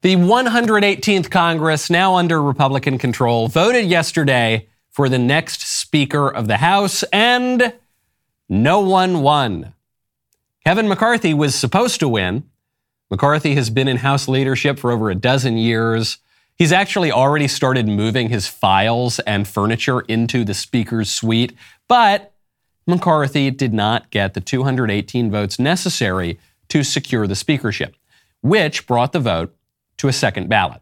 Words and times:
The 0.00 0.14
118th 0.14 1.28
Congress, 1.28 1.90
now 1.90 2.14
under 2.14 2.40
Republican 2.40 2.98
control, 2.98 3.48
voted 3.48 3.86
yesterday 3.86 4.68
for 4.92 5.08
the 5.08 5.18
next 5.18 5.62
Speaker 5.62 6.28
of 6.28 6.46
the 6.46 6.58
House, 6.58 7.02
and 7.12 7.72
no 8.48 8.78
one 8.78 9.22
won. 9.22 9.74
Kevin 10.64 10.86
McCarthy 10.86 11.34
was 11.34 11.56
supposed 11.56 11.98
to 11.98 12.08
win. 12.08 12.44
McCarthy 13.10 13.56
has 13.56 13.70
been 13.70 13.88
in 13.88 13.96
House 13.96 14.28
leadership 14.28 14.78
for 14.78 14.92
over 14.92 15.10
a 15.10 15.16
dozen 15.16 15.58
years. 15.58 16.18
He's 16.54 16.70
actually 16.70 17.10
already 17.10 17.48
started 17.48 17.88
moving 17.88 18.28
his 18.28 18.46
files 18.46 19.18
and 19.20 19.48
furniture 19.48 20.02
into 20.02 20.44
the 20.44 20.54
Speaker's 20.54 21.10
suite, 21.10 21.56
but 21.88 22.32
McCarthy 22.86 23.50
did 23.50 23.74
not 23.74 24.10
get 24.10 24.34
the 24.34 24.40
218 24.40 25.28
votes 25.28 25.58
necessary 25.58 26.38
to 26.68 26.84
secure 26.84 27.26
the 27.26 27.34
speakership, 27.34 27.96
which 28.42 28.86
brought 28.86 29.12
the 29.12 29.18
vote 29.18 29.56
to 29.98 30.08
a 30.08 30.12
second 30.12 30.48
ballot. 30.48 30.80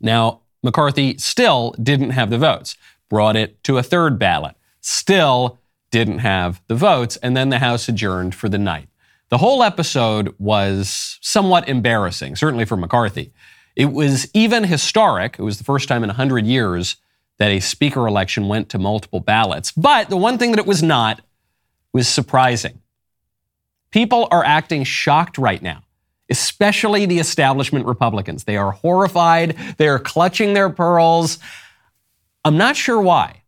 Now, 0.00 0.42
McCarthy 0.62 1.18
still 1.18 1.74
didn't 1.82 2.10
have 2.10 2.30
the 2.30 2.38
votes, 2.38 2.76
brought 3.08 3.36
it 3.36 3.62
to 3.64 3.78
a 3.78 3.82
third 3.82 4.18
ballot, 4.18 4.56
still 4.80 5.58
didn't 5.90 6.18
have 6.18 6.60
the 6.66 6.74
votes, 6.74 7.16
and 7.18 7.36
then 7.36 7.48
the 7.48 7.58
House 7.58 7.88
adjourned 7.88 8.34
for 8.34 8.48
the 8.48 8.58
night. 8.58 8.88
The 9.30 9.38
whole 9.38 9.62
episode 9.62 10.34
was 10.38 11.18
somewhat 11.20 11.68
embarrassing, 11.68 12.36
certainly 12.36 12.64
for 12.64 12.76
McCarthy. 12.76 13.32
It 13.76 13.92
was 13.92 14.28
even 14.34 14.64
historic. 14.64 15.36
It 15.38 15.42
was 15.42 15.58
the 15.58 15.64
first 15.64 15.88
time 15.88 16.02
in 16.02 16.08
100 16.08 16.46
years 16.46 16.96
that 17.38 17.50
a 17.50 17.60
speaker 17.60 18.06
election 18.06 18.48
went 18.48 18.68
to 18.70 18.78
multiple 18.78 19.20
ballots. 19.20 19.70
But 19.70 20.08
the 20.08 20.16
one 20.16 20.38
thing 20.38 20.50
that 20.50 20.58
it 20.58 20.66
was 20.66 20.82
not 20.82 21.20
was 21.92 22.08
surprising. 22.08 22.80
People 23.90 24.28
are 24.30 24.44
acting 24.44 24.84
shocked 24.84 25.38
right 25.38 25.62
now 25.62 25.84
especially 26.30 27.06
the 27.06 27.18
establishment 27.18 27.86
Republicans. 27.86 28.44
They 28.44 28.56
are 28.56 28.72
horrified. 28.72 29.56
They 29.78 29.88
are 29.88 29.98
clutching 29.98 30.54
their 30.54 30.70
pearls. 30.70 31.38
I'm 32.44 32.56
not 32.56 32.76
sure 32.76 33.00
why, 33.00 33.42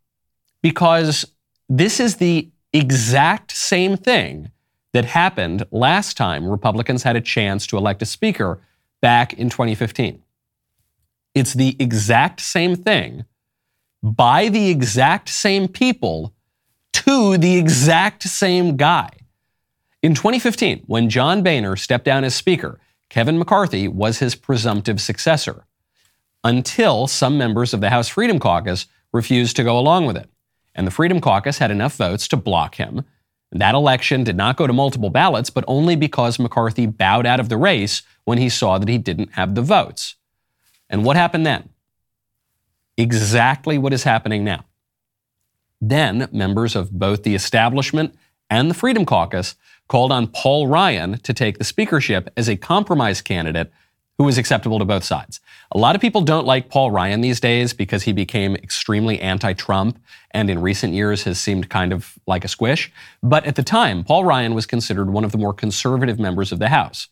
because 0.62 1.24
this 1.68 2.00
is 2.00 2.16
the 2.16 2.50
exact 2.72 3.52
same 3.52 3.96
thing 3.96 4.50
that 4.92 5.04
happened 5.04 5.64
last 5.70 6.16
time 6.16 6.48
Republicans 6.48 7.02
had 7.02 7.16
a 7.16 7.20
chance 7.20 7.66
to 7.68 7.76
elect 7.76 8.02
a 8.02 8.06
speaker 8.06 8.60
back 9.00 9.32
in 9.34 9.48
2015. 9.48 10.22
It's 11.34 11.54
the 11.54 11.76
exact 11.78 12.40
same 12.40 12.74
thing 12.74 13.24
by 14.02 14.48
the 14.48 14.70
exact 14.70 15.28
same 15.28 15.68
people 15.68 16.34
to 16.92 17.38
the 17.38 17.56
exact 17.56 18.24
same 18.24 18.76
guy. 18.76 19.10
In 20.02 20.14
2015, 20.14 20.84
when 20.86 21.10
John 21.10 21.42
Boehner 21.42 21.76
stepped 21.76 22.06
down 22.06 22.24
as 22.24 22.34
Speaker, 22.34 22.80
Kevin 23.10 23.38
McCarthy 23.38 23.86
was 23.86 24.18
his 24.18 24.34
presumptive 24.34 24.98
successor 24.98 25.66
until 26.42 27.06
some 27.06 27.36
members 27.36 27.74
of 27.74 27.82
the 27.82 27.90
House 27.90 28.08
Freedom 28.08 28.38
Caucus 28.38 28.86
refused 29.12 29.56
to 29.56 29.64
go 29.64 29.78
along 29.78 30.06
with 30.06 30.16
it. 30.16 30.30
And 30.74 30.86
the 30.86 30.90
Freedom 30.90 31.20
Caucus 31.20 31.58
had 31.58 31.70
enough 31.70 31.96
votes 31.96 32.28
to 32.28 32.38
block 32.38 32.76
him. 32.76 33.04
That 33.52 33.74
election 33.74 34.24
did 34.24 34.36
not 34.36 34.56
go 34.56 34.66
to 34.66 34.72
multiple 34.72 35.10
ballots, 35.10 35.50
but 35.50 35.64
only 35.68 35.96
because 35.96 36.38
McCarthy 36.38 36.86
bowed 36.86 37.26
out 37.26 37.40
of 37.40 37.50
the 37.50 37.58
race 37.58 38.00
when 38.24 38.38
he 38.38 38.48
saw 38.48 38.78
that 38.78 38.88
he 38.88 38.96
didn't 38.96 39.34
have 39.34 39.54
the 39.54 39.60
votes. 39.60 40.14
And 40.88 41.04
what 41.04 41.16
happened 41.16 41.44
then? 41.44 41.68
Exactly 42.96 43.76
what 43.76 43.92
is 43.92 44.04
happening 44.04 44.44
now. 44.44 44.64
Then 45.78 46.28
members 46.32 46.74
of 46.74 46.90
both 46.90 47.22
the 47.22 47.34
establishment 47.34 48.14
and 48.48 48.70
the 48.70 48.74
Freedom 48.74 49.04
Caucus 49.04 49.56
called 49.90 50.12
on 50.12 50.28
Paul 50.28 50.68
Ryan 50.68 51.18
to 51.18 51.34
take 51.34 51.58
the 51.58 51.64
speakership 51.64 52.30
as 52.36 52.48
a 52.48 52.56
compromise 52.56 53.20
candidate 53.20 53.72
who 54.18 54.24
was 54.24 54.38
acceptable 54.38 54.78
to 54.78 54.84
both 54.84 55.02
sides. 55.02 55.40
A 55.72 55.78
lot 55.78 55.96
of 55.96 56.00
people 56.00 56.20
don't 56.20 56.46
like 56.46 56.68
Paul 56.68 56.92
Ryan 56.92 57.22
these 57.22 57.40
days 57.40 57.72
because 57.72 58.04
he 58.04 58.12
became 58.12 58.54
extremely 58.54 59.20
anti 59.20 59.52
Trump 59.52 59.98
and 60.30 60.48
in 60.48 60.60
recent 60.60 60.94
years 60.94 61.24
has 61.24 61.40
seemed 61.40 61.70
kind 61.70 61.92
of 61.92 62.14
like 62.28 62.44
a 62.44 62.48
squish. 62.48 62.92
But 63.20 63.44
at 63.46 63.56
the 63.56 63.64
time, 63.64 64.04
Paul 64.04 64.24
Ryan 64.24 64.54
was 64.54 64.64
considered 64.64 65.10
one 65.10 65.24
of 65.24 65.32
the 65.32 65.38
more 65.38 65.52
conservative 65.52 66.20
members 66.20 66.52
of 66.52 66.60
the 66.60 66.68
House. 66.68 67.08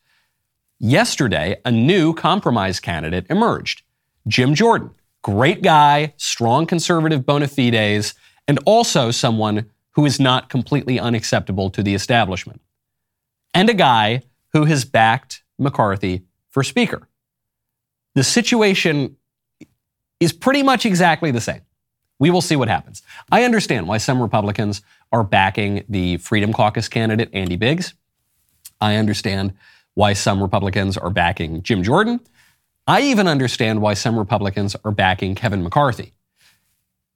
Yesterday, 0.78 1.60
a 1.64 1.72
new 1.72 2.14
compromise 2.14 2.78
candidate 2.78 3.26
emerged 3.28 3.82
Jim 4.28 4.54
Jordan. 4.54 4.92
Great 5.22 5.62
guy, 5.62 6.14
strong 6.16 6.64
conservative 6.64 7.26
bona 7.26 7.48
fides, 7.48 8.14
and 8.46 8.60
also 8.66 9.10
someone 9.10 9.68
who 9.92 10.06
is 10.06 10.20
not 10.20 10.48
completely 10.48 11.00
unacceptable 11.00 11.70
to 11.70 11.82
the 11.82 11.92
establishment 11.92 12.60
and 13.58 13.68
a 13.68 13.74
guy 13.74 14.22
who 14.52 14.66
has 14.66 14.84
backed 14.84 15.42
McCarthy 15.58 16.22
for 16.48 16.62
Speaker. 16.62 17.08
The 18.14 18.22
situation 18.22 19.16
is 20.20 20.32
pretty 20.32 20.62
much 20.62 20.86
exactly 20.86 21.32
the 21.32 21.40
same. 21.40 21.62
We 22.20 22.30
will 22.30 22.40
see 22.40 22.54
what 22.54 22.68
happens. 22.68 23.02
I 23.32 23.42
understand 23.42 23.88
why 23.88 23.98
some 23.98 24.22
Republicans 24.22 24.80
are 25.10 25.24
backing 25.24 25.84
the 25.88 26.18
Freedom 26.18 26.52
Caucus 26.52 26.86
candidate, 26.86 27.30
Andy 27.32 27.56
Biggs. 27.56 27.94
I 28.80 28.94
understand 28.94 29.54
why 29.94 30.12
some 30.12 30.40
Republicans 30.40 30.96
are 30.96 31.10
backing 31.10 31.64
Jim 31.64 31.82
Jordan. 31.82 32.20
I 32.86 33.00
even 33.00 33.26
understand 33.26 33.82
why 33.82 33.94
some 33.94 34.16
Republicans 34.16 34.76
are 34.84 34.92
backing 34.92 35.34
Kevin 35.34 35.64
McCarthy. 35.64 36.12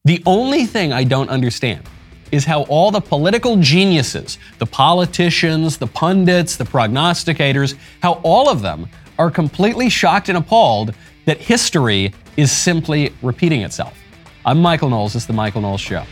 The 0.05 0.21
only 0.27 0.67
thing 0.67 0.93
I 0.93 1.05
don't 1.05 1.31
understand 1.31 1.89
is 2.33 2.47
how 2.47 2.63
all 2.63 2.91
the 2.91 3.01
political 3.01 3.57
geniuses, 3.59 4.39
the 4.59 4.67
politicians, 4.67 5.77
the 5.77 5.87
pundits, 5.87 6.57
the 6.57 6.65
prognosticators, 6.65 7.77
how 8.03 8.15
all 8.25 8.49
of 8.49 8.63
them 8.63 8.89
are 9.19 9.31
completely 9.31 9.89
shocked 9.89 10.29
and 10.29 10.39
appalled 10.39 10.95
that 11.27 11.39
history 11.39 12.13
is 12.37 12.51
simply 12.51 13.13
repeating 13.23 13.61
itself. 13.61 13.97
I'm 14.45 14.61
Michael 14.61 14.89
Knowles. 14.89 15.13
This 15.13 15.23
is 15.25 15.27
The 15.29 15.35
Michael 15.35 15.61
Knowles 15.61 15.81
Show. 15.81 16.05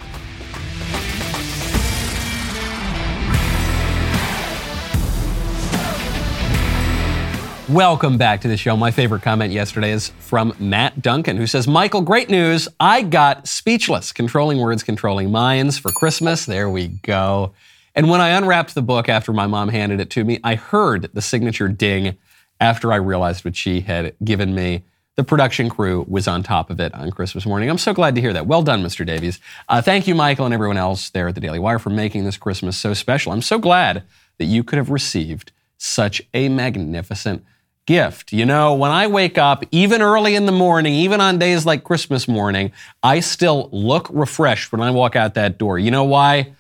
Welcome 7.71 8.19
back 8.19 8.41
to 8.41 8.49
the 8.49 8.57
show. 8.57 8.77
My 8.77 8.91
favorite 8.91 9.23
comment 9.23 9.53
yesterday 9.53 9.93
is 9.93 10.09
from 10.19 10.53
Matt 10.59 11.03
Duncan, 11.03 11.37
who 11.37 11.47
says, 11.47 11.69
Michael, 11.69 12.01
great 12.01 12.29
news. 12.29 12.67
I 12.81 13.03
got 13.03 13.47
speechless, 13.47 14.11
controlling 14.11 14.59
words, 14.59 14.83
controlling 14.83 15.31
minds 15.31 15.79
for 15.79 15.93
Christmas. 15.93 16.47
There 16.47 16.69
we 16.69 16.89
go. 16.89 17.53
And 17.95 18.11
when 18.11 18.21
I 18.21 18.31
unwrapped 18.31 18.75
the 18.75 18.83
book 18.83 19.09
after 19.09 19.33
my 19.33 19.47
mom 19.47 19.69
handed 19.69 20.01
it 20.01 20.11
to 20.11 20.25
me, 20.25 20.41
I 20.43 20.57
heard 20.57 21.11
the 21.15 21.23
signature 21.23 21.69
ding 21.69 22.17
after 22.59 22.93
I 22.93 22.97
realized 22.97 23.45
what 23.45 23.55
she 23.55 23.83
had 23.83 24.17
given 24.25 24.53
me. 24.53 24.83
The 25.15 25.23
production 25.23 25.69
crew 25.69 26.05
was 26.09 26.27
on 26.27 26.43
top 26.43 26.71
of 26.71 26.81
it 26.81 26.93
on 26.93 27.13
Christmas 27.13 27.47
morning. 27.47 27.71
I'm 27.71 27.79
so 27.79 27.95
glad 27.95 28.17
to 28.17 28.21
hear 28.21 28.33
that. 28.33 28.49
Well 28.49 28.63
done, 28.63 28.83
Mr. 28.83 29.07
Davies. 29.07 29.39
Uh, 29.69 29.81
thank 29.81 30.09
you, 30.09 30.17
Michael, 30.17 30.45
and 30.45 30.55
everyone 30.55 30.77
else 30.77 31.11
there 31.11 31.29
at 31.29 31.37
the 31.37 31.41
Daily 31.41 31.61
Wire 31.61 31.79
for 31.79 31.91
making 31.91 32.25
this 32.25 32.37
Christmas 32.37 32.77
so 32.77 32.95
special. 32.95 33.31
I'm 33.31 33.43
so 33.43 33.61
glad 33.61 34.03
that 34.39 34.47
you 34.47 34.65
could 34.65 34.79
have 34.79 34.91
received 34.91 35.53
such 35.79 36.21
a 36.35 36.49
magnificent 36.49 37.45
gift. 37.91 38.33
You 38.33 38.47
know, 38.47 38.75
when 38.75 38.93
I 38.93 39.09
wake 39.09 39.37
up, 39.37 39.65
even 39.73 40.01
early 40.01 40.37
in 40.37 40.47
the 40.47 40.53
morning, 40.53 40.95
even 40.95 41.21
on 41.21 41.41
days 41.41 41.67
like 41.67 41.83
Christmas 41.83 42.29
morning, 42.29 42.71
I 43.03 43.19
still 43.19 43.69
look 43.73 44.07
refreshed 44.11 44.71
when 44.71 44.81
I 44.81 44.93
walk 44.93 45.17
out 45.17 45.35
that 45.35 45.59
door. 45.59 45.77
You 45.77 45.91
know 45.91 46.05
why? 46.05 46.55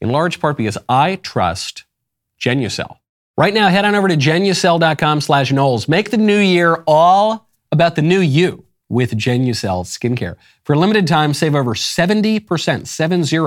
In 0.00 0.08
large 0.08 0.40
part 0.40 0.56
because 0.56 0.78
I 0.88 1.16
trust 1.16 1.84
Genucel. 2.40 2.96
Right 3.36 3.52
now, 3.52 3.68
head 3.68 3.84
on 3.84 3.94
over 3.94 4.08
to 4.08 4.16
genucel.com 4.16 5.20
slash 5.20 5.52
Knowles. 5.52 5.88
Make 5.88 6.10
the 6.10 6.16
new 6.16 6.38
year 6.38 6.82
all 6.86 7.50
about 7.70 7.94
the 7.94 8.02
new 8.02 8.20
you 8.20 8.64
with 8.88 9.12
Genucel 9.12 9.84
skincare. 9.84 10.36
For 10.64 10.72
a 10.72 10.78
limited 10.78 11.06
time, 11.06 11.34
save 11.34 11.54
over 11.54 11.74
70%, 11.74 12.86
70 12.86 13.38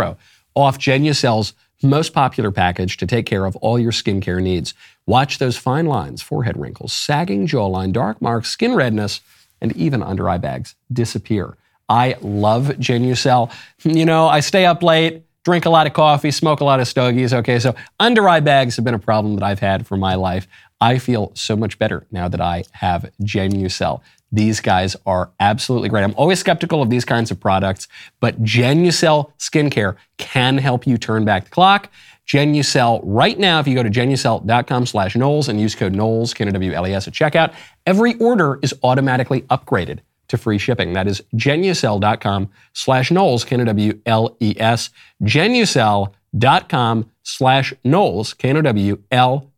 off 0.54 0.78
Genucel's 0.78 1.54
most 1.82 2.14
popular 2.14 2.52
package 2.52 2.98
to 2.98 3.08
take 3.08 3.26
care 3.26 3.46
of 3.46 3.56
all 3.58 3.80
your 3.80 3.92
skincare 3.92 4.42
needs. 4.42 4.76
Watch 5.08 5.38
those 5.38 5.58
fine 5.58 5.86
lines, 5.86 6.22
forehead 6.22 6.58
wrinkles, 6.58 6.94
sagging 6.94 7.48
jawline, 7.48 7.92
dark 7.94 8.22
marks, 8.22 8.50
skin 8.50 8.74
redness, 8.74 9.22
and 9.62 9.76
even 9.76 10.02
under 10.02 10.28
eye 10.30 10.38
bags 10.38 10.76
disappear. 10.92 11.58
I 11.88 12.16
love 12.22 12.68
Genucel. 12.80 13.52
You 13.84 14.06
know, 14.06 14.28
I 14.28 14.40
stay 14.40 14.66
up 14.66 14.82
late, 14.82 15.24
drink 15.44 15.66
a 15.66 15.70
lot 15.70 15.86
of 15.86 15.94
coffee, 15.94 16.32
smoke 16.32 16.60
a 16.60 16.66
lot 16.66 16.80
of 16.80 16.88
stogies. 16.88 17.34
Okay, 17.34 17.60
so 17.60 17.76
under 18.00 18.28
eye 18.28 18.40
bags 18.40 18.76
have 18.76 18.86
been 18.86 18.96
a 18.96 19.00
problem 19.00 19.36
that 19.36 19.44
I've 19.44 19.60
had 19.60 19.86
for 19.86 19.96
my 19.96 20.16
life. 20.16 20.48
I 20.82 20.98
feel 20.98 21.32
so 21.36 21.56
much 21.56 21.80
better 21.80 22.06
now 22.12 22.28
that 22.28 22.42
I 22.42 22.64
have 22.72 23.10
Genucel. 23.22 24.02
These 24.32 24.60
guys 24.60 24.98
are 25.06 25.32
absolutely 25.40 25.88
great. 25.88 26.04
I'm 26.04 26.16
always 26.18 26.40
skeptical 26.40 26.82
of 26.82 26.90
these 26.90 27.06
kinds 27.06 27.32
of 27.32 27.40
products, 27.40 27.88
but 28.20 28.44
Genucel 28.44 29.32
skincare 29.38 29.96
can 30.18 30.58
help 30.58 30.86
you 30.86 30.98
turn 30.98 31.24
back 31.24 31.46
the 31.46 31.52
clock. 31.52 31.90
Genucel 32.28 33.02
right 33.04 33.38
now, 33.38 33.60
if 33.60 33.68
you 33.68 33.76
go 33.76 33.84
to 33.84 33.90
genucel.com 33.90 34.86
slash 34.86 35.16
Knowles 35.16 35.48
and 35.48 35.62
use 35.62 35.76
code 35.76 35.94
Knowles, 35.94 36.34
K-N-W-L-E-S 36.34 37.08
at 37.08 37.14
checkout, 37.14 37.54
every 37.86 38.16
order 38.16 38.60
is 38.64 38.74
automatically 38.84 39.42
upgraded 39.44 40.00
to 40.30 40.38
free 40.38 40.58
shipping. 40.58 40.94
That 40.94 41.08
is 41.08 41.22
genucel.com 41.36 42.50
slash 42.74 43.12
Knowles, 43.12 43.44
K-N-W-L-E-S, 43.44 44.90
genucel.com 45.22 47.12
slash 47.22 47.74
Knowles, 47.84 48.34
K-N-W-L-E-S. 48.34 49.54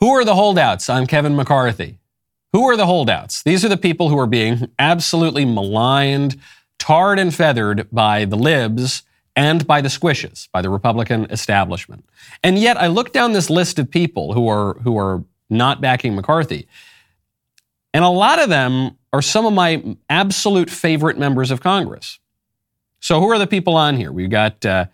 Who 0.00 0.08
are 0.08 0.24
the 0.24 0.34
holdouts? 0.34 0.88
I'm 0.88 1.06
Kevin 1.06 1.36
McCarthy. 1.36 1.98
Who 2.54 2.64
are 2.64 2.76
the 2.76 2.86
holdouts? 2.86 3.42
These 3.42 3.66
are 3.66 3.68
the 3.68 3.76
people 3.76 4.08
who 4.08 4.18
are 4.18 4.26
being 4.26 4.70
absolutely 4.78 5.44
maligned, 5.44 6.40
tarred 6.78 7.18
and 7.18 7.34
feathered 7.34 7.86
by 7.92 8.24
the 8.24 8.36
libs 8.36 9.02
and 9.36 9.66
by 9.66 9.80
the 9.80 9.88
squishes, 9.88 10.48
by 10.52 10.62
the 10.62 10.70
Republican 10.70 11.26
establishment. 11.30 12.04
And 12.42 12.58
yet 12.58 12.76
I 12.76 12.88
look 12.88 13.12
down 13.12 13.32
this 13.32 13.50
list 13.50 13.78
of 13.78 13.90
people 13.90 14.32
who 14.32 14.48
are 14.48 14.74
who 14.80 14.98
are 14.98 15.24
not 15.48 15.80
backing 15.80 16.14
McCarthy. 16.14 16.68
And 17.92 18.04
a 18.04 18.08
lot 18.08 18.40
of 18.40 18.48
them 18.48 18.96
are 19.12 19.22
some 19.22 19.46
of 19.46 19.52
my 19.52 19.96
absolute 20.08 20.70
favorite 20.70 21.18
members 21.18 21.50
of 21.50 21.60
Congress. 21.60 22.18
So 23.00 23.20
who 23.20 23.30
are 23.30 23.38
the 23.38 23.46
people 23.46 23.76
on 23.76 23.96
here? 23.96 24.12
We've 24.12 24.30
got 24.30 24.64
uh, 24.64 24.86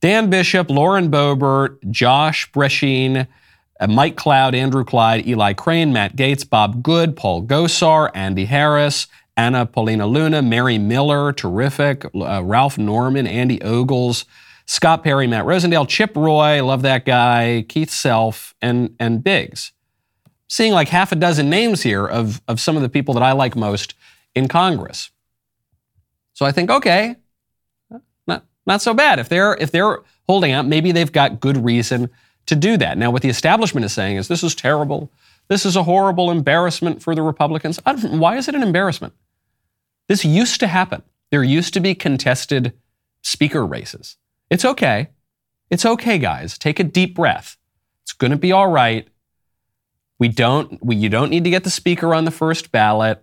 Dan 0.00 0.30
Bishop, 0.30 0.70
Lauren 0.70 1.10
Boebert, 1.10 1.78
Josh 1.90 2.50
Brecheen, 2.52 3.26
uh, 3.80 3.86
Mike 3.86 4.16
Cloud, 4.16 4.54
Andrew 4.54 4.84
Clyde, 4.84 5.26
Eli 5.26 5.52
Crane, 5.52 5.92
Matt 5.92 6.16
Gaetz, 6.16 6.48
Bob 6.48 6.82
Good, 6.82 7.16
Paul 7.16 7.42
Gosar, 7.42 8.10
Andy 8.14 8.46
Harris, 8.46 9.08
Anna 9.38 9.66
Paulina 9.66 10.04
Luna, 10.04 10.42
Mary 10.42 10.78
Miller, 10.78 11.32
terrific, 11.32 12.04
uh, 12.04 12.42
Ralph 12.42 12.76
Norman, 12.76 13.24
Andy 13.24 13.62
Ogles, 13.62 14.24
Scott 14.66 15.04
Perry, 15.04 15.28
Matt 15.28 15.44
Rosendale, 15.44 15.88
Chip 15.88 16.16
Roy, 16.16 16.62
love 16.62 16.82
that 16.82 17.06
guy, 17.06 17.64
Keith 17.68 17.88
Self, 17.88 18.52
and, 18.60 18.96
and 18.98 19.22
Biggs. 19.22 19.70
Seeing 20.48 20.72
like 20.72 20.88
half 20.88 21.12
a 21.12 21.14
dozen 21.14 21.48
names 21.48 21.82
here 21.82 22.04
of, 22.04 22.42
of 22.48 22.60
some 22.60 22.74
of 22.74 22.82
the 22.82 22.88
people 22.88 23.14
that 23.14 23.22
I 23.22 23.30
like 23.30 23.54
most 23.54 23.94
in 24.34 24.48
Congress. 24.48 25.10
So 26.32 26.44
I 26.44 26.50
think, 26.50 26.68
okay, 26.68 27.14
not, 28.26 28.44
not 28.66 28.82
so 28.82 28.92
bad. 28.92 29.20
If 29.20 29.28
they're, 29.28 29.56
if 29.60 29.70
they're 29.70 30.00
holding 30.26 30.50
out, 30.50 30.66
maybe 30.66 30.90
they've 30.90 31.12
got 31.12 31.38
good 31.38 31.64
reason 31.64 32.10
to 32.46 32.56
do 32.56 32.76
that. 32.78 32.98
Now, 32.98 33.12
what 33.12 33.22
the 33.22 33.28
establishment 33.28 33.84
is 33.84 33.92
saying 33.92 34.16
is 34.16 34.26
this 34.26 34.42
is 34.42 34.56
terrible. 34.56 35.12
This 35.46 35.64
is 35.64 35.76
a 35.76 35.84
horrible 35.84 36.28
embarrassment 36.32 37.02
for 37.02 37.14
the 37.14 37.22
Republicans. 37.22 37.78
why 37.84 38.36
is 38.36 38.48
it 38.48 38.56
an 38.56 38.64
embarrassment? 38.64 39.14
This 40.08 40.24
used 40.24 40.60
to 40.60 40.66
happen. 40.66 41.02
There 41.30 41.44
used 41.44 41.74
to 41.74 41.80
be 41.80 41.94
contested 41.94 42.72
speaker 43.22 43.64
races. 43.64 44.16
It's 44.50 44.64
okay. 44.64 45.08
It's 45.70 45.84
okay, 45.84 46.18
guys. 46.18 46.56
Take 46.56 46.80
a 46.80 46.84
deep 46.84 47.14
breath. 47.14 47.56
It's 48.02 48.12
going 48.12 48.30
to 48.30 48.38
be 48.38 48.52
all 48.52 48.68
right. 48.68 49.06
We 50.18 50.28
don't. 50.28 50.82
We, 50.84 50.96
you 50.96 51.08
don't 51.08 51.30
need 51.30 51.44
to 51.44 51.50
get 51.50 51.64
the 51.64 51.70
speaker 51.70 52.14
on 52.14 52.24
the 52.24 52.30
first 52.30 52.72
ballot. 52.72 53.22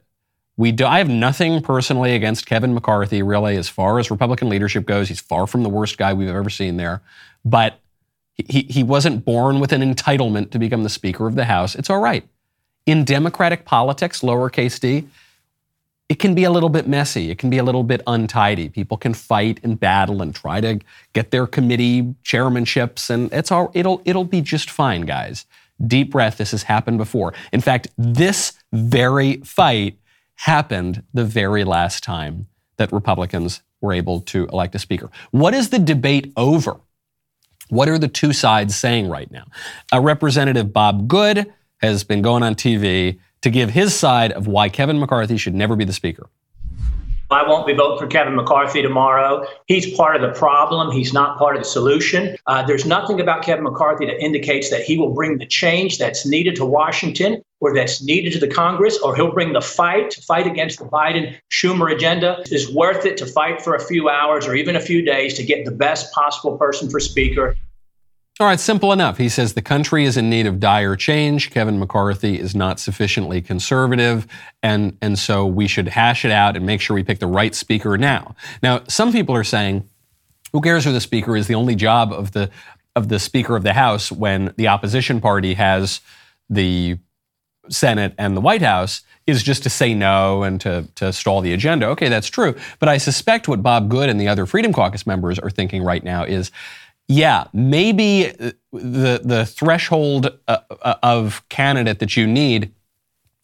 We 0.57 0.71
do, 0.71 0.85
I 0.85 0.99
have 0.99 1.09
nothing 1.09 1.61
personally 1.61 2.15
against 2.15 2.45
Kevin 2.45 2.73
McCarthy, 2.73 3.21
really, 3.21 3.57
as 3.57 3.67
far 3.67 3.99
as 3.99 4.09
Republican 4.09 4.47
leadership 4.47 4.85
goes. 4.85 5.09
He's 5.09 5.19
far 5.19 5.47
from 5.47 5.63
the 5.63 5.69
worst 5.69 5.97
guy 5.97 6.13
we've 6.13 6.29
ever 6.29 6.49
seen 6.49 6.77
there. 6.77 7.01
But 7.43 7.81
he, 8.35 8.61
he 8.61 8.83
wasn't 8.83 9.25
born 9.25 9.59
with 9.59 9.73
an 9.73 9.81
entitlement 9.81 10.51
to 10.51 10.59
become 10.59 10.83
the 10.83 10.89
Speaker 10.89 11.27
of 11.27 11.35
the 11.35 11.45
House. 11.45 11.75
It's 11.75 11.89
all 11.89 11.99
right. 11.99 12.25
In 12.85 13.03
Democratic 13.03 13.65
politics, 13.65 14.21
lowercase 14.21 14.79
d, 14.79 15.09
it 16.07 16.19
can 16.19 16.35
be 16.35 16.43
a 16.43 16.51
little 16.51 16.69
bit 16.69 16.87
messy. 16.87 17.31
It 17.31 17.39
can 17.39 17.49
be 17.49 17.57
a 17.57 17.63
little 17.63 17.83
bit 17.83 18.01
untidy. 18.05 18.69
People 18.69 18.97
can 18.97 19.13
fight 19.13 19.59
and 19.63 19.79
battle 19.79 20.21
and 20.21 20.35
try 20.35 20.61
to 20.61 20.79
get 21.13 21.31
their 21.31 21.47
committee 21.47 22.15
chairmanships, 22.23 23.09
and 23.09 23.31
it's 23.33 23.51
all 23.51 23.71
it'll 23.73 24.01
it'll 24.05 24.23
be 24.25 24.41
just 24.41 24.69
fine, 24.69 25.01
guys. 25.01 25.45
Deep 25.85 26.11
breath. 26.11 26.37
This 26.37 26.51
has 26.51 26.63
happened 26.63 26.99
before. 26.99 27.33
In 27.51 27.59
fact, 27.59 27.87
this 27.97 28.53
very 28.71 29.37
fight 29.37 29.97
happened 30.35 31.03
the 31.13 31.25
very 31.25 31.63
last 31.63 32.03
time 32.03 32.47
that 32.77 32.91
Republicans 32.91 33.61
were 33.81 33.93
able 33.93 34.21
to 34.21 34.45
elect 34.47 34.75
a 34.75 34.79
speaker. 34.79 35.09
What 35.31 35.53
is 35.53 35.69
the 35.69 35.79
debate 35.79 36.31
over? 36.37 36.79
What 37.69 37.89
are 37.89 37.97
the 37.97 38.07
two 38.07 38.31
sides 38.31 38.75
saying 38.75 39.09
right 39.09 39.31
now? 39.31 39.45
A 39.91 39.99
Representative 39.99 40.71
Bob 40.71 41.07
Good 41.07 41.51
has 41.81 42.03
been 42.03 42.21
going 42.21 42.43
on 42.43 42.55
TV 42.55 43.19
to 43.45 43.51
give 43.51 43.69
his 43.69 43.93
side 43.93 44.31
of 44.31 44.47
why 44.47 44.69
Kevin 44.69 44.99
McCarthy 44.99 45.37
should 45.37 45.53
never 45.53 45.75
be 45.75 45.85
the 45.85 45.93
speaker. 45.93 46.27
I 47.29 47.47
won't 47.47 47.67
be 47.67 47.73
voting 47.73 47.99
for 47.99 48.07
Kevin 48.07 48.35
McCarthy 48.35 48.81
tomorrow. 48.81 49.45
He's 49.67 49.95
part 49.95 50.15
of 50.15 50.23
the 50.23 50.37
problem. 50.37 50.91
He's 50.91 51.13
not 51.13 51.37
part 51.37 51.55
of 51.55 51.61
the 51.61 51.69
solution. 51.69 52.35
Uh, 52.47 52.65
there's 52.65 52.87
nothing 52.87 53.21
about 53.21 53.43
Kevin 53.43 53.63
McCarthy 53.63 54.07
that 54.07 54.19
indicates 54.19 54.71
that 54.71 54.81
he 54.81 54.97
will 54.97 55.13
bring 55.13 55.37
the 55.37 55.45
change 55.45 55.99
that's 55.99 56.25
needed 56.25 56.55
to 56.55 56.65
Washington 56.65 57.43
or 57.59 57.71
that's 57.71 58.03
needed 58.03 58.33
to 58.33 58.39
the 58.39 58.47
Congress, 58.47 58.97
or 58.99 59.15
he'll 59.15 59.31
bring 59.31 59.53
the 59.53 59.61
fight 59.61 60.09
to 60.11 60.21
fight 60.23 60.47
against 60.47 60.79
the 60.79 60.85
Biden 60.85 61.35
Schumer 61.51 61.93
agenda. 61.93 62.41
It 62.41 62.51
is 62.51 62.73
worth 62.73 63.05
it 63.05 63.15
to 63.17 63.27
fight 63.27 63.61
for 63.61 63.75
a 63.75 63.79
few 63.79 64.09
hours 64.09 64.47
or 64.47 64.55
even 64.55 64.75
a 64.75 64.81
few 64.81 65.03
days 65.03 65.35
to 65.35 65.43
get 65.43 65.65
the 65.65 65.71
best 65.71 66.11
possible 66.13 66.57
person 66.57 66.89
for 66.89 66.99
Speaker. 66.99 67.55
All 68.37 68.47
right, 68.47 68.59
simple 68.59 68.91
enough. 68.91 69.17
He 69.17 69.29
says 69.29 69.53
the 69.53 69.61
country 69.61 70.03
is 70.03 70.17
in 70.17 70.29
need 70.29 70.45
of 70.45 70.59
dire 70.59 70.97
change. 70.97 71.51
Kevin 71.51 71.79
McCarthy 71.79 72.37
is 72.37 72.53
not 72.53 72.81
sufficiently 72.81 73.41
conservative, 73.41 74.27
and, 74.61 74.97
and 75.01 75.17
so 75.17 75.45
we 75.45 75.67
should 75.67 75.87
hash 75.87 76.25
it 76.25 76.31
out 76.31 76.57
and 76.57 76.65
make 76.65 76.81
sure 76.81 76.95
we 76.95 77.03
pick 77.03 77.19
the 77.19 77.27
right 77.27 77.55
speaker 77.55 77.97
now. 77.97 78.35
Now, 78.61 78.81
some 78.89 79.13
people 79.13 79.35
are 79.35 79.45
saying, 79.45 79.89
who 80.51 80.59
cares 80.59 80.83
who 80.83 80.91
the 80.91 80.99
speaker 80.99 81.37
is? 81.37 81.47
The 81.47 81.55
only 81.55 81.75
job 81.75 82.11
of 82.11 82.33
the 82.33 82.49
of 82.95 83.09
the 83.09 83.19
Speaker 83.19 83.55
of 83.55 83.63
the 83.63 83.73
House 83.73 84.11
when 84.11 84.53
the 84.55 84.69
opposition 84.69 85.19
party 85.19 85.53
has 85.55 85.99
the 86.49 86.97
Senate 87.69 88.13
and 88.17 88.37
the 88.37 88.41
White 88.41 88.61
House 88.61 89.01
is 89.27 89.43
just 89.43 89.63
to 89.63 89.69
say 89.69 89.93
no 89.93 90.43
and 90.43 90.61
to, 90.61 90.87
to 90.95 91.11
stall 91.11 91.41
the 91.41 91.51
agenda. 91.51 91.87
Okay, 91.87 92.09
that's 92.09 92.27
true. 92.27 92.55
But 92.79 92.89
I 92.89 92.97
suspect 92.97 93.47
what 93.47 93.63
Bob 93.63 93.89
Good 93.89 94.07
and 94.07 94.19
the 94.19 94.27
other 94.27 94.45
Freedom 94.45 94.71
Caucus 94.71 95.05
members 95.05 95.39
are 95.39 95.49
thinking 95.49 95.83
right 95.83 96.03
now 96.03 96.23
is 96.23 96.51
yeah, 97.07 97.45
maybe 97.53 98.33
the 98.71 99.21
the 99.23 99.45
threshold 99.45 100.37
uh, 100.47 100.57
uh, 100.81 100.95
of 101.03 101.47
candidate 101.49 101.99
that 101.99 102.17
you 102.17 102.25
need 102.25 102.73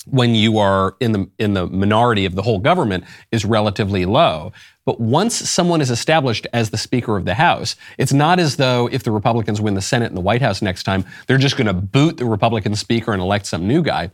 when 0.08 0.34
you 0.34 0.58
are 0.58 0.96
in 1.00 1.12
the 1.12 1.30
in 1.38 1.54
the 1.54 1.68
minority 1.68 2.26
of 2.26 2.36
the 2.36 2.42
whole 2.42 2.60
government 2.60 3.04
is 3.32 3.46
relatively 3.46 4.06
low. 4.06 4.52
But 4.84 5.00
once 5.00 5.36
someone 5.36 5.80
is 5.80 5.92
established 5.92 6.48
as 6.54 6.72
the 6.72 6.78
Speaker 6.78 7.18
of 7.18 7.26
the 7.26 7.36
House, 7.36 7.76
it's 8.00 8.14
not 8.14 8.40
as 8.40 8.56
though 8.56 8.90
if 8.92 9.04
the 9.04 9.12
Republicans 9.12 9.62
win 9.62 9.76
the 9.76 9.82
Senate 9.82 10.08
and 10.08 10.18
the 10.18 10.22
White 10.22 10.42
House 10.42 10.62
next 10.64 10.84
time, 10.84 11.06
they're 11.28 11.38
just 11.38 11.56
going 11.56 11.68
to 11.68 11.74
boot 11.74 12.18
the 12.18 12.26
Republican 12.26 12.76
Speaker 12.76 13.14
and 13.14 13.22
elect 13.22 13.46
some 13.46 13.68
new 13.68 13.84
guy. 13.84 14.10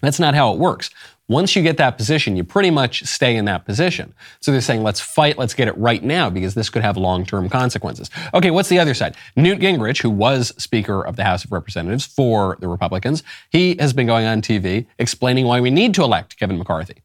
That's 0.00 0.18
not 0.18 0.34
how 0.34 0.52
it 0.52 0.58
works. 0.58 0.90
Once 1.28 1.56
you 1.56 1.62
get 1.62 1.78
that 1.78 1.96
position, 1.96 2.36
you 2.36 2.44
pretty 2.44 2.70
much 2.70 3.02
stay 3.04 3.34
in 3.34 3.46
that 3.46 3.64
position. 3.64 4.12
So 4.40 4.52
they're 4.52 4.60
saying, 4.60 4.82
let's 4.82 5.00
fight, 5.00 5.38
let's 5.38 5.54
get 5.54 5.68
it 5.68 5.76
right 5.78 6.02
now, 6.02 6.28
because 6.28 6.52
this 6.52 6.68
could 6.68 6.82
have 6.82 6.98
long 6.98 7.24
term 7.24 7.48
consequences. 7.48 8.10
Okay, 8.34 8.50
what's 8.50 8.68
the 8.68 8.78
other 8.78 8.92
side? 8.92 9.16
Newt 9.34 9.58
Gingrich, 9.58 10.02
who 10.02 10.10
was 10.10 10.52
Speaker 10.58 11.00
of 11.00 11.16
the 11.16 11.24
House 11.24 11.44
of 11.44 11.52
Representatives 11.52 12.04
for 12.04 12.58
the 12.60 12.68
Republicans, 12.68 13.22
he 13.50 13.74
has 13.80 13.94
been 13.94 14.06
going 14.06 14.26
on 14.26 14.42
TV 14.42 14.86
explaining 14.98 15.46
why 15.46 15.60
we 15.60 15.70
need 15.70 15.94
to 15.94 16.02
elect 16.02 16.38
Kevin 16.38 16.58
McCarthy. 16.58 17.02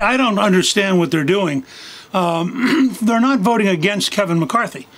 I 0.00 0.16
don't 0.16 0.38
understand 0.38 0.98
what 0.98 1.12
they're 1.12 1.22
doing. 1.22 1.64
Um, 2.12 2.96
they're 3.02 3.20
not 3.20 3.38
voting 3.40 3.68
against 3.68 4.10
Kevin 4.10 4.40
McCarthy. 4.40 4.88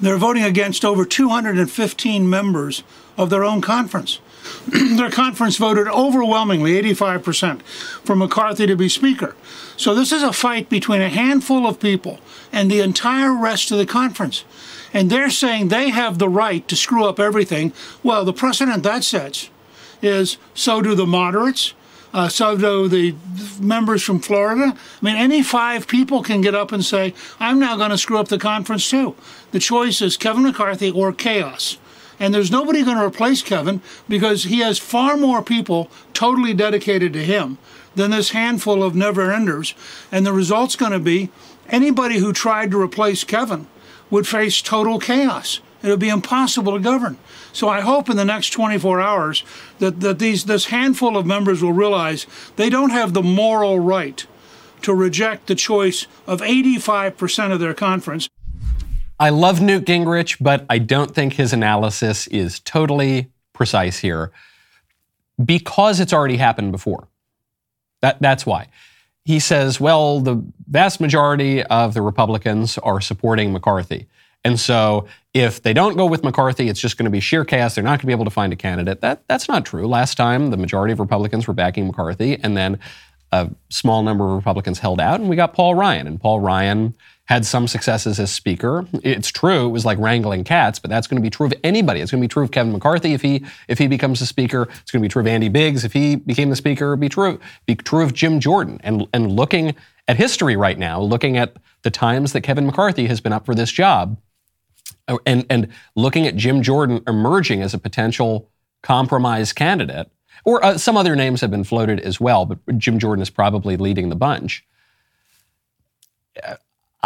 They're 0.00 0.18
voting 0.18 0.42
against 0.42 0.84
over 0.84 1.04
215 1.04 2.28
members 2.28 2.82
of 3.16 3.30
their 3.30 3.44
own 3.44 3.60
conference. 3.60 4.18
their 4.96 5.10
conference 5.10 5.56
voted 5.56 5.88
overwhelmingly, 5.88 6.80
85%, 6.82 7.62
for 7.62 8.16
McCarthy 8.16 8.66
to 8.66 8.76
be 8.76 8.88
Speaker. 8.88 9.34
So 9.76 9.94
this 9.94 10.12
is 10.12 10.22
a 10.22 10.32
fight 10.32 10.68
between 10.68 11.02
a 11.02 11.08
handful 11.08 11.66
of 11.66 11.80
people 11.80 12.18
and 12.52 12.70
the 12.70 12.80
entire 12.80 13.34
rest 13.34 13.70
of 13.70 13.78
the 13.78 13.86
conference. 13.86 14.44
And 14.92 15.10
they're 15.10 15.30
saying 15.30 15.68
they 15.68 15.90
have 15.90 16.18
the 16.18 16.28
right 16.28 16.66
to 16.68 16.76
screw 16.76 17.04
up 17.04 17.20
everything. 17.20 17.72
Well, 18.02 18.24
the 18.24 18.32
precedent 18.32 18.82
that 18.84 19.04
sets 19.04 19.50
is 20.02 20.38
so 20.54 20.80
do 20.80 20.94
the 20.94 21.06
moderates, 21.06 21.74
uh, 22.12 22.28
so 22.28 22.56
do 22.56 22.88
the 22.88 23.14
members 23.60 24.02
from 24.02 24.20
Florida. 24.20 24.74
I 24.74 25.04
mean, 25.04 25.16
any 25.16 25.42
five 25.42 25.86
people 25.86 26.22
can 26.22 26.40
get 26.40 26.54
up 26.54 26.72
and 26.72 26.84
say, 26.84 27.12
I'm 27.38 27.58
now 27.58 27.76
going 27.76 27.90
to 27.90 27.98
screw 27.98 28.18
up 28.18 28.28
the 28.28 28.38
conference 28.38 28.88
too. 28.88 29.14
The 29.50 29.58
choice 29.58 30.00
is 30.00 30.16
Kevin 30.16 30.44
McCarthy 30.44 30.90
or 30.90 31.12
chaos. 31.12 31.76
And 32.18 32.34
there's 32.34 32.50
nobody 32.50 32.82
going 32.82 32.96
to 32.96 33.04
replace 33.04 33.42
Kevin 33.42 33.82
because 34.08 34.44
he 34.44 34.60
has 34.60 34.78
far 34.78 35.16
more 35.16 35.42
people 35.42 35.90
totally 36.12 36.54
dedicated 36.54 37.12
to 37.12 37.24
him 37.24 37.58
than 37.94 38.10
this 38.10 38.30
handful 38.30 38.82
of 38.82 38.94
never 38.94 39.32
enders. 39.32 39.74
And 40.10 40.24
the 40.24 40.32
result's 40.32 40.76
going 40.76 40.92
to 40.92 40.98
be 40.98 41.30
anybody 41.68 42.18
who 42.18 42.32
tried 42.32 42.70
to 42.70 42.80
replace 42.80 43.24
Kevin 43.24 43.66
would 44.10 44.26
face 44.26 44.62
total 44.62 44.98
chaos. 44.98 45.60
It 45.82 45.90
would 45.90 46.00
be 46.00 46.08
impossible 46.08 46.72
to 46.72 46.78
govern. 46.78 47.18
So 47.52 47.68
I 47.68 47.80
hope 47.80 48.08
in 48.08 48.16
the 48.16 48.24
next 48.24 48.50
24 48.50 49.00
hours 49.00 49.44
that, 49.78 50.00
that 50.00 50.18
these 50.18 50.44
this 50.44 50.66
handful 50.66 51.16
of 51.16 51.26
members 51.26 51.62
will 51.62 51.72
realize 51.72 52.26
they 52.56 52.70
don't 52.70 52.90
have 52.90 53.14
the 53.14 53.22
moral 53.22 53.78
right 53.78 54.26
to 54.82 54.94
reject 54.94 55.46
the 55.46 55.54
choice 55.54 56.06
of 56.26 56.40
85% 56.40 57.52
of 57.52 57.60
their 57.60 57.74
conference. 57.74 58.28
I 59.18 59.30
love 59.30 59.60
Newt 59.60 59.84
Gingrich, 59.86 60.36
but 60.40 60.66
I 60.68 60.78
don't 60.78 61.14
think 61.14 61.34
his 61.34 61.52
analysis 61.52 62.26
is 62.26 62.60
totally 62.60 63.30
precise 63.54 63.98
here 63.98 64.30
because 65.42 66.00
it's 66.00 66.12
already 66.12 66.36
happened 66.36 66.72
before. 66.72 67.08
That, 68.02 68.20
that's 68.20 68.44
why. 68.44 68.68
He 69.24 69.40
says, 69.40 69.80
well, 69.80 70.20
the 70.20 70.44
vast 70.68 71.00
majority 71.00 71.62
of 71.64 71.94
the 71.94 72.02
Republicans 72.02 72.78
are 72.78 73.00
supporting 73.00 73.52
McCarthy. 73.52 74.06
And 74.44 74.60
so 74.60 75.08
if 75.34 75.62
they 75.62 75.72
don't 75.72 75.96
go 75.96 76.06
with 76.06 76.22
McCarthy, 76.22 76.68
it's 76.68 76.80
just 76.80 76.96
going 76.96 77.06
to 77.06 77.10
be 77.10 77.18
sheer 77.18 77.44
chaos. 77.44 77.74
They're 77.74 77.82
not 77.82 77.98
going 77.98 78.00
to 78.00 78.06
be 78.06 78.12
able 78.12 78.26
to 78.26 78.30
find 78.30 78.52
a 78.52 78.56
candidate. 78.56 79.00
That, 79.00 79.26
that's 79.26 79.48
not 79.48 79.64
true. 79.64 79.88
Last 79.88 80.16
time, 80.16 80.50
the 80.50 80.56
majority 80.56 80.92
of 80.92 81.00
Republicans 81.00 81.48
were 81.48 81.54
backing 81.54 81.86
McCarthy, 81.86 82.38
and 82.40 82.56
then 82.56 82.78
a 83.32 83.50
small 83.70 84.04
number 84.04 84.24
of 84.26 84.36
Republicans 84.36 84.78
held 84.78 85.00
out, 85.00 85.18
and 85.18 85.28
we 85.28 85.34
got 85.34 85.52
Paul 85.52 85.74
Ryan. 85.74 86.06
And 86.06 86.20
Paul 86.20 86.38
Ryan 86.40 86.94
had 87.26 87.44
some 87.44 87.66
successes 87.66 88.18
as 88.18 88.32
Speaker. 88.32 88.86
It's 89.02 89.28
true, 89.28 89.66
it 89.66 89.70
was 89.70 89.84
like 89.84 89.98
wrangling 89.98 90.44
cats, 90.44 90.78
but 90.78 90.90
that's 90.90 91.06
going 91.06 91.16
to 91.16 91.22
be 91.22 91.30
true 91.30 91.46
of 91.46 91.54
anybody. 91.64 92.00
It's 92.00 92.10
going 92.10 92.20
to 92.20 92.24
be 92.24 92.32
true 92.32 92.44
of 92.44 92.52
Kevin 92.52 92.72
McCarthy 92.72 93.14
if 93.14 93.22
he 93.22 93.44
if 93.68 93.78
he 93.78 93.88
becomes 93.88 94.20
the 94.20 94.26
Speaker. 94.26 94.62
It's 94.62 94.90
going 94.90 95.02
to 95.02 95.04
be 95.04 95.08
true 95.08 95.22
of 95.22 95.26
Andy 95.26 95.48
Biggs 95.48 95.84
if 95.84 95.92
he 95.92 96.16
became 96.16 96.50
the 96.50 96.56
Speaker. 96.56 96.92
It'd 96.92 97.00
be 97.00 97.08
true 97.08 97.38
be 97.66 97.74
true 97.74 98.02
of 98.02 98.14
Jim 98.14 98.40
Jordan. 98.40 98.80
And 98.82 99.06
and 99.12 99.32
looking 99.32 99.74
at 100.08 100.16
history 100.16 100.56
right 100.56 100.78
now, 100.78 101.00
looking 101.00 101.36
at 101.36 101.56
the 101.82 101.90
times 101.90 102.32
that 102.32 102.42
Kevin 102.42 102.66
McCarthy 102.66 103.06
has 103.06 103.20
been 103.20 103.32
up 103.32 103.44
for 103.44 103.54
this 103.54 103.72
job, 103.72 104.16
uh, 105.08 105.18
and 105.26 105.44
and 105.50 105.68
looking 105.96 106.26
at 106.26 106.36
Jim 106.36 106.62
Jordan 106.62 107.02
emerging 107.08 107.60
as 107.60 107.74
a 107.74 107.78
potential 107.78 108.48
compromise 108.82 109.52
candidate, 109.52 110.08
or 110.44 110.64
uh, 110.64 110.78
some 110.78 110.96
other 110.96 111.16
names 111.16 111.40
have 111.40 111.50
been 111.50 111.64
floated 111.64 111.98
as 111.98 112.20
well, 112.20 112.46
but 112.46 112.78
Jim 112.78 113.00
Jordan 113.00 113.22
is 113.22 113.30
probably 113.30 113.76
leading 113.76 114.10
the 114.10 114.16
bunch. 114.16 114.64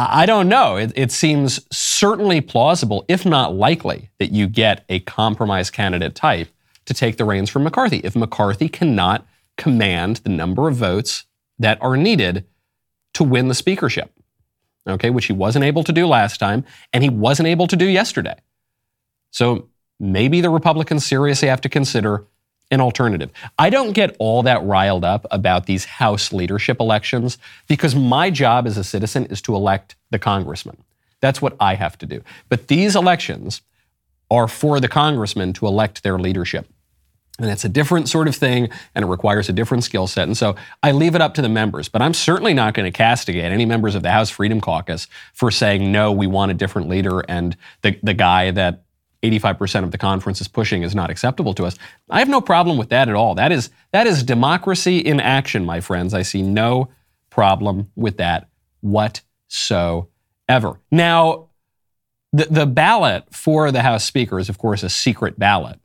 I 0.09 0.27
don't 0.27 0.49
know. 0.49 0.77
It, 0.77 0.93
it, 0.95 1.13
seems 1.13 1.61
certainly 1.75 2.41
plausible, 2.41 3.05
if 3.09 3.27
not 3.27 3.55
likely, 3.55 4.11
that 4.19 4.33
you 4.33 4.47
get 4.47 4.85
a 4.89 5.01
compromise 5.01 5.71
candidate 5.71 6.15
type 6.15 6.49
to 6.87 6.95
take 6.95 7.17
the 7.17 7.25
reins 7.25 7.51
from 7.51 7.65
McCarthy. 7.65 7.99
If 7.99 8.17
McCarthy 8.17 8.69
cannot 8.69 9.27
command 9.57 10.17
the 10.17 10.31
number 10.31 10.69
of 10.69 10.77
votes 10.77 11.25
that 11.59 11.81
are 11.83 11.97
needed 11.97 12.47
to 13.15 13.25
win 13.25 13.49
the 13.49 13.55
speakership, 13.55 14.13
okay, 14.89 15.11
which 15.11 15.27
he 15.27 15.33
wasn't 15.33 15.65
able 15.65 15.85
to 15.85 15.93
do 15.93 16.07
last 16.07 16.39
time, 16.39 16.65
and 16.93 17.05
he 17.05 17.11
wasn't 17.11 17.49
able 17.49 17.67
to 17.67 17.77
do 17.77 17.85
yesterday. 17.85 18.37
So 19.31 19.69
maybe 19.99 20.41
the 20.41 20.51
Republicans 20.51 21.05
seriously 21.05 21.49
have 21.49 21.61
to 21.61 21.69
consider 21.69 22.27
an 22.71 22.81
alternative. 22.81 23.31
I 23.59 23.71
don't 23.71 23.93
get 23.93 24.17
all 24.19 24.43
that 24.45 24.63
riled 24.63 25.05
up 25.05 25.27
about 25.31 25.67
these 25.67 25.85
House 25.85 26.33
leadership 26.33 26.81
elections 26.81 27.39
because 27.67 27.95
my 27.95 28.31
job 28.31 28.67
as 28.67 28.77
a 28.77 28.85
citizen 28.85 29.27
is 29.27 29.43
to 29.43 29.55
elect 29.55 29.97
the 30.11 30.19
congressman. 30.19 30.77
That's 31.21 31.43
what 31.43 31.57
I 31.61 31.75
have 31.75 31.99
to 31.99 32.07
do. 32.07 32.23
But 32.49 32.69
these 32.69 32.97
elections 32.97 33.63
are 34.31 34.47
for 34.49 34.81
the 34.81 34.89
congressmen 34.89 35.53
to 35.55 35.67
elect 35.67 36.03
their 36.03 36.19
leadership. 36.19 36.67
And 37.41 37.51
it's 37.51 37.65
a 37.65 37.71
different 37.71 38.09
sort 38.09 38.29
of 38.29 38.37
thing, 38.37 38.69
and 38.95 39.05
it 39.05 39.09
requires 39.09 39.49
a 39.49 39.53
different 39.53 39.83
skill 39.83 40.07
set. 40.07 40.29
And 40.29 40.37
so 40.37 40.57
I 40.83 40.93
leave 40.93 41.15
it 41.15 41.23
up 41.23 41.35
to 41.35 41.43
the 41.43 41.49
members. 41.49 41.89
But 41.89 42.03
I'm 42.03 42.13
certainly 42.13 42.53
not 42.53 42.75
going 42.75 42.91
to 42.91 42.97
castigate 42.97 43.51
any 43.51 43.65
members 43.65 43.95
of 43.95 44.03
the 44.03 44.11
House 44.11 44.29
Freedom 44.29 44.61
Caucus 44.61 45.09
for 45.33 45.51
saying, 45.51 45.91
no, 45.91 46.13
we 46.13 46.27
want 46.27 46.51
a 46.51 46.55
different 46.55 46.89
leader, 46.89 47.21
and 47.21 47.57
the, 47.83 47.99
the 48.03 48.15
guy 48.15 48.51
that 48.51 48.83
85% 49.23 49.85
of 49.85 49.91
the 49.91 49.99
conference 49.99 50.41
is 50.41 50.49
pushing 50.49 50.83
is 50.83 50.95
not 50.95 51.11
acceptable 51.11 51.53
to 51.55 51.65
us. 51.65 51.77
I 52.09 52.21
have 52.21 52.29
no 52.29 52.41
problem 52.41 52.79
with 52.79 52.89
that 52.89 53.09
at 53.09 53.15
all. 53.15 53.35
That 53.35 53.53
is, 53.53 53.71
that 53.93 54.07
is 54.07 54.23
democracy 54.23 54.99
in 54.99 55.21
action, 55.21 55.65
my 55.65 55.81
friends. 55.81 56.15
I 56.15 56.23
see 56.23 56.43
no 56.43 56.89
problem 57.29 57.91
with 57.97 58.17
that 58.17 58.49
whatsoever. 58.81 60.09
Now, 60.91 61.49
the, 62.33 62.47
the 62.47 62.67
ballot 62.67 63.25
for 63.31 63.71
the 63.71 63.83
House 63.83 64.05
Speaker 64.05 64.39
is, 64.39 64.49
of 64.49 64.59
course, 64.59 64.83
a 64.83 64.89
secret 64.89 65.39
ballot, 65.39 65.79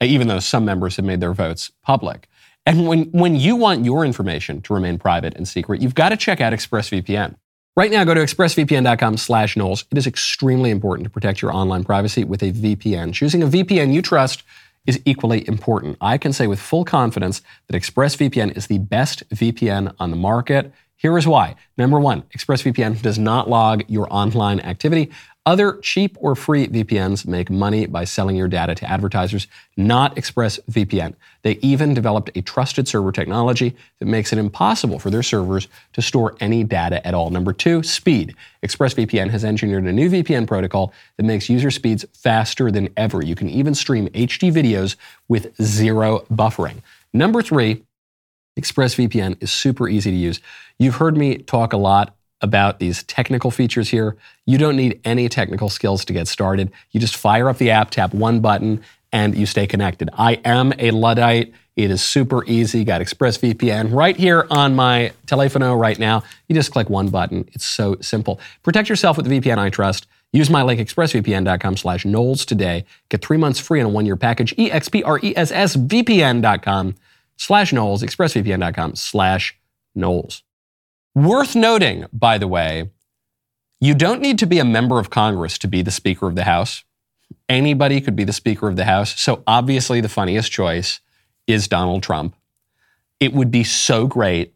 even 0.00 0.28
though 0.28 0.38
some 0.38 0.64
members 0.64 0.96
have 0.96 1.04
made 1.04 1.20
their 1.20 1.34
votes 1.34 1.72
public. 1.82 2.28
And 2.66 2.86
when, 2.86 3.04
when 3.12 3.36
you 3.36 3.56
want 3.56 3.84
your 3.84 4.04
information 4.04 4.60
to 4.62 4.74
remain 4.74 4.98
private 4.98 5.34
and 5.36 5.46
secret, 5.46 5.80
you've 5.80 5.94
got 5.94 6.10
to 6.10 6.16
check 6.16 6.40
out 6.40 6.52
ExpressVPN. 6.52 7.36
Right 7.76 7.90
now, 7.90 8.04
go 8.04 8.14
to 8.14 8.22
expressvpn.com 8.22 9.18
slash 9.18 9.54
Knowles. 9.54 9.84
It 9.90 9.98
is 9.98 10.06
extremely 10.06 10.70
important 10.70 11.04
to 11.04 11.10
protect 11.10 11.42
your 11.42 11.52
online 11.52 11.84
privacy 11.84 12.24
with 12.24 12.42
a 12.42 12.50
VPN. 12.50 13.12
Choosing 13.12 13.42
a 13.42 13.46
VPN 13.46 13.92
you 13.92 14.00
trust 14.00 14.44
is 14.86 14.98
equally 15.04 15.46
important. 15.46 15.98
I 16.00 16.16
can 16.16 16.32
say 16.32 16.46
with 16.46 16.58
full 16.58 16.86
confidence 16.86 17.42
that 17.68 17.76
ExpressVPN 17.76 18.56
is 18.56 18.68
the 18.68 18.78
best 18.78 19.28
VPN 19.28 19.94
on 19.98 20.10
the 20.10 20.16
market. 20.16 20.72
Here 20.96 21.18
is 21.18 21.26
why. 21.26 21.56
Number 21.76 22.00
one, 22.00 22.22
ExpressVPN 22.34 23.02
does 23.02 23.18
not 23.18 23.50
log 23.50 23.84
your 23.88 24.08
online 24.10 24.60
activity. 24.60 25.10
Other 25.46 25.78
cheap 25.78 26.16
or 26.18 26.34
free 26.34 26.66
VPNs 26.66 27.24
make 27.24 27.50
money 27.50 27.86
by 27.86 28.02
selling 28.02 28.34
your 28.34 28.48
data 28.48 28.74
to 28.74 28.90
advertisers, 28.90 29.46
not 29.76 30.16
ExpressVPN. 30.16 31.14
They 31.42 31.52
even 31.62 31.94
developed 31.94 32.36
a 32.36 32.42
trusted 32.42 32.88
server 32.88 33.12
technology 33.12 33.76
that 34.00 34.06
makes 34.06 34.32
it 34.32 34.40
impossible 34.40 34.98
for 34.98 35.08
their 35.08 35.22
servers 35.22 35.68
to 35.92 36.02
store 36.02 36.34
any 36.40 36.64
data 36.64 37.06
at 37.06 37.14
all. 37.14 37.30
Number 37.30 37.52
two, 37.52 37.84
speed. 37.84 38.34
ExpressVPN 38.64 39.30
has 39.30 39.44
engineered 39.44 39.84
a 39.84 39.92
new 39.92 40.10
VPN 40.10 40.48
protocol 40.48 40.92
that 41.16 41.22
makes 41.22 41.48
user 41.48 41.70
speeds 41.70 42.04
faster 42.12 42.72
than 42.72 42.88
ever. 42.96 43.24
You 43.24 43.36
can 43.36 43.48
even 43.48 43.76
stream 43.76 44.08
HD 44.08 44.52
videos 44.52 44.96
with 45.28 45.54
zero 45.62 46.26
buffering. 46.28 46.82
Number 47.12 47.40
three, 47.40 47.84
ExpressVPN 48.58 49.40
is 49.40 49.52
super 49.52 49.88
easy 49.88 50.10
to 50.10 50.16
use. 50.16 50.40
You've 50.76 50.96
heard 50.96 51.16
me 51.16 51.38
talk 51.38 51.72
a 51.72 51.76
lot 51.76 52.16
about 52.40 52.78
these 52.78 53.02
technical 53.04 53.50
features 53.50 53.88
here. 53.88 54.16
You 54.44 54.58
don't 54.58 54.76
need 54.76 55.00
any 55.04 55.28
technical 55.28 55.68
skills 55.68 56.04
to 56.04 56.12
get 56.12 56.28
started. 56.28 56.70
You 56.90 57.00
just 57.00 57.16
fire 57.16 57.48
up 57.48 57.58
the 57.58 57.70
app, 57.70 57.90
tap 57.90 58.14
one 58.14 58.40
button, 58.40 58.82
and 59.12 59.36
you 59.36 59.46
stay 59.46 59.66
connected. 59.66 60.10
I 60.12 60.34
am 60.44 60.72
a 60.78 60.90
Luddite. 60.90 61.52
It 61.76 61.90
is 61.90 62.02
super 62.02 62.44
easy. 62.46 62.84
Got 62.84 63.02
ExpressVPN 63.02 63.92
right 63.92 64.16
here 64.16 64.46
on 64.50 64.74
my 64.74 65.12
telefono 65.26 65.78
right 65.78 65.98
now. 65.98 66.22
You 66.48 66.54
just 66.54 66.72
click 66.72 66.88
one 66.88 67.08
button. 67.08 67.48
It's 67.52 67.66
so 67.66 67.96
simple. 68.00 68.40
Protect 68.62 68.88
yourself 68.88 69.16
with 69.16 69.26
the 69.26 69.40
VPN 69.40 69.58
I 69.58 69.70
trust. 69.70 70.06
Use 70.32 70.50
my 70.50 70.62
link 70.62 70.80
expressvpn.com 70.80 71.76
slash 71.76 72.04
Knowles 72.04 72.44
today. 72.44 72.84
Get 73.08 73.24
three 73.24 73.38
months 73.38 73.60
free 73.60 73.80
on 73.80 73.86
a 73.86 73.90
one-year 73.90 74.16
package. 74.16 74.52
E-X-P-R-E-S-S-V-P-N.com 74.58 76.94
slash 77.36 77.72
Knowles. 77.72 78.02
Expressvpn.com 78.02 78.96
slash 78.96 79.56
Knowles. 79.94 80.42
Worth 81.16 81.56
noting, 81.56 82.04
by 82.12 82.36
the 82.36 82.46
way, 82.46 82.90
you 83.80 83.94
don't 83.94 84.20
need 84.20 84.38
to 84.38 84.46
be 84.46 84.58
a 84.58 84.66
member 84.66 84.98
of 84.98 85.08
Congress 85.08 85.56
to 85.56 85.66
be 85.66 85.80
the 85.80 85.90
Speaker 85.90 86.26
of 86.26 86.34
the 86.34 86.44
House. 86.44 86.84
Anybody 87.48 88.02
could 88.02 88.14
be 88.14 88.24
the 88.24 88.34
Speaker 88.34 88.68
of 88.68 88.76
the 88.76 88.84
House. 88.84 89.18
So 89.18 89.42
obviously, 89.46 90.02
the 90.02 90.10
funniest 90.10 90.52
choice 90.52 91.00
is 91.46 91.68
Donald 91.68 92.02
Trump. 92.02 92.36
It 93.18 93.32
would 93.32 93.50
be 93.50 93.64
so 93.64 94.06
great. 94.06 94.52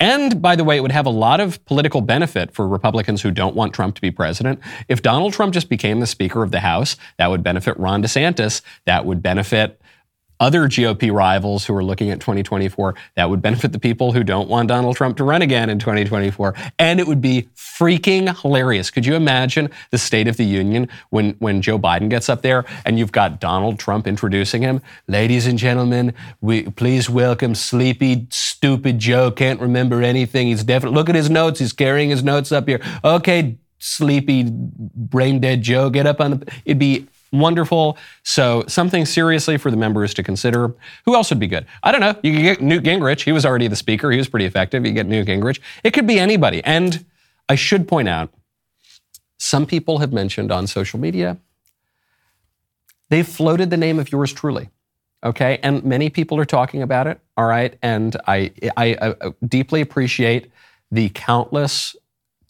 And 0.00 0.42
by 0.42 0.56
the 0.56 0.64
way, 0.64 0.78
it 0.78 0.80
would 0.80 0.90
have 0.90 1.06
a 1.06 1.10
lot 1.10 1.38
of 1.38 1.64
political 1.64 2.00
benefit 2.00 2.52
for 2.52 2.66
Republicans 2.66 3.22
who 3.22 3.30
don't 3.30 3.54
want 3.54 3.72
Trump 3.72 3.94
to 3.94 4.00
be 4.00 4.10
president. 4.10 4.58
If 4.88 5.00
Donald 5.00 5.32
Trump 5.32 5.54
just 5.54 5.68
became 5.68 6.00
the 6.00 6.08
Speaker 6.08 6.42
of 6.42 6.50
the 6.50 6.58
House, 6.58 6.96
that 7.18 7.30
would 7.30 7.44
benefit 7.44 7.78
Ron 7.78 8.02
DeSantis. 8.02 8.62
That 8.84 9.06
would 9.06 9.22
benefit 9.22 9.80
other 10.40 10.68
GOP 10.68 11.12
rivals 11.12 11.64
who 11.66 11.74
are 11.74 11.84
looking 11.84 12.10
at 12.10 12.20
2024. 12.20 12.94
That 13.14 13.30
would 13.30 13.42
benefit 13.42 13.72
the 13.72 13.78
people 13.78 14.12
who 14.12 14.22
don't 14.24 14.48
want 14.48 14.68
Donald 14.68 14.96
Trump 14.96 15.16
to 15.18 15.24
run 15.24 15.42
again 15.42 15.70
in 15.70 15.78
2024. 15.78 16.54
And 16.78 17.00
it 17.00 17.06
would 17.06 17.20
be 17.20 17.48
freaking 17.56 18.40
hilarious. 18.40 18.90
Could 18.90 19.06
you 19.06 19.14
imagine 19.14 19.70
the 19.90 19.98
State 19.98 20.28
of 20.28 20.36
the 20.36 20.44
Union 20.44 20.88
when, 21.10 21.30
when 21.38 21.62
Joe 21.62 21.78
Biden 21.78 22.08
gets 22.08 22.28
up 22.28 22.42
there 22.42 22.64
and 22.84 22.98
you've 22.98 23.12
got 23.12 23.40
Donald 23.40 23.78
Trump 23.78 24.06
introducing 24.06 24.62
him? 24.62 24.80
Ladies 25.08 25.46
and 25.46 25.58
gentlemen, 25.58 26.14
we 26.40 26.64
please 26.64 27.10
welcome 27.10 27.54
sleepy, 27.54 28.26
stupid 28.30 28.98
Joe. 28.98 29.30
Can't 29.30 29.60
remember 29.60 30.02
anything. 30.02 30.48
He's 30.48 30.64
definitely, 30.64 30.96
look 30.96 31.08
at 31.08 31.14
his 31.14 31.30
notes. 31.30 31.60
He's 31.60 31.72
carrying 31.72 32.10
his 32.10 32.22
notes 32.22 32.52
up 32.52 32.68
here. 32.68 32.80
Okay, 33.04 33.58
sleepy, 33.78 34.46
brain 34.48 35.40
dead 35.40 35.62
Joe, 35.62 35.90
get 35.90 36.06
up 36.06 36.20
on 36.20 36.30
the, 36.32 36.52
it'd 36.64 36.78
be 36.78 37.06
wonderful. 37.32 37.98
So 38.22 38.64
something 38.68 39.04
seriously 39.04 39.56
for 39.56 39.70
the 39.70 39.76
members 39.76 40.14
to 40.14 40.22
consider. 40.22 40.74
Who 41.04 41.14
else 41.14 41.30
would 41.30 41.40
be 41.40 41.46
good? 41.46 41.66
I 41.82 41.92
don't 41.92 42.00
know. 42.00 42.14
You 42.22 42.32
could 42.32 42.42
get 42.42 42.60
Newt 42.60 42.84
Gingrich. 42.84 43.22
He 43.22 43.32
was 43.32 43.44
already 43.44 43.68
the 43.68 43.76
speaker. 43.76 44.10
He 44.10 44.18
was 44.18 44.28
pretty 44.28 44.46
effective. 44.46 44.86
You 44.86 44.92
get 44.92 45.06
Newt 45.06 45.26
Gingrich. 45.26 45.60
It 45.84 45.92
could 45.92 46.06
be 46.06 46.18
anybody. 46.18 46.62
And 46.64 47.04
I 47.48 47.54
should 47.54 47.86
point 47.86 48.08
out, 48.08 48.32
some 49.38 49.66
people 49.66 49.98
have 49.98 50.12
mentioned 50.12 50.50
on 50.50 50.66
social 50.66 50.98
media, 50.98 51.38
they've 53.10 53.26
floated 53.26 53.70
the 53.70 53.76
name 53.76 53.98
of 53.98 54.10
yours 54.10 54.32
truly. 54.32 54.70
Okay, 55.24 55.58
and 55.62 55.82
many 55.82 56.10
people 56.10 56.38
are 56.38 56.44
talking 56.44 56.82
about 56.82 57.06
it. 57.06 57.20
All 57.36 57.46
right, 57.46 57.76
and 57.82 58.16
I, 58.26 58.52
I, 58.76 58.96
I 59.00 59.08
uh, 59.08 59.30
deeply 59.46 59.80
appreciate 59.80 60.50
the 60.90 61.08
countless, 61.08 61.96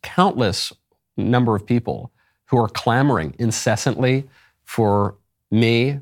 countless 0.03 0.73
number 1.17 1.57
of 1.57 1.65
people 1.65 2.13
who 2.47 2.59
are 2.59 2.69
clamoring 2.69 3.35
incessantly 3.39 4.29
for 4.67 5.17
me, 5.51 6.01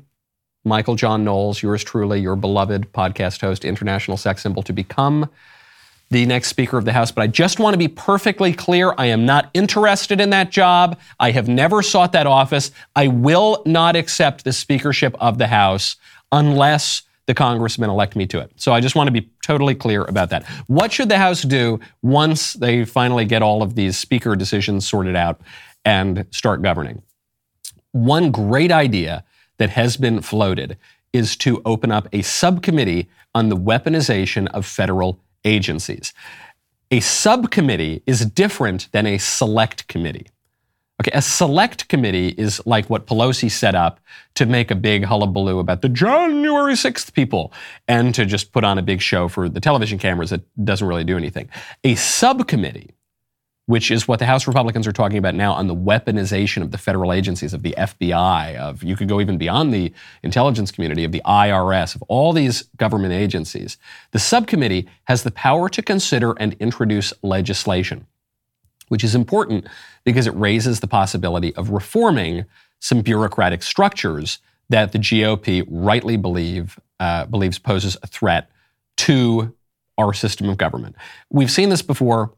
Michael 0.65 0.95
John 0.95 1.23
Knowles, 1.23 1.61
yours 1.61 1.83
truly, 1.83 2.19
your 2.19 2.35
beloved 2.35 2.91
podcast 2.91 3.39
host, 3.39 3.63
international 3.63 4.17
sex 4.17 4.41
symbol, 4.41 4.63
to 4.63 4.73
become 4.73 5.29
the 6.09 6.25
next 6.25 6.49
Speaker 6.49 6.77
of 6.77 6.85
the 6.85 6.93
House. 6.93 7.11
But 7.11 7.21
I 7.21 7.27
just 7.27 7.59
want 7.59 7.73
to 7.73 7.77
be 7.77 7.87
perfectly 7.87 8.53
clear 8.53 8.93
I 8.97 9.05
am 9.05 9.25
not 9.25 9.49
interested 9.53 10.19
in 10.19 10.31
that 10.31 10.51
job. 10.51 10.99
I 11.19 11.31
have 11.31 11.47
never 11.47 11.81
sought 11.81 12.11
that 12.11 12.27
office. 12.27 12.71
I 12.95 13.07
will 13.07 13.63
not 13.65 13.95
accept 13.95 14.43
the 14.43 14.53
speakership 14.53 15.15
of 15.19 15.37
the 15.37 15.47
House 15.47 15.95
unless 16.31 17.03
the 17.27 17.33
congressmen 17.33 17.89
elect 17.89 18.15
me 18.15 18.27
to 18.27 18.39
it. 18.39 18.51
So 18.55 18.71
I 18.71 18.81
just 18.81 18.95
want 18.95 19.07
to 19.07 19.11
be 19.11 19.29
totally 19.43 19.73
clear 19.73 20.03
about 20.03 20.29
that. 20.29 20.45
What 20.67 20.91
should 20.91 21.09
the 21.09 21.17
House 21.17 21.41
do 21.41 21.79
once 22.01 22.53
they 22.53 22.85
finally 22.85 23.25
get 23.25 23.41
all 23.41 23.63
of 23.63 23.75
these 23.75 23.97
speaker 23.97 24.35
decisions 24.35 24.87
sorted 24.87 25.15
out 25.15 25.41
and 25.83 26.25
start 26.31 26.61
governing? 26.61 27.01
One 27.95 28.29
great 28.29 28.73
idea 28.73 29.23
that 29.57 29.69
has 29.69 29.95
been 29.95 30.19
floated 30.19 30.77
is 31.13 31.37
to 31.37 31.61
open 31.63 31.93
up 31.93 32.09
a 32.11 32.23
subcommittee 32.23 33.07
on 33.33 33.47
the 33.47 33.55
weaponization 33.55 34.47
of 34.47 34.65
federal 34.65 35.21
agencies. 35.45 36.11
A 36.91 36.99
subcommittee 36.99 38.03
is 38.05 38.25
different 38.25 38.91
than 38.91 39.07
a 39.07 39.17
select 39.17 39.87
committee. 39.87 40.27
Okay, 41.01 41.11
a 41.13 41.21
select 41.21 41.87
committee 41.87 42.35
is 42.37 42.61
like 42.65 42.89
what 42.89 43.07
Pelosi 43.07 43.49
set 43.49 43.75
up 43.75 44.01
to 44.33 44.45
make 44.45 44.71
a 44.71 44.75
big 44.75 45.05
hullabaloo 45.05 45.59
about 45.59 45.81
the 45.81 45.87
January 45.87 46.73
6th 46.73 47.13
people 47.13 47.53
and 47.87 48.13
to 48.13 48.25
just 48.25 48.51
put 48.51 48.65
on 48.65 48.77
a 48.77 48.81
big 48.81 48.99
show 48.99 49.29
for 49.29 49.47
the 49.47 49.61
television 49.61 49.97
cameras 49.97 50.31
that 50.31 50.41
doesn't 50.65 50.89
really 50.89 51.05
do 51.05 51.15
anything. 51.15 51.49
A 51.85 51.95
subcommittee 51.95 52.93
which 53.67 53.89
is 53.89 54.07
what 54.07 54.19
the 54.19 54.25
House 54.25 54.47
Republicans 54.47 54.85
are 54.85 54.91
talking 54.91 55.17
about 55.17 55.33
now 55.33 55.53
on 55.53 55.67
the 55.67 55.75
weaponization 55.75 56.61
of 56.61 56.71
the 56.71 56.77
federal 56.77 57.11
agencies, 57.11 57.53
of 57.53 57.63
the 57.63 57.73
FBI, 57.77 58.55
of 58.57 58.83
you 58.83 58.95
could 58.95 59.09
go 59.09 59.19
even 59.19 59.37
beyond 59.37 59.73
the 59.73 59.91
intelligence 60.21 60.71
community, 60.71 61.03
of 61.03 61.11
the 61.11 61.21
IRS, 61.25 61.95
of 61.95 62.03
all 62.03 62.31
these 62.31 62.63
government 62.77 63.13
agencies. 63.13 63.77
The 64.11 64.19
subcommittee 64.19 64.87
has 65.05 65.23
the 65.23 65.31
power 65.31 65.67
to 65.69 65.81
consider 65.81 66.33
and 66.33 66.53
introduce 66.59 67.11
legislation, 67.23 68.05
which 68.89 69.03
is 69.03 69.15
important 69.15 69.65
because 70.03 70.27
it 70.27 70.35
raises 70.35 70.79
the 70.79 70.87
possibility 70.87 71.55
of 71.55 71.71
reforming 71.71 72.45
some 72.79 73.01
bureaucratic 73.01 73.63
structures 73.63 74.37
that 74.69 74.91
the 74.91 74.99
GOP 74.99 75.65
rightly 75.67 76.17
believe 76.17 76.79
uh, 76.99 77.25
believes 77.25 77.59
poses 77.59 77.97
a 78.03 78.07
threat 78.07 78.49
to 78.97 79.53
our 79.97 80.13
system 80.13 80.49
of 80.49 80.57
government. 80.57 80.95
We've 81.29 81.51
seen 81.51 81.69
this 81.69 81.81
before 81.81 82.31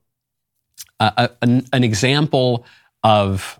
an, 0.99 1.65
an 1.71 1.83
example 1.83 2.65
of 3.03 3.59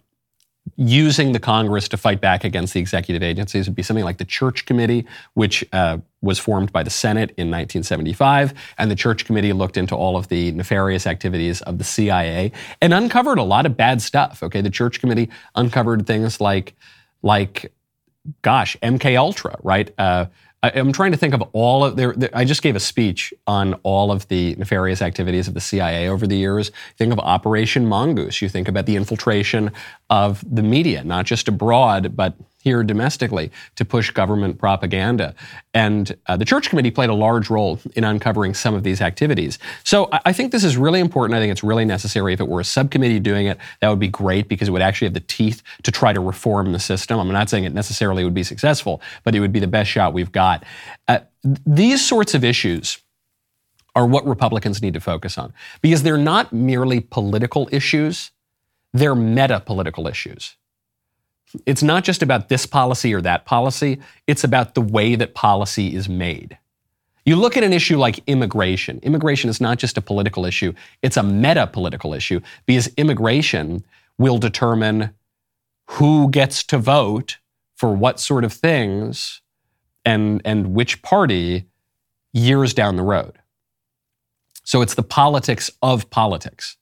using 0.75 1.31
the 1.31 1.39
Congress 1.39 1.87
to 1.87 1.97
fight 1.97 2.19
back 2.19 2.43
against 2.43 2.73
the 2.73 2.79
executive 2.79 3.23
agencies 3.23 3.67
would 3.67 3.75
be 3.75 3.83
something 3.83 4.03
like 4.03 4.17
the 4.17 4.25
Church 4.25 4.65
Committee, 4.65 5.05
which 5.33 5.65
uh, 5.71 5.97
was 6.21 6.39
formed 6.39 6.71
by 6.71 6.83
the 6.83 6.89
Senate 6.89 7.29
in 7.31 7.49
1975. 7.49 8.53
And 8.77 8.91
the 8.91 8.95
Church 8.95 9.25
Committee 9.25 9.53
looked 9.53 9.77
into 9.77 9.95
all 9.95 10.17
of 10.17 10.27
the 10.27 10.51
nefarious 10.51 11.07
activities 11.07 11.61
of 11.61 11.77
the 11.77 11.83
CIA 11.83 12.51
and 12.81 12.93
uncovered 12.93 13.37
a 13.37 13.43
lot 13.43 13.65
of 13.65 13.77
bad 13.77 14.01
stuff. 14.01 14.43
Okay, 14.43 14.61
the 14.61 14.69
Church 14.69 14.99
Committee 14.99 15.29
uncovered 15.55 16.05
things 16.05 16.41
like, 16.41 16.75
like, 17.21 17.73
gosh, 18.41 18.75
MK 18.83 19.17
Ultra, 19.17 19.57
right? 19.63 19.91
Uh, 19.97 20.25
I, 20.75 20.79
am 20.79 20.91
trying 20.91 21.11
to 21.11 21.17
think 21.17 21.33
of 21.33 21.43
all 21.53 21.83
of 21.83 21.99
I 22.33 22.45
just 22.45 22.61
gave 22.61 22.75
a 22.75 22.79
speech 22.79 23.33
on 23.45 23.73
all 23.83 24.11
of 24.11 24.27
the 24.27 24.55
nefarious 24.55 25.01
activities 25.01 25.47
of 25.47 25.53
the 25.53 25.61
CIA 25.61 26.09
over 26.09 26.27
the 26.27 26.37
years. 26.37 26.71
Think 26.97 27.13
of 27.13 27.19
Operation 27.19 27.85
Mongoose. 27.85 28.41
You 28.41 28.49
think 28.49 28.67
about 28.67 28.85
the 28.85 28.95
infiltration 28.95 29.71
of 30.09 30.43
the 30.49 30.63
media, 30.63 31.03
not 31.03 31.25
just 31.25 31.47
abroad, 31.47 32.15
but 32.15 32.35
here 32.67 32.83
domestically 32.83 33.49
to 33.77 33.85
push 33.85 34.11
government 34.11 34.57
propaganda. 34.59 35.33
And 35.73 36.17
uh, 36.25 36.35
the 36.35 36.43
Church 36.43 36.69
Committee 36.69 36.91
played 36.91 37.09
a 37.09 37.13
large 37.13 37.49
role 37.49 37.79
in 37.95 38.03
uncovering 38.03 38.53
some 38.53 38.75
of 38.75 38.83
these 38.83 38.99
activities. 39.01 39.57
So 39.85 40.09
I, 40.11 40.19
I 40.25 40.33
think 40.33 40.51
this 40.51 40.65
is 40.65 40.75
really 40.75 40.99
important. 40.99 41.37
I 41.37 41.39
think 41.39 41.51
it's 41.51 41.63
really 41.63 41.85
necessary. 41.85 42.33
If 42.33 42.41
it 42.41 42.49
were 42.49 42.59
a 42.59 42.65
subcommittee 42.65 43.21
doing 43.21 43.45
it, 43.47 43.57
that 43.79 43.89
would 43.89 43.99
be 43.99 44.09
great 44.09 44.49
because 44.49 44.67
it 44.67 44.71
would 44.71 44.81
actually 44.81 45.07
have 45.07 45.13
the 45.13 45.21
teeth 45.21 45.63
to 45.83 45.91
try 45.91 46.11
to 46.11 46.19
reform 46.19 46.73
the 46.73 46.79
system. 46.79 47.19
I'm 47.19 47.31
not 47.31 47.49
saying 47.49 47.63
it 47.63 47.73
necessarily 47.73 48.25
would 48.25 48.33
be 48.33 48.43
successful, 48.43 49.01
but 49.23 49.33
it 49.33 49.39
would 49.39 49.53
be 49.53 49.61
the 49.61 49.67
best 49.67 49.89
shot 49.89 50.13
we've 50.13 50.31
got. 50.31 50.65
Uh, 51.07 51.19
these 51.65 52.05
sorts 52.05 52.33
of 52.33 52.43
issues 52.43 52.97
are 53.95 54.05
what 54.05 54.27
Republicans 54.27 54.81
need 54.81 54.93
to 54.93 54.99
focus 54.99 55.37
on 55.37 55.53
because 55.81 56.03
they're 56.03 56.17
not 56.17 56.51
merely 56.51 56.99
political 56.99 57.69
issues, 57.71 58.31
they're 58.93 59.15
meta 59.15 59.59
political 59.59 60.07
issues. 60.07 60.57
It's 61.65 61.83
not 61.83 62.03
just 62.03 62.21
about 62.21 62.49
this 62.49 62.65
policy 62.65 63.13
or 63.13 63.21
that 63.21 63.45
policy, 63.45 63.99
it's 64.27 64.43
about 64.43 64.73
the 64.75 64.81
way 64.81 65.15
that 65.15 65.33
policy 65.33 65.95
is 65.95 66.09
made. 66.09 66.57
You 67.25 67.35
look 67.35 67.57
at 67.57 67.63
an 67.63 67.73
issue 67.73 67.97
like 67.97 68.19
immigration. 68.27 68.99
Immigration 69.03 69.49
is 69.49 69.59
not 69.59 69.77
just 69.77 69.97
a 69.97 70.01
political 70.01 70.45
issue, 70.45 70.73
it's 71.01 71.17
a 71.17 71.23
meta 71.23 71.67
political 71.67 72.13
issue 72.13 72.39
because 72.65 72.87
immigration 72.95 73.83
will 74.17 74.37
determine 74.37 75.13
who 75.91 76.29
gets 76.29 76.63
to 76.63 76.77
vote 76.77 77.37
for 77.75 77.93
what 77.93 78.19
sort 78.19 78.43
of 78.43 78.53
things 78.53 79.41
and, 80.05 80.41
and 80.45 80.73
which 80.73 81.01
party 81.01 81.65
years 82.33 82.73
down 82.73 82.95
the 82.95 83.03
road. 83.03 83.37
So 84.63 84.81
it's 84.81 84.95
the 84.95 85.03
politics 85.03 85.71
of 85.81 86.09
politics. 86.09 86.77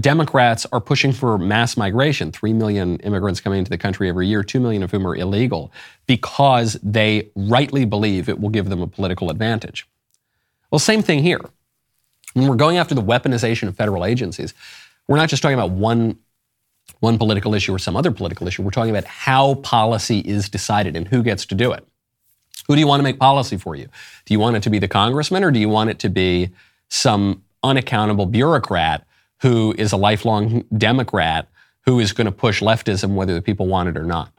Democrats 0.00 0.66
are 0.70 0.80
pushing 0.80 1.12
for 1.12 1.38
mass 1.38 1.76
migration, 1.76 2.30
3 2.30 2.52
million 2.52 2.96
immigrants 2.98 3.40
coming 3.40 3.60
into 3.60 3.70
the 3.70 3.78
country 3.78 4.08
every 4.08 4.26
year, 4.26 4.42
2 4.42 4.60
million 4.60 4.82
of 4.82 4.90
whom 4.90 5.06
are 5.06 5.16
illegal, 5.16 5.72
because 6.06 6.78
they 6.82 7.30
rightly 7.34 7.84
believe 7.84 8.28
it 8.28 8.38
will 8.38 8.50
give 8.50 8.68
them 8.68 8.82
a 8.82 8.86
political 8.86 9.30
advantage. 9.30 9.88
Well, 10.70 10.78
same 10.78 11.02
thing 11.02 11.20
here. 11.22 11.40
When 12.34 12.46
we're 12.46 12.56
going 12.56 12.76
after 12.76 12.94
the 12.94 13.02
weaponization 13.02 13.68
of 13.68 13.76
federal 13.76 14.04
agencies, 14.04 14.52
we're 15.06 15.16
not 15.16 15.30
just 15.30 15.42
talking 15.42 15.58
about 15.58 15.70
one, 15.70 16.18
one 17.00 17.16
political 17.16 17.54
issue 17.54 17.74
or 17.74 17.78
some 17.78 17.96
other 17.96 18.10
political 18.10 18.46
issue. 18.46 18.62
We're 18.62 18.70
talking 18.70 18.90
about 18.90 19.04
how 19.04 19.54
policy 19.54 20.18
is 20.20 20.50
decided 20.50 20.96
and 20.96 21.08
who 21.08 21.22
gets 21.22 21.46
to 21.46 21.54
do 21.54 21.72
it. 21.72 21.86
Who 22.66 22.74
do 22.74 22.80
you 22.80 22.86
want 22.86 23.00
to 23.00 23.04
make 23.04 23.18
policy 23.18 23.56
for 23.56 23.74
you? 23.74 23.88
Do 24.26 24.34
you 24.34 24.38
want 24.38 24.56
it 24.56 24.62
to 24.64 24.70
be 24.70 24.78
the 24.78 24.88
congressman 24.88 25.42
or 25.42 25.50
do 25.50 25.58
you 25.58 25.70
want 25.70 25.88
it 25.88 25.98
to 26.00 26.10
be 26.10 26.50
some 26.90 27.42
unaccountable 27.62 28.26
bureaucrat 28.26 29.06
who 29.40 29.74
is 29.78 29.92
a 29.92 29.96
lifelong 29.96 30.64
Democrat 30.76 31.48
who 31.86 32.00
is 32.00 32.12
going 32.12 32.26
to 32.26 32.32
push 32.32 32.60
leftism 32.60 33.14
whether 33.14 33.34
the 33.34 33.42
people 33.42 33.66
want 33.66 33.88
it 33.88 33.96
or 33.96 34.04
not. 34.04 34.30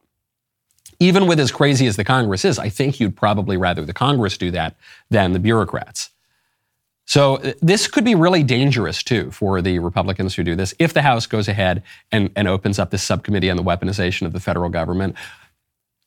Even 0.99 1.27
with 1.27 1.39
as 1.39 1.51
crazy 1.51 1.87
as 1.87 1.95
the 1.95 2.03
Congress 2.03 2.43
is, 2.43 2.59
I 2.59 2.69
think 2.69 2.99
you'd 2.99 3.15
probably 3.15 3.57
rather 3.57 3.85
the 3.85 3.93
Congress 3.93 4.37
do 4.37 4.51
that 4.51 4.75
than 5.09 5.31
the 5.31 5.39
bureaucrats. 5.39 6.09
So 7.05 7.37
uh, 7.37 7.53
this 7.59 7.87
could 7.87 8.05
be 8.05 8.13
really 8.13 8.43
dangerous 8.43 9.01
too 9.01 9.31
for 9.31 9.63
the 9.63 9.79
Republicans 9.79 10.35
who 10.35 10.43
do 10.43 10.55
this 10.55 10.75
if 10.77 10.93
the 10.93 11.01
House 11.01 11.25
goes 11.25 11.47
ahead 11.47 11.81
and, 12.11 12.29
and 12.35 12.47
opens 12.47 12.77
up 12.77 12.91
this 12.91 13.01
subcommittee 13.01 13.49
on 13.49 13.57
the 13.57 13.63
weaponization 13.63 14.27
of 14.27 14.33
the 14.33 14.39
federal 14.39 14.69
government. 14.69 15.15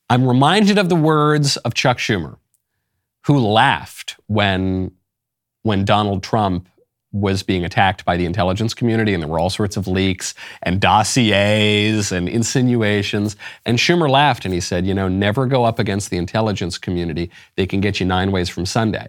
I'm 0.09 0.29
reminded 0.29 0.79
of 0.79 0.89
the 0.89 0.95
words 0.95 1.57
of 1.57 1.75
Chuck 1.75 1.99
Schumer, 1.99 2.37
who 3.27 3.39
laughed 3.39 4.15
when, 4.27 4.93
when 5.63 5.85
Donald 5.85 6.23
Trump 6.23 6.69
was 7.13 7.43
being 7.43 7.65
attacked 7.65 8.05
by 8.05 8.17
the 8.17 8.25
intelligence 8.25 8.75
community, 8.75 9.13
and 9.13 9.23
there 9.23 9.29
were 9.29 9.39
all 9.39 9.51
sorts 9.51 9.77
of 9.77 9.87
leaks 9.87 10.35
and 10.63 10.81
dossiers 10.81 12.11
and 12.11 12.29
insinuations. 12.29 13.37
And 13.67 13.79
Schumer 13.79 14.09
laughed 14.09 14.45
and 14.45 14.55
he 14.55 14.61
said, 14.61 14.87
You 14.87 14.95
know, 14.95 15.09
never 15.09 15.47
go 15.47 15.65
up 15.65 15.79
against 15.79 16.11
the 16.11 16.17
intelligence 16.17 16.79
community. 16.79 17.31
They 17.57 17.67
can 17.67 17.81
get 17.81 18.01
you 18.01 18.07
nine 18.07 18.33
ways 18.33 18.49
from 18.49 18.67
Sunday. 18.67 19.09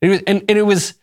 It 0.00 0.08
was, 0.08 0.22
and, 0.26 0.44
and 0.48 0.58
it 0.58 0.62
was, 0.62 0.94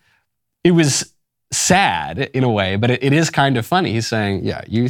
it 0.63 0.71
was 0.71 1.13
sad 1.51 2.19
in 2.33 2.43
a 2.43 2.49
way, 2.49 2.75
but 2.75 2.89
it, 2.89 3.03
it 3.03 3.13
is 3.13 3.29
kind 3.29 3.57
of 3.57 3.65
funny. 3.65 3.93
He's 3.93 4.07
saying, 4.07 4.43
Yeah, 4.43 4.63
you, 4.67 4.89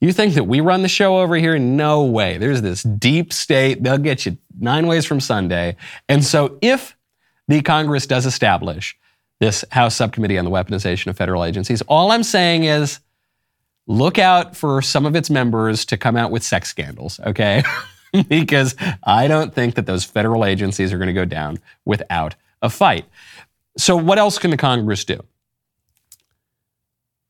you 0.00 0.12
think 0.12 0.34
that 0.34 0.44
we 0.44 0.60
run 0.60 0.82
the 0.82 0.88
show 0.88 1.18
over 1.18 1.36
here? 1.36 1.58
No 1.58 2.04
way. 2.04 2.38
There's 2.38 2.62
this 2.62 2.82
deep 2.82 3.32
state. 3.32 3.82
They'll 3.82 3.98
get 3.98 4.26
you 4.26 4.38
nine 4.58 4.86
ways 4.86 5.04
from 5.04 5.20
Sunday. 5.20 5.76
And 6.08 6.24
so 6.24 6.58
if 6.60 6.96
the 7.48 7.62
Congress 7.62 8.06
does 8.06 8.26
establish 8.26 8.96
this 9.42 9.64
House 9.72 9.96
subcommittee 9.96 10.38
on 10.38 10.44
the 10.44 10.52
weaponization 10.52 11.08
of 11.08 11.16
federal 11.16 11.44
agencies. 11.44 11.82
All 11.88 12.12
I'm 12.12 12.22
saying 12.22 12.62
is 12.62 13.00
look 13.88 14.16
out 14.16 14.56
for 14.56 14.80
some 14.80 15.04
of 15.04 15.16
its 15.16 15.30
members 15.30 15.84
to 15.86 15.96
come 15.96 16.16
out 16.16 16.30
with 16.30 16.44
sex 16.44 16.68
scandals, 16.68 17.18
okay? 17.26 17.64
because 18.28 18.76
I 19.02 19.26
don't 19.26 19.52
think 19.52 19.74
that 19.74 19.84
those 19.84 20.04
federal 20.04 20.44
agencies 20.44 20.92
are 20.92 20.96
going 20.96 21.08
to 21.08 21.12
go 21.12 21.24
down 21.24 21.58
without 21.84 22.36
a 22.62 22.70
fight. 22.70 23.04
So, 23.76 23.96
what 23.96 24.16
else 24.16 24.38
can 24.38 24.52
the 24.52 24.56
Congress 24.56 25.04
do? 25.04 25.18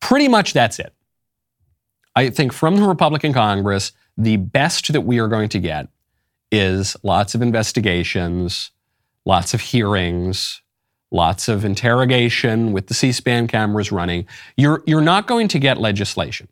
Pretty 0.00 0.28
much 0.28 0.52
that's 0.52 0.78
it. 0.78 0.92
I 2.14 2.28
think 2.28 2.52
from 2.52 2.76
the 2.76 2.86
Republican 2.86 3.32
Congress, 3.32 3.92
the 4.18 4.36
best 4.36 4.92
that 4.92 5.00
we 5.00 5.18
are 5.18 5.28
going 5.28 5.48
to 5.48 5.58
get 5.58 5.88
is 6.50 6.94
lots 7.02 7.34
of 7.34 7.40
investigations, 7.40 8.70
lots 9.24 9.54
of 9.54 9.62
hearings, 9.62 10.60
lots 11.12 11.48
of 11.48 11.64
interrogation 11.64 12.72
with 12.72 12.86
the 12.86 12.94
C 12.94 13.12
SPAN 13.12 13.46
cameras 13.46 13.92
running. 13.92 14.26
You're, 14.56 14.82
you're 14.86 15.00
not 15.00 15.26
going 15.26 15.48
to 15.48 15.58
get 15.58 15.78
legislation 15.78 16.48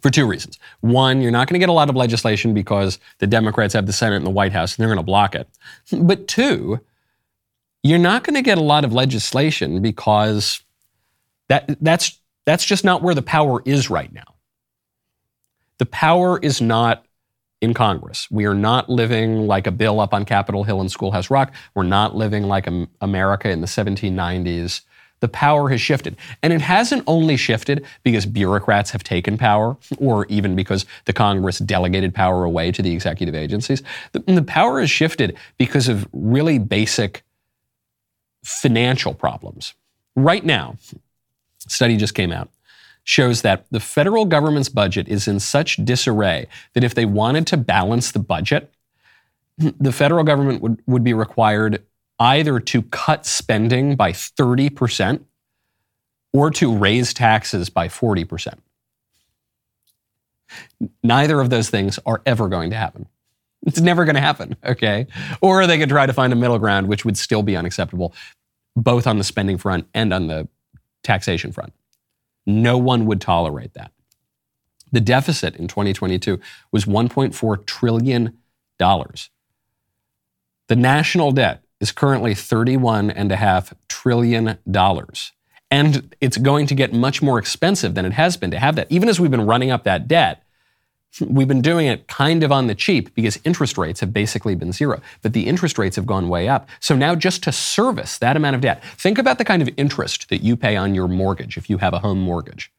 for 0.00 0.10
two 0.10 0.26
reasons. 0.26 0.58
One, 0.80 1.20
you're 1.20 1.30
not 1.30 1.48
going 1.48 1.54
to 1.54 1.58
get 1.58 1.68
a 1.68 1.72
lot 1.72 1.88
of 1.88 1.96
legislation 1.96 2.54
because 2.54 2.98
the 3.18 3.26
Democrats 3.26 3.74
have 3.74 3.86
the 3.86 3.92
Senate 3.92 4.16
and 4.16 4.26
the 4.26 4.30
White 4.30 4.52
House 4.52 4.76
and 4.76 4.82
they're 4.82 4.88
going 4.88 4.98
to 4.98 5.02
block 5.02 5.34
it. 5.34 5.48
But 5.92 6.28
two, 6.28 6.80
you're 7.82 7.98
not 7.98 8.24
going 8.24 8.34
to 8.34 8.42
get 8.42 8.58
a 8.58 8.62
lot 8.62 8.84
of 8.84 8.92
legislation 8.92 9.80
because 9.80 10.60
that, 11.48 11.76
that's, 11.80 12.18
that's 12.44 12.64
just 12.64 12.84
not 12.84 13.02
where 13.02 13.14
the 13.14 13.22
power 13.22 13.62
is 13.64 13.90
right 13.90 14.12
now. 14.12 14.34
The 15.78 15.86
power 15.86 16.38
is 16.40 16.60
not 16.60 17.05
in 17.66 17.74
Congress. 17.74 18.30
We 18.30 18.46
are 18.46 18.54
not 18.54 18.88
living 18.88 19.46
like 19.46 19.66
a 19.66 19.70
bill 19.70 20.00
up 20.00 20.14
on 20.14 20.24
Capitol 20.24 20.64
Hill 20.64 20.80
and 20.80 20.90
Schoolhouse 20.90 21.28
Rock. 21.28 21.52
We're 21.74 21.82
not 21.82 22.16
living 22.16 22.44
like 22.44 22.66
America 23.02 23.50
in 23.50 23.60
the 23.60 23.66
1790s. 23.66 24.80
the 25.20 25.28
power 25.28 25.70
has 25.70 25.80
shifted. 25.80 26.14
And 26.42 26.52
it 26.52 26.60
hasn't 26.60 27.02
only 27.06 27.38
shifted 27.38 27.86
because 28.02 28.26
bureaucrats 28.26 28.90
have 28.90 29.02
taken 29.02 29.38
power 29.38 29.76
or 29.96 30.26
even 30.26 30.54
because 30.54 30.84
the 31.06 31.14
Congress 31.14 31.58
delegated 31.58 32.14
power 32.14 32.44
away 32.44 32.70
to 32.70 32.82
the 32.82 32.92
executive 32.92 33.34
agencies. 33.34 33.82
The, 34.12 34.20
the 34.20 34.42
power 34.42 34.78
has 34.78 34.90
shifted 34.90 35.34
because 35.56 35.88
of 35.88 36.06
really 36.12 36.58
basic 36.58 37.24
financial 38.44 39.14
problems. 39.14 39.72
Right 40.16 40.44
now, 40.44 40.76
study 41.66 41.96
just 41.96 42.14
came 42.14 42.30
out 42.30 42.50
shows 43.06 43.42
that 43.42 43.64
the 43.70 43.80
federal 43.80 44.24
government's 44.24 44.68
budget 44.68 45.06
is 45.08 45.28
in 45.28 45.38
such 45.38 45.76
disarray 45.76 46.48
that 46.74 46.82
if 46.82 46.94
they 46.94 47.06
wanted 47.06 47.46
to 47.46 47.56
balance 47.56 48.10
the 48.10 48.18
budget, 48.18 48.70
the 49.58 49.92
federal 49.92 50.24
government 50.24 50.60
would, 50.60 50.82
would 50.86 51.04
be 51.04 51.14
required 51.14 51.82
either 52.18 52.58
to 52.58 52.82
cut 52.82 53.24
spending 53.24 53.94
by 53.94 54.10
30% 54.10 55.22
or 56.32 56.50
to 56.50 56.76
raise 56.76 57.14
taxes 57.14 57.70
by 57.70 57.86
40%. 57.86 58.54
Neither 61.02 61.40
of 61.40 61.48
those 61.48 61.70
things 61.70 62.00
are 62.06 62.22
ever 62.26 62.48
going 62.48 62.70
to 62.70 62.76
happen. 62.76 63.06
It's 63.66 63.80
never 63.80 64.04
going 64.04 64.16
to 64.16 64.20
happen, 64.20 64.56
okay? 64.64 65.06
Or 65.40 65.66
they 65.66 65.78
could 65.78 65.88
try 65.88 66.06
to 66.06 66.12
find 66.12 66.32
a 66.32 66.36
middle 66.36 66.58
ground, 66.58 66.88
which 66.88 67.04
would 67.04 67.16
still 67.16 67.42
be 67.42 67.56
unacceptable, 67.56 68.14
both 68.74 69.06
on 69.06 69.18
the 69.18 69.24
spending 69.24 69.58
front 69.58 69.86
and 69.94 70.12
on 70.12 70.26
the 70.26 70.48
taxation 71.04 71.52
front. 71.52 71.72
No 72.46 72.78
one 72.78 73.06
would 73.06 73.20
tolerate 73.20 73.74
that. 73.74 73.92
The 74.92 75.00
deficit 75.00 75.56
in 75.56 75.66
2022 75.66 76.40
was 76.70 76.84
$1.4 76.84 77.66
trillion. 77.66 78.38
The 78.78 80.76
national 80.76 81.32
debt 81.32 81.64
is 81.80 81.92
currently 81.92 82.34
$31.5 82.34 83.72
trillion. 83.88 84.58
And 85.70 86.14
it's 86.20 86.36
going 86.36 86.66
to 86.68 86.74
get 86.74 86.92
much 86.92 87.20
more 87.20 87.38
expensive 87.38 87.94
than 87.94 88.04
it 88.04 88.12
has 88.12 88.36
been 88.36 88.52
to 88.52 88.58
have 88.58 88.76
that. 88.76 88.86
Even 88.90 89.08
as 89.08 89.18
we've 89.18 89.30
been 89.30 89.46
running 89.46 89.70
up 89.70 89.84
that 89.84 90.06
debt, 90.06 90.44
we've 91.20 91.48
been 91.48 91.62
doing 91.62 91.86
it 91.86 92.08
kind 92.08 92.42
of 92.42 92.52
on 92.52 92.66
the 92.66 92.74
cheap 92.74 93.14
because 93.14 93.38
interest 93.44 93.78
rates 93.78 94.00
have 94.00 94.12
basically 94.12 94.54
been 94.54 94.72
zero. 94.72 95.00
But 95.22 95.32
the 95.32 95.46
interest 95.46 95.78
rates 95.78 95.96
have 95.96 96.06
gone 96.06 96.28
way 96.28 96.48
up. 96.48 96.68
So 96.80 96.96
now, 96.96 97.14
just 97.14 97.42
to 97.44 97.52
service 97.52 98.18
that 98.18 98.36
amount 98.36 98.56
of 98.56 98.62
debt, 98.62 98.82
think 98.98 99.18
about 99.18 99.38
the 99.38 99.44
kind 99.44 99.62
of 99.62 99.68
interest 99.76 100.28
that 100.28 100.42
you 100.42 100.56
pay 100.56 100.76
on 100.76 100.94
your 100.94 101.08
mortgage 101.08 101.56
if 101.56 101.70
you 101.70 101.78
have 101.78 101.94
a 101.94 102.00
home 102.00 102.20
mortgage. 102.20 102.72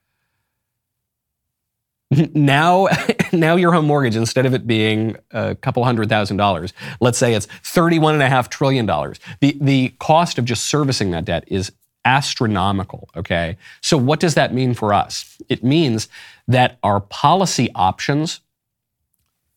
now, 2.34 2.88
now 3.34 3.56
your 3.56 3.74
home 3.74 3.86
mortgage, 3.86 4.16
instead 4.16 4.46
of 4.46 4.54
it 4.54 4.66
being 4.66 5.18
a 5.32 5.56
couple 5.56 5.84
hundred 5.84 6.10
thousand 6.10 6.38
dollars, 6.38 6.74
let's 7.00 7.18
say 7.18 7.34
it's 7.34 7.48
thirty-one 7.64 8.14
and 8.14 8.24
a 8.24 8.30
half 8.30 8.50
trillion 8.50 8.86
dollars. 8.86 9.20
The 9.42 9.58
the 9.60 9.90
cost 10.00 10.38
of 10.38 10.46
just 10.46 10.66
servicing 10.66 11.12
that 11.12 11.26
debt 11.26 11.44
is 11.48 11.72
astronomical. 12.08 13.10
Okay, 13.18 13.58
so 13.82 13.98
what 13.98 14.22
does 14.22 14.36
that 14.36 14.54
mean 14.54 14.74
for 14.74 14.94
us? 14.94 15.38
It 15.50 15.62
means 15.64 16.08
that 16.48 16.80
our 16.82 17.02
policy 17.02 17.70
options 17.76 18.40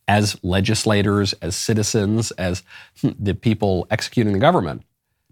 as 0.09 0.37
legislators, 0.43 1.33
as 1.35 1.55
citizens, 1.55 2.33
as 2.33 2.65
hmm, 3.01 3.11
the 3.21 3.35
people 3.35 3.87
executing 3.89 4.33
the 4.33 4.41
government, 4.41 4.83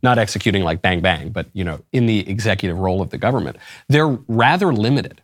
not 0.00 0.16
executing 0.16 0.62
like 0.62 0.80
bang 0.80 1.00
bang, 1.00 1.30
but 1.30 1.48
you 1.52 1.64
know, 1.64 1.80
in 1.92 2.06
the 2.06 2.20
executive 2.30 2.78
role 2.78 3.02
of 3.02 3.10
the 3.10 3.18
government, 3.18 3.56
they're 3.88 4.16
rather 4.28 4.72
limited. 4.72 5.20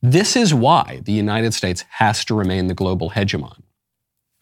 This 0.00 0.34
is 0.34 0.54
why 0.54 1.02
the 1.04 1.12
United 1.12 1.52
States 1.52 1.84
has 1.90 2.24
to 2.24 2.34
remain 2.34 2.68
the 2.68 2.74
global 2.74 3.10
hegemon. 3.10 3.60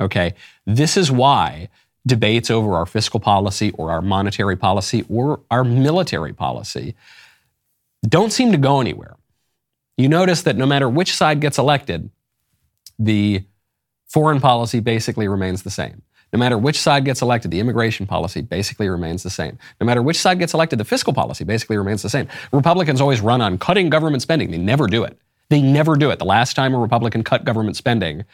Okay? 0.00 0.34
This 0.64 0.96
is 0.96 1.10
why 1.10 1.68
debates 2.06 2.50
over 2.50 2.74
our 2.74 2.86
fiscal 2.86 3.20
policy 3.20 3.70
or 3.72 3.90
our 3.90 4.00
monetary 4.00 4.56
policy 4.56 5.04
or 5.08 5.40
our 5.50 5.64
military 5.64 6.32
policy 6.32 6.94
don't 8.08 8.32
seem 8.32 8.52
to 8.52 8.58
go 8.58 8.80
anywhere. 8.80 9.16
You 9.96 10.08
notice 10.08 10.42
that 10.42 10.56
no 10.56 10.64
matter 10.64 10.88
which 10.88 11.14
side 11.14 11.40
gets 11.40 11.58
elected, 11.58 12.10
the 12.98 13.44
foreign 14.08 14.40
policy 14.40 14.80
basically 14.80 15.28
remains 15.28 15.62
the 15.62 15.70
same. 15.70 16.02
No 16.32 16.38
matter 16.38 16.56
which 16.56 16.80
side 16.80 17.04
gets 17.04 17.22
elected, 17.22 17.50
the 17.50 17.60
immigration 17.60 18.06
policy 18.06 18.40
basically 18.40 18.88
remains 18.88 19.22
the 19.22 19.30
same. 19.30 19.58
No 19.80 19.84
matter 19.84 20.00
which 20.00 20.18
side 20.18 20.38
gets 20.38 20.54
elected, 20.54 20.78
the 20.78 20.84
fiscal 20.84 21.12
policy 21.12 21.44
basically 21.44 21.76
remains 21.76 22.02
the 22.02 22.08
same. 22.08 22.28
Republicans 22.52 23.00
always 23.00 23.20
run 23.20 23.40
on 23.40 23.58
cutting 23.58 23.90
government 23.90 24.22
spending. 24.22 24.50
They 24.50 24.58
never 24.58 24.86
do 24.86 25.02
it. 25.02 25.18
They 25.48 25.60
never 25.60 25.96
do 25.96 26.10
it. 26.10 26.20
The 26.20 26.24
last 26.24 26.54
time 26.54 26.72
a 26.72 26.78
Republican 26.78 27.24
cut 27.24 27.44
government 27.44 27.76
spending, 27.76 28.24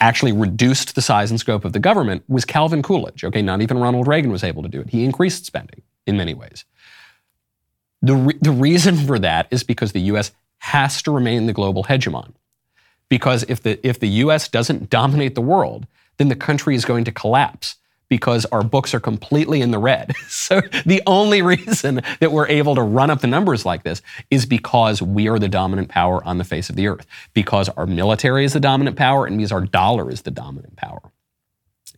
actually 0.00 0.32
reduced 0.32 0.94
the 0.94 1.02
size 1.02 1.30
and 1.30 1.38
scope 1.38 1.64
of 1.64 1.72
the 1.72 1.78
government 1.78 2.22
was 2.28 2.44
Calvin 2.44 2.82
Coolidge. 2.82 3.24
Okay, 3.24 3.42
not 3.42 3.60
even 3.60 3.78
Ronald 3.78 4.06
Reagan 4.06 4.30
was 4.30 4.44
able 4.44 4.62
to 4.62 4.68
do 4.68 4.80
it. 4.80 4.90
He 4.90 5.04
increased 5.04 5.44
spending 5.44 5.82
in 6.06 6.16
many 6.16 6.34
ways. 6.34 6.64
The, 8.02 8.14
re- 8.14 8.38
the 8.40 8.50
reason 8.50 8.96
for 9.06 9.18
that 9.18 9.48
is 9.50 9.62
because 9.62 9.92
the 9.92 10.00
US 10.02 10.32
has 10.58 11.02
to 11.02 11.10
remain 11.10 11.46
the 11.46 11.52
global 11.52 11.84
hegemon. 11.84 12.32
Because 13.08 13.44
if 13.48 13.62
the, 13.62 13.84
if 13.86 14.00
the 14.00 14.08
US 14.08 14.48
doesn't 14.48 14.90
dominate 14.90 15.34
the 15.34 15.40
world, 15.40 15.86
then 16.18 16.28
the 16.28 16.36
country 16.36 16.74
is 16.74 16.84
going 16.84 17.04
to 17.04 17.12
collapse 17.12 17.76
because 18.08 18.44
our 18.46 18.62
books 18.62 18.94
are 18.94 19.00
completely 19.00 19.60
in 19.60 19.70
the 19.70 19.78
red. 19.78 20.14
So 20.28 20.60
the 20.86 21.02
only 21.06 21.42
reason 21.42 22.00
that 22.20 22.32
we're 22.32 22.46
able 22.46 22.74
to 22.76 22.82
run 22.82 23.10
up 23.10 23.20
the 23.20 23.26
numbers 23.26 23.66
like 23.66 23.82
this 23.82 24.00
is 24.30 24.46
because 24.46 25.02
we 25.02 25.28
are 25.28 25.38
the 25.38 25.48
dominant 25.48 25.88
power 25.88 26.24
on 26.24 26.38
the 26.38 26.44
face 26.44 26.70
of 26.70 26.76
the 26.76 26.86
earth, 26.86 27.06
because 27.34 27.68
our 27.70 27.86
military 27.86 28.44
is 28.44 28.52
the 28.54 28.60
dominant 28.60 28.96
power, 28.96 29.26
and 29.26 29.36
because 29.36 29.52
our 29.52 29.60
dollar 29.60 30.10
is 30.10 30.22
the 30.22 30.30
dominant 30.30 30.76
power 30.76 31.00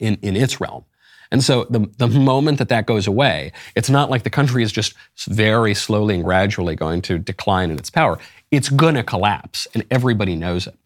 in, 0.01 0.17
in 0.23 0.37
its 0.37 0.61
realm. 0.61 0.85
And 1.31 1.45
so 1.45 1.65
the, 1.71 1.89
the 1.99 2.09
moment 2.09 2.59
that 2.59 2.71
that 2.71 2.87
goes 2.87 3.07
away, 3.07 3.53
it's 3.77 3.91
not 3.91 4.11
like 4.11 4.25
the 4.25 4.31
country 4.31 4.63
is 4.63 4.73
just 4.73 4.95
very 5.29 5.75
slowly 5.75 6.17
and 6.17 6.25
gradually 6.25 6.75
going 6.75 7.03
to 7.03 7.19
decline 7.19 7.71
in 7.71 7.79
its 7.79 7.91
power. 7.91 8.19
It's 8.51 8.69
going 8.69 8.95
to 8.97 9.05
collapse, 9.05 9.69
and 9.75 9.85
everybody 9.91 10.35
knows 10.35 10.67
it. 10.67 10.77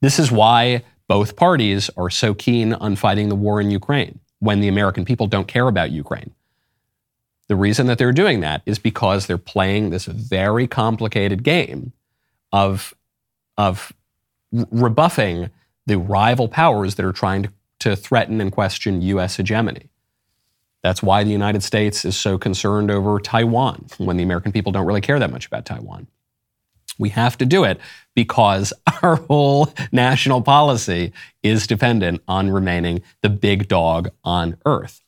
This 0.00 0.18
is 0.18 0.30
why 0.30 0.84
both 1.08 1.36
parties 1.36 1.90
are 1.96 2.10
so 2.10 2.32
keen 2.34 2.74
on 2.74 2.96
fighting 2.96 3.28
the 3.28 3.34
war 3.34 3.60
in 3.60 3.70
Ukraine 3.70 4.20
when 4.42 4.58
the 4.58 4.66
American 4.66 5.04
people 5.04 5.28
don't 5.28 5.46
care 5.46 5.68
about 5.68 5.92
Ukraine. 5.92 6.32
The 7.46 7.54
reason 7.54 7.86
that 7.86 7.96
they're 7.96 8.10
doing 8.10 8.40
that 8.40 8.62
is 8.66 8.76
because 8.76 9.26
they're 9.26 9.38
playing 9.38 9.90
this 9.90 10.06
very 10.06 10.66
complicated 10.66 11.44
game 11.44 11.92
of, 12.50 12.92
of 13.56 13.92
rebuffing 14.50 15.50
the 15.86 15.96
rival 15.96 16.48
powers 16.48 16.96
that 16.96 17.06
are 17.06 17.12
trying 17.12 17.44
to, 17.44 17.52
to 17.78 17.94
threaten 17.94 18.40
and 18.40 18.50
question 18.50 19.00
U.S. 19.02 19.36
hegemony. 19.36 19.90
That's 20.82 21.04
why 21.04 21.22
the 21.22 21.30
United 21.30 21.62
States 21.62 22.04
is 22.04 22.16
so 22.16 22.36
concerned 22.36 22.90
over 22.90 23.20
Taiwan 23.20 23.86
when 23.98 24.16
the 24.16 24.24
American 24.24 24.50
people 24.50 24.72
don't 24.72 24.86
really 24.86 25.00
care 25.00 25.20
that 25.20 25.30
much 25.30 25.46
about 25.46 25.66
Taiwan. 25.66 26.08
We 26.98 27.10
have 27.10 27.38
to 27.38 27.46
do 27.46 27.62
it 27.62 27.78
because 28.14 28.72
our 29.02 29.16
whole 29.16 29.72
national 29.90 30.42
policy 30.42 31.12
is 31.42 31.66
dependent 31.66 32.22
on 32.28 32.50
remaining 32.50 33.02
the 33.22 33.30
big 33.30 33.68
dog 33.68 34.10
on 34.24 34.56
earth. 34.66 35.02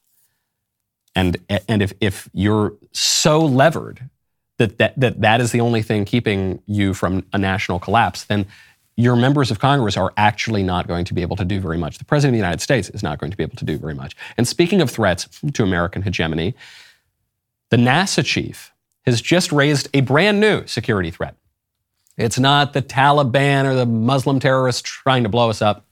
And, 1.17 1.37
and 1.69 1.81
if, 1.81 1.93
if 2.01 2.29
you're 2.33 2.75
so 2.93 3.41
levered 3.41 4.09
that, 4.59 4.79
that, 4.79 4.99
that 4.99 5.21
that 5.21 5.41
is 5.41 5.53
the 5.53 5.61
only 5.61 5.83
thing 5.83 6.05
keeping 6.05 6.61
you 6.67 6.95
from 6.95 7.25
a 7.33 7.39
national 7.39 7.79
collapse, 7.79 8.25
then 8.25 8.47
your 8.97 9.17
members 9.17 9.51
of 9.51 9.59
Congress 9.59 9.97
are 9.97 10.13
actually 10.17 10.63
not 10.63 10.87
going 10.87 11.05
to 11.05 11.15
be 11.15 11.23
able 11.23 11.37
to 11.37 11.45
do 11.45 11.61
very 11.61 11.79
much. 11.79 11.99
The 11.99 12.05
President 12.05 12.31
of 12.31 12.35
the 12.35 12.45
United 12.45 12.61
States 12.61 12.89
is 12.91 13.03
not 13.03 13.19
going 13.19 13.31
to 13.31 13.37
be 13.37 13.43
able 13.43 13.57
to 13.57 13.65
do 13.65 13.77
very 13.77 13.95
much. 13.95 14.17
And 14.37 14.47
speaking 14.47 14.81
of 14.81 14.91
threats 14.91 15.29
to 15.53 15.63
American 15.63 16.03
hegemony, 16.03 16.55
the 17.71 17.77
NASA 17.77 18.25
chief 18.25 18.73
has 19.05 19.21
just 19.21 19.51
raised 19.53 19.89
a 19.95 20.01
brand 20.01 20.41
new 20.41 20.67
security 20.67 21.11
threat. 21.11 21.35
It's 22.17 22.39
not 22.39 22.73
the 22.73 22.83
Taliban 22.83 23.65
or 23.65 23.75
the 23.75 23.87
Muslim 23.87 24.39
terrorists 24.41 24.83
trying 24.83 25.25
to 25.25 25.29
blow 25.29 25.51
us 25.51 25.61
up. 25.61 25.87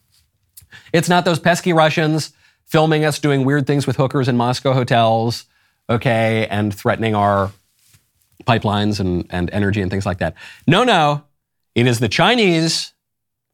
It's 0.92 1.08
not 1.08 1.24
those 1.24 1.38
pesky 1.38 1.72
Russians 1.72 2.32
filming 2.66 3.04
us 3.04 3.18
doing 3.18 3.44
weird 3.44 3.66
things 3.66 3.86
with 3.86 3.96
hookers 3.96 4.28
in 4.28 4.36
Moscow 4.36 4.72
hotels, 4.72 5.44
okay, 5.90 6.46
and 6.46 6.74
threatening 6.74 7.14
our 7.14 7.50
pipelines 8.44 9.00
and, 9.00 9.26
and 9.30 9.50
energy 9.50 9.80
and 9.80 9.90
things 9.90 10.06
like 10.06 10.18
that. 10.18 10.34
No, 10.66 10.84
no. 10.84 11.24
It 11.74 11.86
is 11.86 11.98
the 11.98 12.08
Chinese 12.08 12.92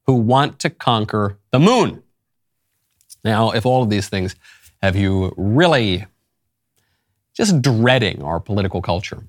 who 0.07 0.15
want 0.15 0.59
to 0.61 0.71
conquer 0.71 1.39
the 1.51 1.59
moon. 1.59 2.03
Now, 3.25 3.51
if 3.51 3.67
all 3.67 3.83
of 3.83 3.91
these 3.91 4.09
things 4.09 4.37
have 4.83 4.97
you 4.97 5.35
really 5.37 6.07
just 7.35 7.61
dreading 7.61 8.23
our 8.23 8.41
political 8.41 8.83
culture, 8.83 9.23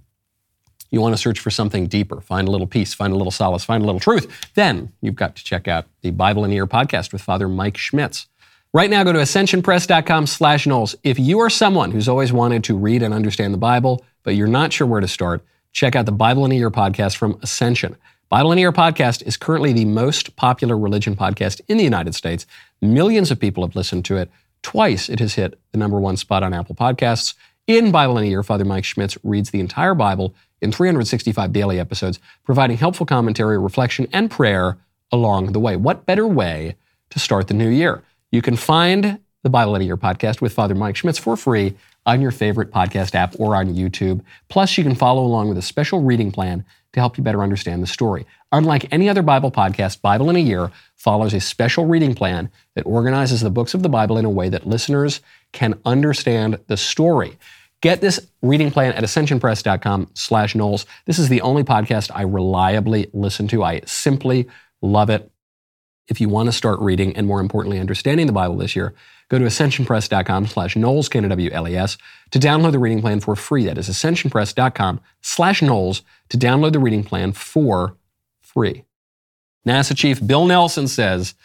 you 0.91 1.01
want 1.01 1.13
to 1.13 1.21
search 1.21 1.39
for 1.39 1.51
something 1.51 1.87
deeper, 1.87 2.21
find 2.21 2.47
a 2.47 2.51
little 2.51 2.67
peace, 2.67 2.93
find 2.93 3.13
a 3.13 3.15
little 3.15 3.31
solace, 3.31 3.63
find 3.63 3.83
a 3.83 3.85
little 3.85 3.99
truth, 3.99 4.27
then 4.55 4.91
you've 5.01 5.15
got 5.15 5.35
to 5.35 5.43
check 5.43 5.67
out 5.67 5.85
the 6.01 6.11
Bible 6.11 6.43
in 6.45 6.51
a 6.51 6.53
Year 6.53 6.67
podcast 6.67 7.13
with 7.13 7.21
Father 7.21 7.47
Mike 7.47 7.77
Schmitz. 7.77 8.27
Right 8.71 8.89
now, 8.89 9.03
go 9.03 9.11
to 9.11 9.19
ascensionpress.com 9.19 10.27
slash 10.27 10.67
Knowles. 10.67 10.95
If 11.03 11.17
you 11.17 11.39
are 11.39 11.49
someone 11.49 11.89
who's 11.89 12.07
always 12.07 12.31
wanted 12.31 12.63
to 12.65 12.77
read 12.77 13.01
and 13.01 13.13
understand 13.13 13.53
the 13.53 13.57
Bible, 13.57 14.05
but 14.23 14.35
you're 14.35 14.47
not 14.47 14.71
sure 14.71 14.85
where 14.85 15.01
to 15.01 15.07
start, 15.07 15.43
check 15.71 15.95
out 15.95 16.05
the 16.05 16.11
Bible 16.11 16.45
in 16.45 16.51
a 16.51 16.55
Year 16.55 16.69
podcast 16.69 17.15
from 17.17 17.39
Ascension. 17.41 17.95
Bible 18.29 18.51
in 18.51 18.59
a 18.59 18.61
Year 18.61 18.71
podcast 18.71 19.25
is 19.25 19.37
currently 19.37 19.73
the 19.73 19.85
most 19.85 20.35
popular 20.35 20.77
religion 20.77 21.15
podcast 21.15 21.61
in 21.67 21.77
the 21.77 21.83
United 21.83 22.13
States. 22.13 22.45
Millions 22.79 23.31
of 23.31 23.39
people 23.39 23.65
have 23.65 23.75
listened 23.75 24.05
to 24.05 24.17
it. 24.17 24.29
Twice 24.61 25.09
it 25.09 25.19
has 25.19 25.33
hit 25.33 25.59
the 25.71 25.79
number 25.79 25.99
one 25.99 26.15
spot 26.15 26.43
on 26.43 26.53
Apple 26.53 26.75
Podcasts. 26.75 27.33
In 27.65 27.91
Bible 27.91 28.19
in 28.19 28.25
a 28.25 28.27
Year, 28.27 28.43
Father 28.43 28.65
Mike 28.65 28.85
Schmitz 28.85 29.17
reads 29.23 29.49
the 29.49 29.59
entire 29.59 29.95
Bible 29.95 30.35
in 30.61 30.71
365 30.71 31.51
daily 31.53 31.79
episodes, 31.79 32.19
providing 32.43 32.77
helpful 32.77 33.05
commentary, 33.05 33.57
reflection, 33.57 34.07
and 34.11 34.29
prayer 34.29 34.77
along 35.11 35.53
the 35.53 35.59
way. 35.59 35.75
What 35.75 36.05
better 36.05 36.27
way 36.27 36.75
to 37.09 37.19
start 37.19 37.47
the 37.47 37.53
new 37.53 37.69
year? 37.69 38.03
You 38.31 38.41
can 38.41 38.55
find 38.55 39.19
the 39.43 39.49
Bible 39.49 39.75
in 39.75 39.81
a 39.81 39.85
Year 39.85 39.97
podcast 39.97 40.41
with 40.41 40.53
Father 40.53 40.75
Mike 40.75 40.97
Schmitz 40.97 41.17
for 41.17 41.37
free 41.37 41.75
on 42.05 42.21
your 42.21 42.31
favorite 42.31 42.71
podcast 42.71 43.15
app 43.15 43.35
or 43.39 43.55
on 43.55 43.73
YouTube. 43.73 44.21
Plus, 44.49 44.77
you 44.77 44.83
can 44.83 44.95
follow 44.95 45.23
along 45.23 45.47
with 45.47 45.57
a 45.57 45.61
special 45.61 46.01
reading 46.01 46.31
plan 46.31 46.65
to 46.93 46.99
help 46.99 47.17
you 47.17 47.23
better 47.23 47.43
understand 47.43 47.81
the 47.81 47.87
story. 47.87 48.25
Unlike 48.51 48.91
any 48.91 49.07
other 49.07 49.21
Bible 49.21 49.51
podcast, 49.51 50.01
Bible 50.01 50.29
in 50.29 50.35
a 50.35 50.39
Year 50.39 50.71
follows 50.95 51.33
a 51.33 51.39
special 51.39 51.85
reading 51.85 52.15
plan 52.15 52.49
that 52.75 52.85
organizes 52.85 53.41
the 53.41 53.49
books 53.49 53.73
of 53.73 53.83
the 53.83 53.89
Bible 53.89 54.17
in 54.17 54.25
a 54.25 54.29
way 54.29 54.49
that 54.49 54.67
listeners 54.67 55.21
can 55.51 55.79
understand 55.85 56.59
the 56.67 56.77
story. 56.77 57.37
Get 57.81 58.01
this 58.01 58.27
reading 58.41 58.71
plan 58.71 58.93
at 58.93 59.03
ascensionpress.com 59.03 60.11
slash 60.13 60.53
Knowles. 60.53 60.85
This 61.05 61.17
is 61.17 61.29
the 61.29 61.41
only 61.41 61.63
podcast 61.63 62.11
I 62.13 62.23
reliably 62.23 63.09
listen 63.13 63.47
to. 63.49 63.63
I 63.63 63.81
simply 63.85 64.49
love 64.81 65.09
it. 65.09 65.31
If 66.09 66.19
you 66.19 66.27
want 66.27 66.47
to 66.47 66.51
start 66.51 66.79
reading 66.79 67.15
and 67.15 67.27
more 67.27 67.39
importantly, 67.39 67.79
understanding 67.79 68.25
the 68.25 68.33
Bible 68.33 68.57
this 68.57 68.75
year, 68.75 68.95
go 69.29 69.37
to 69.37 69.45
ascensionpress.com 69.45 70.47
slash 70.47 70.75
Knowles, 70.75 71.07
K-N-W-L-E-S, 71.07 71.97
to 72.31 72.39
download 72.39 72.71
the 72.71 72.79
reading 72.79 72.99
plan 72.99 73.19
for 73.19 73.35
free. 73.35 73.65
That 73.65 73.77
is 73.77 73.87
ascensionpress.com 73.87 74.99
slash 75.21 75.61
Knowles 75.61 76.01
to 76.29 76.37
download 76.37 76.73
the 76.73 76.79
reading 76.79 77.03
plan 77.03 77.31
for 77.31 77.95
free. 78.41 78.83
NASA 79.65 79.95
Chief 79.95 80.25
Bill 80.25 80.45
Nelson 80.45 80.87
says, 80.87 81.35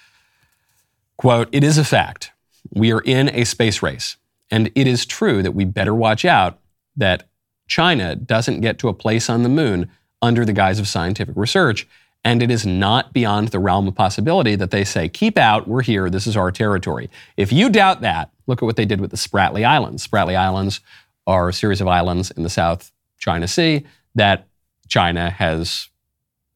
quote, 1.16 1.48
it 1.52 1.62
is 1.62 1.78
a 1.78 1.84
fact. 1.84 2.32
We 2.72 2.92
are 2.92 3.02
in 3.02 3.28
a 3.28 3.44
space 3.44 3.82
race. 3.82 4.16
And 4.54 4.70
it 4.76 4.86
is 4.86 5.04
true 5.04 5.42
that 5.42 5.50
we 5.50 5.64
better 5.64 5.92
watch 5.92 6.24
out 6.24 6.60
that 6.96 7.28
China 7.66 8.14
doesn't 8.14 8.60
get 8.60 8.78
to 8.78 8.88
a 8.88 8.94
place 8.94 9.28
on 9.28 9.42
the 9.42 9.48
moon 9.48 9.90
under 10.22 10.44
the 10.44 10.52
guise 10.52 10.78
of 10.78 10.86
scientific 10.86 11.34
research. 11.36 11.88
And 12.22 12.40
it 12.40 12.52
is 12.52 12.64
not 12.64 13.12
beyond 13.12 13.48
the 13.48 13.58
realm 13.58 13.88
of 13.88 13.96
possibility 13.96 14.54
that 14.54 14.70
they 14.70 14.84
say, 14.84 15.08
keep 15.08 15.36
out, 15.36 15.66
we're 15.66 15.82
here, 15.82 16.08
this 16.08 16.28
is 16.28 16.36
our 16.36 16.52
territory. 16.52 17.10
If 17.36 17.52
you 17.52 17.68
doubt 17.68 18.02
that, 18.02 18.30
look 18.46 18.62
at 18.62 18.64
what 18.64 18.76
they 18.76 18.84
did 18.84 19.00
with 19.00 19.10
the 19.10 19.16
Spratly 19.16 19.66
Islands. 19.66 20.06
Spratly 20.06 20.36
Islands 20.36 20.80
are 21.26 21.48
a 21.48 21.52
series 21.52 21.80
of 21.80 21.88
islands 21.88 22.30
in 22.30 22.44
the 22.44 22.48
South 22.48 22.92
China 23.18 23.48
Sea 23.48 23.84
that 24.14 24.46
China 24.86 25.30
has 25.30 25.88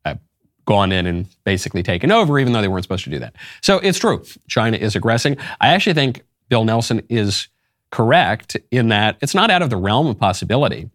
uh, 0.04 0.14
gone 0.66 0.92
in 0.92 1.04
and 1.04 1.26
basically 1.42 1.82
taken 1.82 2.12
over, 2.12 2.38
even 2.38 2.52
though 2.52 2.62
they 2.62 2.68
weren't 2.68 2.84
supposed 2.84 3.02
to 3.04 3.10
do 3.10 3.18
that. 3.18 3.34
So 3.60 3.78
it's 3.78 3.98
true. 3.98 4.24
China 4.46 4.76
is 4.76 4.94
aggressing. 4.94 5.36
I 5.60 5.70
actually 5.70 5.94
think 5.94 6.22
Bill 6.48 6.64
Nelson 6.64 7.02
is 7.08 7.48
correct 7.90 8.56
in 8.70 8.88
that 8.88 9.16
it's 9.20 9.34
not 9.34 9.50
out 9.50 9.62
of 9.62 9.70
the 9.70 9.76
realm 9.76 10.06
of 10.06 10.18
possibility 10.18 10.90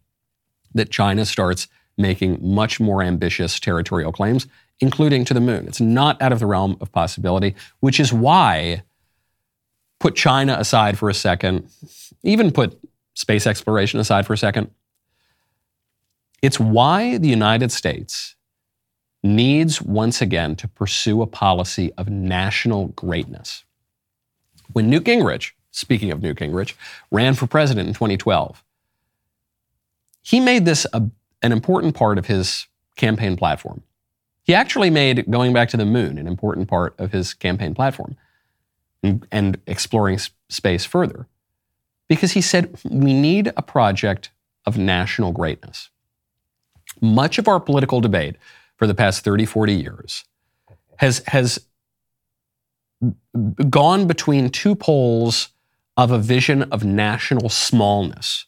that 0.74 0.90
China 0.90 1.26
starts 1.26 1.68
making 1.98 2.40
much 2.42 2.80
more 2.80 3.04
ambitious 3.04 3.60
territorial 3.60 4.12
claims, 4.12 4.48
including 4.80 5.26
to 5.26 5.34
the 5.34 5.42
moon. 5.42 5.68
It's 5.68 5.82
not 5.82 6.22
out 6.22 6.32
of 6.32 6.40
the 6.40 6.46
realm 6.46 6.78
of 6.82 6.92
possibility, 6.92 7.56
which 7.80 8.00
is 8.00 8.12
why, 8.12 8.84
put 10.00 10.16
China 10.16 10.56
aside 10.60 10.98
for 10.98 11.10
a 11.10 11.14
second, 11.14 11.70
even 12.24 12.52
put 12.52 12.80
space 13.14 13.46
exploration 13.46 14.00
aside 14.00 14.26
for 14.26 14.34
a 14.34 14.38
second, 14.38 14.72
it's 16.42 16.60
why 16.60 17.18
the 17.18 17.30
United 17.30 17.72
States 17.72 18.36
needs 19.24 19.82
once 19.82 20.22
again 20.22 20.56
to 20.58 20.68
pursue 20.68 21.22
a 21.22 21.28
policy 21.28 21.94
of 21.98 22.10
national 22.10 22.88
greatness. 22.90 23.64
When 24.74 24.90
Newt 24.90 25.06
Gingrich, 25.06 25.52
speaking 25.74 26.12
of 26.12 26.22
Newt 26.22 26.38
Gingrich, 26.38 26.76
ran 27.12 27.34
for 27.34 27.48
president 27.48 27.88
in 27.88 27.94
2012, 27.94 28.64
he 30.22 30.40
made 30.40 30.66
this 30.66 30.86
a, 30.94 31.04
an 31.42 31.52
important 31.52 31.96
part 31.96 32.18
of 32.18 32.28
his 32.28 32.68
campaign 32.96 33.36
platform. 33.36 33.84
He 34.44 34.54
actually 34.54 34.90
made 34.90 35.30
going 35.30 35.52
back 35.52 35.70
to 35.70 35.78
the 35.78 35.86
moon 35.86 36.18
an 36.18 36.28
important 36.28 36.68
part 36.70 36.94
of 37.00 37.12
his 37.12 37.34
campaign 37.34 37.74
platform 37.74 38.16
and, 39.02 39.28
and 39.32 39.60
exploring 39.68 40.20
space 40.48 40.86
further 40.86 41.28
because 42.08 42.34
he 42.34 42.42
said 42.42 42.78
we 42.90 43.14
need 43.14 43.52
a 43.58 43.62
project 43.62 44.30
of 44.66 44.78
national 44.78 45.32
greatness. 45.32 45.90
Much 47.02 47.38
of 47.38 47.48
our 47.48 47.60
political 47.60 48.00
debate 48.00 48.36
for 48.78 48.86
the 48.86 48.94
past 48.94 49.24
30, 49.24 49.46
40 49.46 49.74
years 49.74 50.24
has, 50.98 51.24
has 51.28 51.60
gone 53.70 54.06
between 54.06 54.50
two 54.50 54.76
poles 54.76 55.50
of 55.96 56.12
a 56.12 56.20
vision 56.20 56.64
of 56.64 56.84
national 56.84 57.50
smallness. 57.50 58.46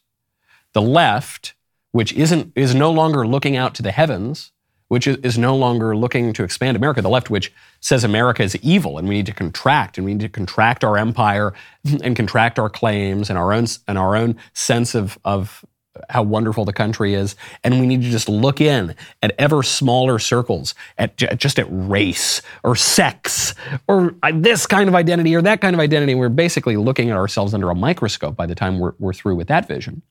The 0.72 0.82
left, 0.82 1.54
which 1.92 2.12
isn't, 2.12 2.52
is 2.54 2.74
no 2.74 2.90
longer 2.90 3.26
looking 3.26 3.56
out 3.56 3.74
to 3.76 3.82
the 3.82 3.92
heavens, 3.92 4.52
which 4.88 5.06
is 5.06 5.36
no 5.36 5.56
longer 5.56 5.96
looking 5.96 6.32
to 6.32 6.44
expand 6.44 6.76
America. 6.76 7.02
The 7.02 7.08
left, 7.08 7.30
which 7.30 7.52
says 7.80 8.04
America 8.04 8.42
is 8.42 8.56
evil 8.56 8.98
and 8.98 9.08
we 9.08 9.16
need 9.16 9.26
to 9.26 9.32
contract 9.32 9.98
and 9.98 10.04
we 10.04 10.14
need 10.14 10.20
to 10.20 10.28
contract 10.28 10.84
our 10.84 10.96
empire 10.96 11.54
and 12.02 12.14
contract 12.14 12.58
our 12.58 12.70
claims 12.70 13.28
and 13.30 13.38
our 13.38 13.52
own 13.52 13.66
and 13.88 13.98
our 13.98 14.16
own 14.16 14.36
sense 14.52 14.94
of, 14.94 15.18
of 15.24 15.64
how 16.08 16.22
wonderful 16.22 16.64
the 16.64 16.72
country 16.72 17.14
is, 17.14 17.36
and 17.64 17.80
we 17.80 17.86
need 17.86 18.02
to 18.02 18.10
just 18.10 18.28
look 18.28 18.60
in 18.60 18.94
at 19.22 19.34
ever 19.38 19.62
smaller 19.62 20.18
circles, 20.18 20.74
at 20.98 21.16
just 21.16 21.58
at 21.58 21.66
race 21.70 22.42
or 22.62 22.76
sex 22.76 23.54
or 23.88 24.14
uh, 24.22 24.32
this 24.34 24.66
kind 24.66 24.88
of 24.88 24.94
identity 24.94 25.34
or 25.34 25.42
that 25.42 25.60
kind 25.60 25.74
of 25.74 25.80
identity. 25.80 26.14
We're 26.14 26.28
basically 26.28 26.76
looking 26.76 27.10
at 27.10 27.16
ourselves 27.16 27.54
under 27.54 27.70
a 27.70 27.74
microscope 27.74 28.36
by 28.36 28.46
the 28.46 28.54
time 28.54 28.78
we're, 28.78 28.94
we're 28.98 29.12
through 29.12 29.36
with 29.36 29.48
that 29.48 29.68
vision. 29.68 30.02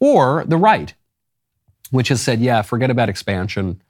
Or 0.00 0.44
the 0.46 0.56
right, 0.56 0.92
which 1.90 2.08
has 2.08 2.20
said, 2.20 2.40
yeah, 2.40 2.62
forget 2.62 2.90
about 2.90 3.08
expansion, 3.08 3.80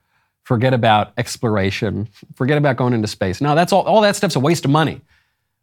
forget 0.43 0.73
about 0.73 1.13
exploration, 1.17 2.07
forget 2.35 2.57
about 2.57 2.77
going 2.77 2.93
into 2.93 3.07
space. 3.07 3.41
Now 3.41 3.55
that's 3.55 3.73
all, 3.73 3.83
all 3.83 4.01
that 4.01 4.15
stuff's 4.15 4.35
a 4.35 4.39
waste 4.39 4.65
of 4.65 4.71
money. 4.71 5.01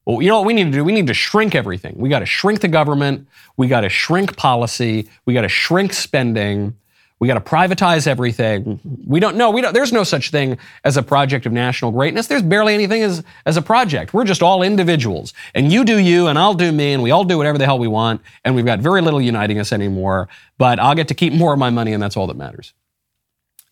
Well, 0.06 0.22
you 0.22 0.28
know 0.28 0.38
what 0.38 0.46
we 0.46 0.54
need 0.54 0.64
to 0.64 0.70
do? 0.70 0.84
We 0.84 0.92
need 0.92 1.06
to 1.08 1.14
shrink 1.14 1.54
everything. 1.54 1.94
We 1.98 2.08
got 2.08 2.20
to 2.20 2.26
shrink 2.26 2.60
the 2.60 2.68
government. 2.68 3.28
We 3.56 3.68
got 3.68 3.82
to 3.82 3.88
shrink 3.88 4.36
policy. 4.36 5.08
We 5.26 5.34
got 5.34 5.42
to 5.42 5.48
shrink 5.48 5.92
spending. 5.92 6.76
We 7.20 7.28
got 7.28 7.34
to 7.34 7.40
privatize 7.42 8.06
everything. 8.06 8.80
We 9.06 9.20
don't 9.20 9.36
know. 9.36 9.50
We 9.50 9.60
don't. 9.60 9.74
There's 9.74 9.92
no 9.92 10.04
such 10.04 10.30
thing 10.30 10.56
as 10.84 10.96
a 10.96 11.02
project 11.02 11.44
of 11.44 11.52
national 11.52 11.92
greatness. 11.92 12.28
There's 12.28 12.42
barely 12.42 12.72
anything 12.72 13.02
as 13.02 13.22
as 13.44 13.58
a 13.58 13.62
project. 13.62 14.14
We're 14.14 14.24
just 14.24 14.42
all 14.42 14.62
individuals, 14.62 15.34
and 15.54 15.70
you 15.70 15.84
do 15.84 15.98
you, 15.98 16.28
and 16.28 16.38
I'll 16.38 16.54
do 16.54 16.72
me, 16.72 16.94
and 16.94 17.02
we 17.02 17.10
all 17.10 17.24
do 17.24 17.36
whatever 17.36 17.58
the 17.58 17.66
hell 17.66 17.78
we 17.78 17.88
want, 17.88 18.22
and 18.42 18.54
we've 18.56 18.64
got 18.64 18.78
very 18.80 19.02
little 19.02 19.20
uniting 19.20 19.58
us 19.58 19.70
anymore. 19.70 20.30
But 20.56 20.80
I'll 20.80 20.94
get 20.94 21.08
to 21.08 21.14
keep 21.14 21.34
more 21.34 21.52
of 21.52 21.58
my 21.58 21.68
money, 21.68 21.92
and 21.92 22.02
that's 22.02 22.16
all 22.16 22.26
that 22.26 22.38
matters. 22.38 22.72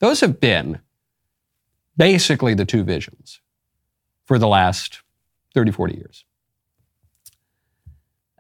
Those 0.01 0.21
have 0.21 0.41
been 0.41 0.81
basically 1.97 2.53
the 2.53 2.67
two 2.67 2.85
visions 2.85 3.41
for 4.27 4.39
the 4.39 4.47
last 4.47 5.01
30, 5.59 5.73
40 5.73 5.97
years. 5.97 6.25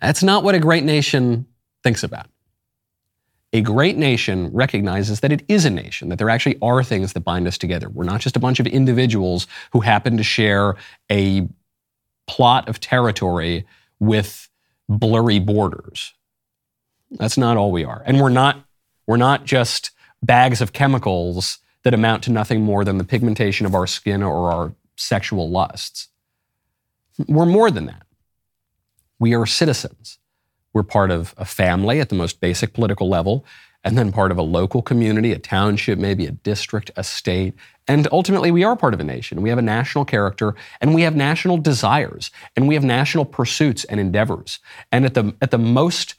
That's 0.00 0.22
not 0.22 0.44
what 0.44 0.54
a 0.54 0.60
great 0.60 0.84
nation 0.84 1.46
thinks 1.82 2.04
about. 2.04 2.26
A 3.52 3.60
great 3.60 3.96
nation 3.96 4.52
recognizes 4.52 5.18
that 5.18 5.32
it 5.32 5.42
is 5.48 5.64
a 5.64 5.70
nation, 5.70 6.10
that 6.10 6.18
there 6.18 6.30
actually 6.30 6.56
are 6.62 6.84
things 6.84 7.14
that 7.14 7.22
bind 7.22 7.48
us 7.48 7.58
together. 7.58 7.88
We're 7.88 8.04
not 8.04 8.20
just 8.20 8.36
a 8.36 8.38
bunch 8.38 8.60
of 8.60 8.68
individuals 8.68 9.48
who 9.72 9.80
happen 9.80 10.16
to 10.16 10.22
share 10.22 10.76
a 11.10 11.48
plot 12.28 12.68
of 12.68 12.78
territory 12.78 13.66
with 13.98 14.48
blurry 14.88 15.40
borders. 15.40 16.14
That's 17.10 17.36
not 17.36 17.56
all 17.56 17.72
we 17.72 17.84
are. 17.84 18.04
And 18.06 18.20
we're 18.20 18.28
not, 18.28 18.64
we're 19.08 19.16
not 19.16 19.44
just 19.44 19.90
bags 20.22 20.60
of 20.60 20.72
chemicals 20.72 21.58
that 21.82 21.94
amount 21.94 22.22
to 22.24 22.30
nothing 22.30 22.62
more 22.62 22.84
than 22.84 22.98
the 22.98 23.04
pigmentation 23.04 23.66
of 23.66 23.74
our 23.74 23.88
skin 23.88 24.22
or 24.22 24.52
our 24.52 24.72
sexual 24.94 25.50
lusts. 25.50 26.06
We're 27.26 27.46
more 27.46 27.70
than 27.70 27.86
that. 27.86 28.02
We 29.18 29.34
are 29.34 29.46
citizens. 29.46 30.18
We're 30.72 30.84
part 30.84 31.10
of 31.10 31.34
a 31.36 31.44
family 31.44 32.00
at 32.00 32.08
the 32.08 32.14
most 32.14 32.40
basic 32.40 32.72
political 32.72 33.08
level, 33.08 33.44
and 33.82 33.96
then 33.96 34.12
part 34.12 34.30
of 34.30 34.38
a 34.38 34.42
local 34.42 34.82
community, 34.82 35.32
a 35.32 35.38
township, 35.38 35.98
maybe 35.98 36.26
a 36.26 36.32
district, 36.32 36.90
a 36.96 37.02
state. 37.02 37.54
And 37.86 38.06
ultimately, 38.12 38.50
we 38.50 38.64
are 38.64 38.76
part 38.76 38.94
of 38.94 39.00
a 39.00 39.04
nation. 39.04 39.40
We 39.40 39.48
have 39.48 39.58
a 39.58 39.62
national 39.62 40.04
character, 40.04 40.54
and 40.80 40.94
we 40.94 41.02
have 41.02 41.16
national 41.16 41.58
desires, 41.58 42.30
and 42.54 42.68
we 42.68 42.74
have 42.74 42.84
national 42.84 43.24
pursuits 43.24 43.84
and 43.84 43.98
endeavors. 43.98 44.58
And 44.92 45.04
at 45.04 45.14
the, 45.14 45.34
at 45.40 45.50
the 45.50 45.58
most 45.58 46.14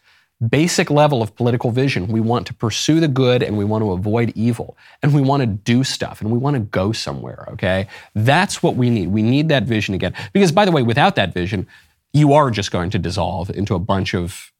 basic 0.47 0.89
level 0.89 1.21
of 1.21 1.35
political 1.35 1.71
vision, 1.71 2.07
we 2.07 2.21
want 2.21 2.47
to 2.47 2.53
pursue 2.53 2.99
the 2.99 3.07
good 3.07 3.43
and 3.43 3.57
we 3.57 3.65
want 3.65 3.83
to 3.83 3.91
avoid 3.91 4.31
evil. 4.35 4.77
And 5.03 5.13
we 5.13 5.21
want 5.21 5.41
to 5.41 5.47
do 5.47 5.83
stuff 5.83 6.21
and 6.21 6.31
we 6.31 6.37
want 6.37 6.55
to 6.55 6.61
go 6.61 6.91
somewhere, 6.91 7.45
okay? 7.51 7.87
That's 8.15 8.63
what 8.63 8.75
we 8.75 8.89
need. 8.89 9.09
We 9.09 9.21
need 9.21 9.49
that 9.49 9.63
vision 9.63 9.95
again. 9.95 10.13
Because, 10.31 10.51
by 10.51 10.65
the 10.65 10.71
way, 10.71 10.81
without 10.81 11.15
that 11.15 11.33
vision, 11.33 11.67
you 12.13 12.33
are 12.33 12.49
just 12.51 12.71
going 12.71 12.89
to 12.91 12.99
dissolve 12.99 13.49
into 13.49 13.75
a 13.75 13.79
bunch 13.79 14.13
of 14.13 14.51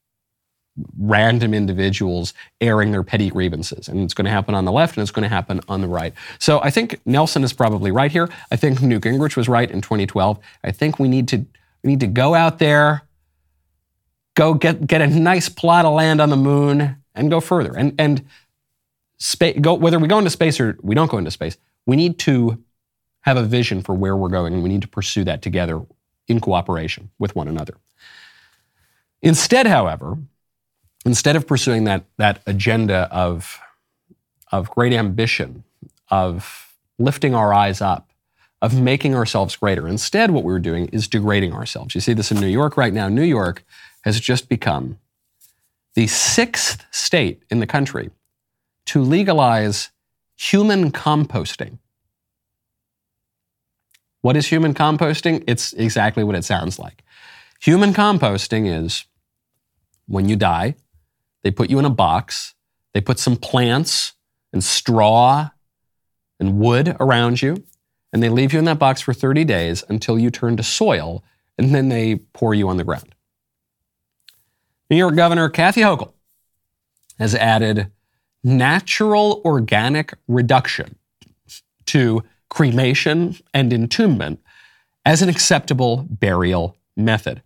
random 0.98 1.52
individuals 1.52 2.32
airing 2.60 2.92
their 2.92 3.02
petty 3.02 3.30
grievances. 3.30 3.88
And 3.88 4.00
it's 4.00 4.14
going 4.14 4.26
to 4.26 4.30
happen 4.30 4.54
on 4.54 4.64
the 4.64 4.72
left 4.72 4.96
and 4.96 5.02
it's 5.02 5.10
going 5.10 5.24
to 5.24 5.28
happen 5.28 5.60
on 5.68 5.80
the 5.80 5.88
right. 5.88 6.14
So 6.38 6.60
I 6.60 6.70
think 6.70 7.00
Nelson 7.06 7.42
is 7.42 7.52
probably 7.52 7.90
right 7.90 8.10
here. 8.10 8.28
I 8.50 8.56
think 8.56 8.80
Newt 8.80 9.02
Gingrich 9.02 9.36
was 9.36 9.48
right 9.48 9.70
in 9.70 9.80
2012. 9.80 10.38
I 10.62 10.70
think 10.70 10.98
we 10.98 11.08
need 11.08 11.28
to 11.28 11.44
we 11.82 11.88
need 11.88 12.00
to 12.00 12.06
go 12.06 12.34
out 12.34 12.58
there, 12.58 13.02
go 14.34 14.54
get 14.54 14.86
get 14.86 15.00
a 15.00 15.06
nice 15.06 15.48
plot 15.48 15.84
of 15.84 15.94
land 15.94 16.20
on 16.20 16.30
the 16.30 16.36
moon, 16.36 16.96
and 17.14 17.30
go 17.30 17.40
further. 17.40 17.76
And, 17.76 17.94
and 17.98 18.24
spa- 19.18 19.52
go, 19.60 19.74
whether 19.74 19.98
we 19.98 20.08
go 20.08 20.18
into 20.18 20.30
space 20.30 20.60
or 20.60 20.78
we 20.82 20.94
don't 20.94 21.10
go 21.10 21.18
into 21.18 21.30
space, 21.30 21.56
we 21.86 21.96
need 21.96 22.18
to 22.20 22.62
have 23.22 23.36
a 23.36 23.42
vision 23.42 23.82
for 23.82 23.94
where 23.94 24.16
we're 24.16 24.28
going, 24.28 24.54
and 24.54 24.62
we 24.62 24.68
need 24.68 24.82
to 24.82 24.88
pursue 24.88 25.24
that 25.24 25.42
together 25.42 25.82
in 26.26 26.40
cooperation 26.40 27.10
with 27.18 27.36
one 27.36 27.48
another. 27.48 27.74
Instead, 29.20 29.66
however, 29.66 30.16
instead 31.04 31.36
of 31.36 31.46
pursuing 31.46 31.84
that, 31.84 32.04
that 32.16 32.40
agenda 32.46 33.08
of, 33.10 33.60
of 34.50 34.70
great 34.70 34.92
ambition, 34.92 35.64
of 36.08 36.74
lifting 36.98 37.34
our 37.34 37.52
eyes 37.52 37.82
up, 37.82 38.10
of 38.62 38.80
making 38.80 39.14
ourselves 39.14 39.56
greater, 39.56 39.86
instead, 39.86 40.30
what 40.30 40.44
we're 40.44 40.58
doing 40.58 40.86
is 40.86 41.08
degrading 41.08 41.52
ourselves. 41.52 41.94
You 41.94 42.00
see 42.00 42.14
this 42.14 42.30
in 42.30 42.40
New 42.40 42.46
York 42.46 42.76
right 42.76 42.94
now. 42.94 43.08
New 43.08 43.22
York 43.22 43.64
has 44.02 44.20
just 44.20 44.48
become 44.48 44.98
the 45.94 46.06
sixth 46.06 46.84
state 46.90 47.42
in 47.50 47.60
the 47.60 47.66
country 47.66 48.10
to 48.86 49.02
legalize 49.02 49.90
human 50.36 50.90
composting. 50.90 51.78
What 54.22 54.36
is 54.36 54.46
human 54.46 54.74
composting? 54.74 55.44
It's 55.46 55.72
exactly 55.72 56.24
what 56.24 56.36
it 56.36 56.44
sounds 56.44 56.78
like. 56.78 57.02
Human 57.60 57.92
composting 57.92 58.66
is 58.66 59.04
when 60.06 60.28
you 60.28 60.36
die, 60.36 60.76
they 61.42 61.50
put 61.50 61.70
you 61.70 61.78
in 61.78 61.84
a 61.84 61.90
box, 61.90 62.54
they 62.92 63.00
put 63.00 63.18
some 63.18 63.36
plants 63.36 64.14
and 64.52 64.62
straw 64.62 65.50
and 66.38 66.58
wood 66.58 66.96
around 67.00 67.42
you, 67.42 67.62
and 68.12 68.22
they 68.22 68.28
leave 68.28 68.52
you 68.52 68.58
in 68.58 68.64
that 68.64 68.78
box 68.78 69.00
for 69.00 69.12
30 69.14 69.44
days 69.44 69.84
until 69.88 70.18
you 70.18 70.30
turn 70.30 70.56
to 70.56 70.62
soil, 70.62 71.22
and 71.58 71.74
then 71.74 71.88
they 71.88 72.16
pour 72.16 72.54
you 72.54 72.68
on 72.68 72.76
the 72.76 72.84
ground. 72.84 73.14
New 74.90 74.96
York 74.96 75.14
Governor 75.14 75.48
Kathy 75.48 75.82
Hochul 75.82 76.12
has 77.18 77.36
added 77.36 77.92
natural 78.42 79.40
organic 79.44 80.14
reduction 80.26 80.96
to 81.86 82.24
cremation 82.48 83.36
and 83.54 83.70
entombment 83.70 84.38
as 85.06 85.22
an 85.22 85.28
acceptable 85.28 86.06
burial 86.10 86.76
method. 86.96 87.40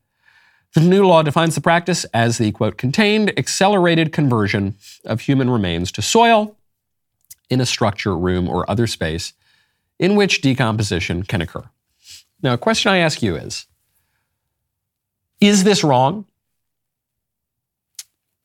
The 0.73 0.81
new 0.81 1.07
law 1.07 1.23
defines 1.23 1.55
the 1.55 1.61
practice 1.61 2.05
as 2.15 2.39
the 2.39 2.51
quote, 2.51 2.79
contained 2.79 3.39
accelerated 3.39 4.13
conversion 4.13 4.77
of 5.05 5.21
human 5.21 5.51
remains 5.51 5.93
to 5.93 6.03
soil 6.03 6.57
in 7.51 7.61
a 7.61 7.67
structure, 7.67 8.17
room, 8.17 8.49
or 8.49 8.69
other 8.71 8.87
space 8.87 9.35
in 9.99 10.17
which 10.17 10.41
decomposition 10.41 11.23
can 11.23 11.43
occur. 11.43 11.65
Now, 12.43 12.55
a 12.55 12.59
question 12.59 12.91
I 12.91 12.99
ask 12.99 13.23
you 13.23 13.37
is 13.37 13.67
Is 15.41 15.65
this 15.65 15.85
wrong? 15.85 16.25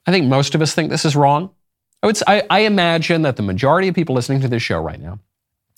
I 0.09 0.11
think 0.11 0.25
most 0.25 0.55
of 0.55 0.61
us 0.63 0.73
think 0.73 0.89
this 0.89 1.05
is 1.05 1.15
wrong. 1.15 1.51
I, 2.01 2.07
would, 2.07 2.17
I, 2.25 2.41
I 2.49 2.59
imagine 2.61 3.21
that 3.21 3.35
the 3.35 3.43
majority 3.43 3.89
of 3.89 3.93
people 3.93 4.15
listening 4.15 4.41
to 4.41 4.47
this 4.47 4.63
show 4.63 4.79
right 4.79 4.99
now 4.99 5.19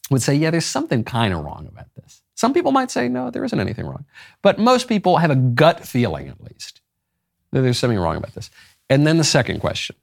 would 0.10 0.22
say, 0.22 0.34
yeah, 0.34 0.50
there's 0.50 0.66
something 0.66 1.04
kind 1.04 1.34
of 1.34 1.44
wrong 1.44 1.68
about 1.70 1.94
this. 1.96 2.22
Some 2.34 2.54
people 2.54 2.72
might 2.72 2.90
say, 2.90 3.10
no, 3.10 3.30
there 3.30 3.44
isn't 3.44 3.60
anything 3.60 3.86
wrong. 3.86 4.06
But 4.42 4.58
most 4.58 4.88
people 4.88 5.18
have 5.18 5.32
a 5.32 5.36
gut 5.36 5.86
feeling, 5.86 6.30
at 6.30 6.42
least, 6.42 6.80
that 7.52 7.60
there's 7.60 7.78
something 7.78 8.00
wrong 8.00 8.16
about 8.16 8.34
this. 8.34 8.50
And 8.90 9.06
then 9.06 9.18
the 9.18 9.26
second 9.26 9.60
question 9.60 9.98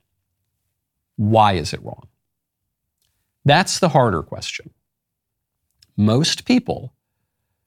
why 1.17 1.55
is 1.55 1.73
it 1.73 1.83
wrong? 1.83 2.07
That's 3.47 3.79
the 3.79 3.89
harder 3.89 4.23
question. 4.23 4.69
Most 5.97 6.45
people, 6.45 6.93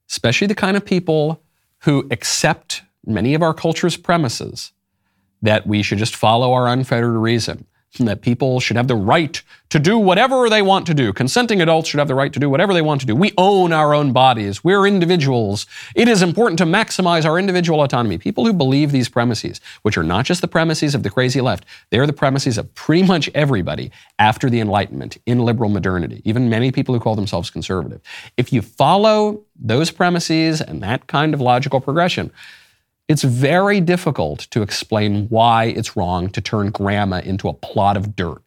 especially 0.08 0.46
the 0.46 0.54
kind 0.54 0.76
of 0.76 0.84
people 0.84 1.42
who 1.80 2.06
accept 2.12 2.82
many 3.04 3.34
of 3.34 3.42
our 3.42 3.52
culture's 3.52 3.96
premises 3.96 4.70
that 5.42 5.66
we 5.66 5.82
should 5.82 5.98
just 5.98 6.16
follow 6.16 6.52
our 6.52 6.66
unfettered 6.66 7.16
reason, 7.16 7.66
that 8.00 8.22
people 8.22 8.58
should 8.58 8.76
have 8.76 8.88
the 8.88 8.94
right 8.94 9.42
to 9.68 9.78
do 9.78 9.98
whatever 9.98 10.48
they 10.48 10.62
want 10.62 10.86
to 10.86 10.94
do. 10.94 11.12
Consenting 11.12 11.60
adults 11.60 11.88
should 11.88 11.98
have 11.98 12.08
the 12.08 12.14
right 12.14 12.32
to 12.32 12.40
do 12.40 12.48
whatever 12.48 12.72
they 12.72 12.80
want 12.80 13.00
to 13.02 13.06
do. 13.06 13.14
We 13.14 13.32
own 13.36 13.72
our 13.72 13.94
own 13.94 14.12
bodies. 14.12 14.64
We're 14.64 14.86
individuals. 14.86 15.66
It 15.94 16.08
is 16.08 16.22
important 16.22 16.58
to 16.58 16.64
maximize 16.64 17.26
our 17.26 17.38
individual 17.38 17.82
autonomy. 17.82 18.16
People 18.16 18.46
who 18.46 18.54
believe 18.54 18.92
these 18.92 19.10
premises, 19.10 19.60
which 19.82 19.98
are 19.98 20.02
not 20.02 20.24
just 20.24 20.40
the 20.40 20.48
premises 20.48 20.94
of 20.94 21.02
the 21.02 21.10
crazy 21.10 21.42
left, 21.42 21.66
they 21.90 21.98
are 21.98 22.06
the 22.06 22.14
premises 22.14 22.56
of 22.56 22.74
pretty 22.74 23.02
much 23.02 23.28
everybody 23.34 23.90
after 24.18 24.48
the 24.48 24.60
Enlightenment 24.60 25.18
in 25.26 25.40
liberal 25.40 25.68
modernity, 25.68 26.22
even 26.24 26.48
many 26.48 26.72
people 26.72 26.94
who 26.94 27.00
call 27.00 27.14
themselves 27.14 27.50
conservative. 27.50 28.00
If 28.38 28.54
you 28.54 28.62
follow 28.62 29.42
those 29.54 29.90
premises 29.90 30.62
and 30.62 30.82
that 30.82 31.08
kind 31.08 31.34
of 31.34 31.40
logical 31.42 31.80
progression, 31.80 32.30
it's 33.08 33.22
very 33.22 33.80
difficult 33.80 34.40
to 34.50 34.62
explain 34.62 35.28
why 35.28 35.64
it's 35.64 35.96
wrong 35.96 36.28
to 36.30 36.40
turn 36.40 36.70
grandma 36.70 37.18
into 37.18 37.48
a 37.48 37.52
plot 37.52 37.96
of 37.96 38.16
dirt, 38.16 38.42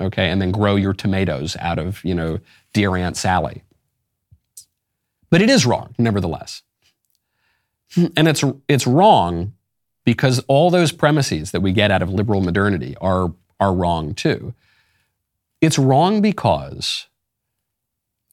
okay, 0.00 0.30
and 0.30 0.40
then 0.40 0.50
grow 0.50 0.76
your 0.76 0.94
tomatoes 0.94 1.56
out 1.60 1.78
of, 1.78 2.04
you 2.04 2.14
know, 2.14 2.38
dear 2.72 2.96
Aunt 2.96 3.16
Sally. 3.16 3.62
But 5.30 5.42
it 5.42 5.50
is 5.50 5.66
wrong, 5.66 5.94
nevertheless. 5.98 6.62
And 8.16 8.26
it's, 8.28 8.42
it's 8.68 8.86
wrong 8.86 9.52
because 10.04 10.40
all 10.48 10.70
those 10.70 10.92
premises 10.92 11.50
that 11.52 11.60
we 11.60 11.72
get 11.72 11.90
out 11.90 12.02
of 12.02 12.10
liberal 12.10 12.40
modernity 12.40 12.96
are, 13.00 13.32
are 13.60 13.74
wrong 13.74 14.14
too. 14.14 14.54
It's 15.60 15.78
wrong 15.78 16.20
because 16.20 17.06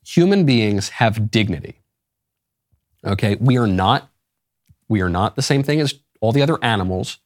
human 0.06 0.46
beings 0.46 0.90
have 0.90 1.32
dignity. 1.32 1.80
Okay, 3.06 3.36
we 3.40 3.58
are 3.58 3.68
not 3.68 4.11
we 4.92 5.00
are 5.00 5.10
not 5.10 5.38
the 5.38 5.42
same 5.42 5.64
thing 5.64 5.80
as 5.80 5.96
all 6.20 6.34
the 6.34 6.42
other 6.42 6.62
animals. 6.62 7.20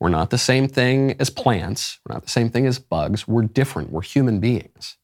We're 0.00 0.08
not 0.08 0.30
the 0.30 0.38
same 0.38 0.68
thing 0.68 1.14
as 1.20 1.28
plants. 1.28 2.00
We're 2.02 2.14
not 2.14 2.24
the 2.24 2.30
same 2.30 2.48
thing 2.48 2.66
as 2.66 2.78
bugs. 2.78 3.28
We're 3.28 3.42
different. 3.42 3.92
We're 3.92 4.00
human 4.00 4.40
beings. 4.40 4.96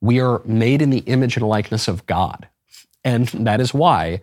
We 0.00 0.20
are 0.20 0.42
made 0.44 0.82
in 0.82 0.90
the 0.90 1.04
image 1.06 1.36
and 1.36 1.46
likeness 1.46 1.86
of 1.86 2.04
God. 2.06 2.48
And 3.04 3.28
that 3.28 3.60
is 3.60 3.72
why 3.72 4.22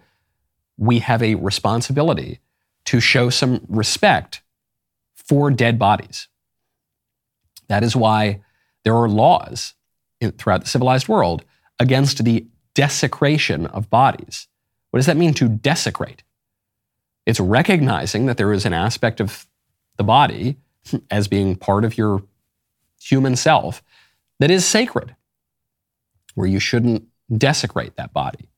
we 0.78 1.00
have 1.00 1.24
a 1.24 1.36
responsibility 1.36 2.42
to 2.86 3.00
show 3.00 3.30
some 3.30 3.62
respect 3.70 4.42
for 5.16 5.50
dead 5.50 5.80
bodies. 5.80 6.28
That 7.70 7.84
is 7.84 7.96
why 7.96 8.42
there 8.84 8.98
are 8.98 9.08
laws 9.08 9.76
throughout 10.38 10.64
the 10.64 10.68
civilized 10.68 11.08
world 11.08 11.46
against 11.80 12.26
the 12.26 12.48
desecration 12.74 13.66
of 13.68 13.90
bodies. 13.90 14.50
What 14.90 14.98
does 14.98 15.06
that 15.06 15.16
mean 15.16 15.34
to 15.36 15.48
desecrate? 15.48 16.24
It's 17.26 17.40
recognizing 17.40 18.26
that 18.26 18.38
there 18.38 18.54
is 18.54 18.66
an 18.66 18.74
aspect 18.74 19.20
of 19.20 19.46
the 19.98 20.04
body 20.04 20.58
as 21.12 21.28
being 21.28 21.56
part 21.56 21.86
of 21.86 21.98
your 21.98 22.24
human 23.00 23.36
self 23.36 23.84
that 24.40 24.52
is 24.52 24.66
sacred, 24.66 25.16
where 26.36 26.48
you 26.48 26.60
shouldn't 26.60 27.08
desecrate 27.36 27.96
that 27.96 28.14
body. 28.14 28.50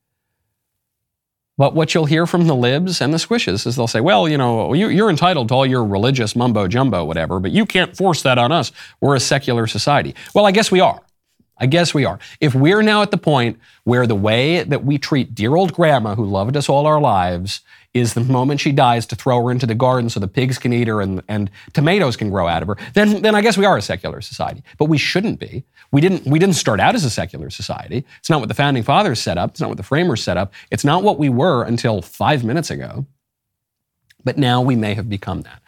But 1.58 1.76
what 1.76 1.94
you'll 1.94 2.06
hear 2.06 2.26
from 2.26 2.48
the 2.48 2.56
libs 2.56 3.00
and 3.00 3.14
the 3.14 3.18
squishes 3.18 3.68
is 3.68 3.76
they'll 3.76 3.88
say, 3.88 4.02
well, 4.02 4.28
you 4.28 4.38
know, 4.38 4.74
you, 4.74 5.06
are 5.06 5.10
entitled 5.10 5.50
to 5.50 5.54
all 5.54 5.66
your 5.66 5.86
religious 5.86 6.36
mumbo 6.36 6.68
jumbo, 6.68 7.06
whatever, 7.06 7.40
but 7.40 7.52
you 7.52 7.66
can't 7.66 7.96
force 7.96 8.24
that 8.24 8.40
on 8.40 8.52
us. 8.52 8.72
We're 9.02 9.16
a 9.16 9.20
secular 9.20 9.68
society. 9.68 10.16
Well, 10.34 10.48
I 10.48 10.52
guess 10.52 10.72
we 10.72 10.80
are. 10.80 11.00
I 11.60 11.68
guess 11.68 11.94
we 11.94 12.06
are. 12.06 12.18
If 12.42 12.56
we're 12.56 12.82
now 12.82 13.04
at 13.04 13.12
the 13.12 13.18
point 13.18 13.60
where 13.84 14.08
the 14.08 14.16
way 14.16 14.64
that 14.64 14.84
we 14.84 14.98
treat 14.98 15.36
dear 15.36 15.56
old 15.56 15.74
grandma 15.74 16.16
who 16.16 16.26
loved 16.26 16.58
us 16.58 16.68
all 16.68 16.88
our 16.88 17.00
lives 17.00 17.62
is 17.94 18.16
the 18.16 18.22
moment 18.22 18.60
she 18.60 18.72
dies 18.72 19.06
to 19.06 19.16
throw 19.16 19.44
her 19.46 19.52
into 19.52 19.66
the 19.66 19.76
garden 19.76 20.10
so 20.10 20.20
the 20.20 20.28
pigs 20.28 20.58
can 20.58 20.74
eat 20.74 20.88
her 20.88 21.00
and, 21.00 21.22
and 21.28 21.52
tomatoes 21.74 22.18
can 22.18 22.30
grow 22.30 22.48
out 22.48 22.62
of 22.62 22.68
her, 22.68 22.78
then, 22.94 23.22
then 23.22 23.36
I 23.36 23.42
guess 23.42 23.58
we 23.58 23.66
are 23.66 23.78
a 23.78 23.82
secular 23.82 24.20
society. 24.22 24.64
But 24.80 24.86
we 24.86 24.98
shouldn't 24.98 25.40
be. 25.40 25.64
We 25.92 26.02
didn't, 26.02 26.26
we 26.26 26.40
didn't 26.40 26.56
start 26.56 26.80
out 26.80 26.96
as 26.96 27.06
a 27.06 27.10
secular 27.10 27.52
society. 27.52 28.04
It's 28.20 28.30
not 28.30 28.40
what 28.40 28.48
the 28.48 28.56
founding 28.56 28.84
fathers 28.84 29.20
set 29.20 29.38
up. 29.38 29.52
It's 29.52 29.62
not 29.62 29.70
what 29.70 29.78
the 29.78 29.84
framers 29.84 30.24
set 30.24 30.38
up. 30.38 30.54
It's 30.72 30.84
not 30.84 31.04
what 31.04 31.20
we 31.20 31.30
were 31.30 31.64
until 31.64 32.02
five 32.02 32.44
minutes 32.44 32.72
ago. 32.72 33.06
But 34.24 34.38
now 34.38 34.62
we 34.62 34.76
may 34.76 34.96
have 34.96 35.10
become 35.10 35.42
that. 35.42 35.62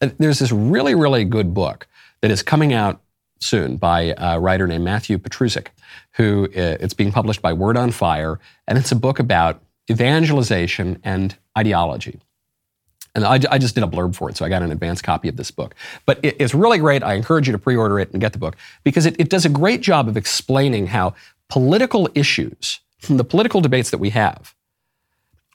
Uh, 0.00 0.10
there's 0.18 0.38
this 0.38 0.52
really, 0.52 0.94
really 0.94 1.24
good 1.24 1.52
book 1.52 1.86
that 2.22 2.30
is 2.30 2.42
coming 2.42 2.72
out 2.72 3.02
soon 3.38 3.76
by 3.76 4.14
a 4.16 4.40
writer 4.40 4.66
named 4.66 4.84
Matthew 4.84 5.18
Petrusek, 5.18 5.68
who 6.12 6.44
uh, 6.56 6.78
it's 6.80 6.94
being 6.94 7.12
published 7.12 7.42
by 7.42 7.52
Word 7.52 7.76
on 7.76 7.90
Fire, 7.90 8.40
and 8.66 8.78
it's 8.78 8.92
a 8.92 8.96
book 8.96 9.18
about 9.18 9.60
evangelization 9.90 11.00
and 11.04 11.36
ideology. 11.56 12.20
And 13.14 13.24
I, 13.24 13.40
I, 13.50 13.58
just 13.58 13.74
did 13.74 13.82
a 13.82 13.86
blurb 13.86 14.14
for 14.14 14.28
it, 14.28 14.36
so 14.36 14.44
I 14.44 14.50
got 14.50 14.62
an 14.62 14.70
advance 14.70 15.00
copy 15.00 15.28
of 15.28 15.36
this 15.36 15.50
book. 15.50 15.74
But 16.04 16.20
it, 16.22 16.36
it's 16.38 16.52
really 16.52 16.76
great. 16.76 17.02
I 17.02 17.14
encourage 17.14 17.46
you 17.48 17.52
to 17.52 17.58
pre 17.58 17.74
order 17.74 17.98
it 17.98 18.12
and 18.12 18.20
get 18.20 18.34
the 18.34 18.38
book 18.38 18.56
because 18.84 19.06
it, 19.06 19.16
it 19.18 19.30
does 19.30 19.46
a 19.46 19.48
great 19.48 19.80
job 19.80 20.06
of 20.06 20.18
explaining 20.18 20.88
how 20.88 21.14
political 21.48 22.10
issues, 22.14 22.80
the 23.08 23.24
political 23.24 23.62
debates 23.62 23.90
that 23.90 23.98
we 23.98 24.10
have, 24.10 24.54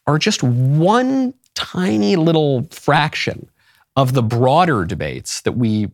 are 0.08 0.18
just 0.18 0.42
one 0.42 1.36
tiny 1.54 2.16
little 2.16 2.64
fraction 2.72 3.48
of 3.96 4.14
the 4.14 4.24
broader 4.24 4.84
debates 4.84 5.42
that 5.42 5.52
we, 5.52 5.92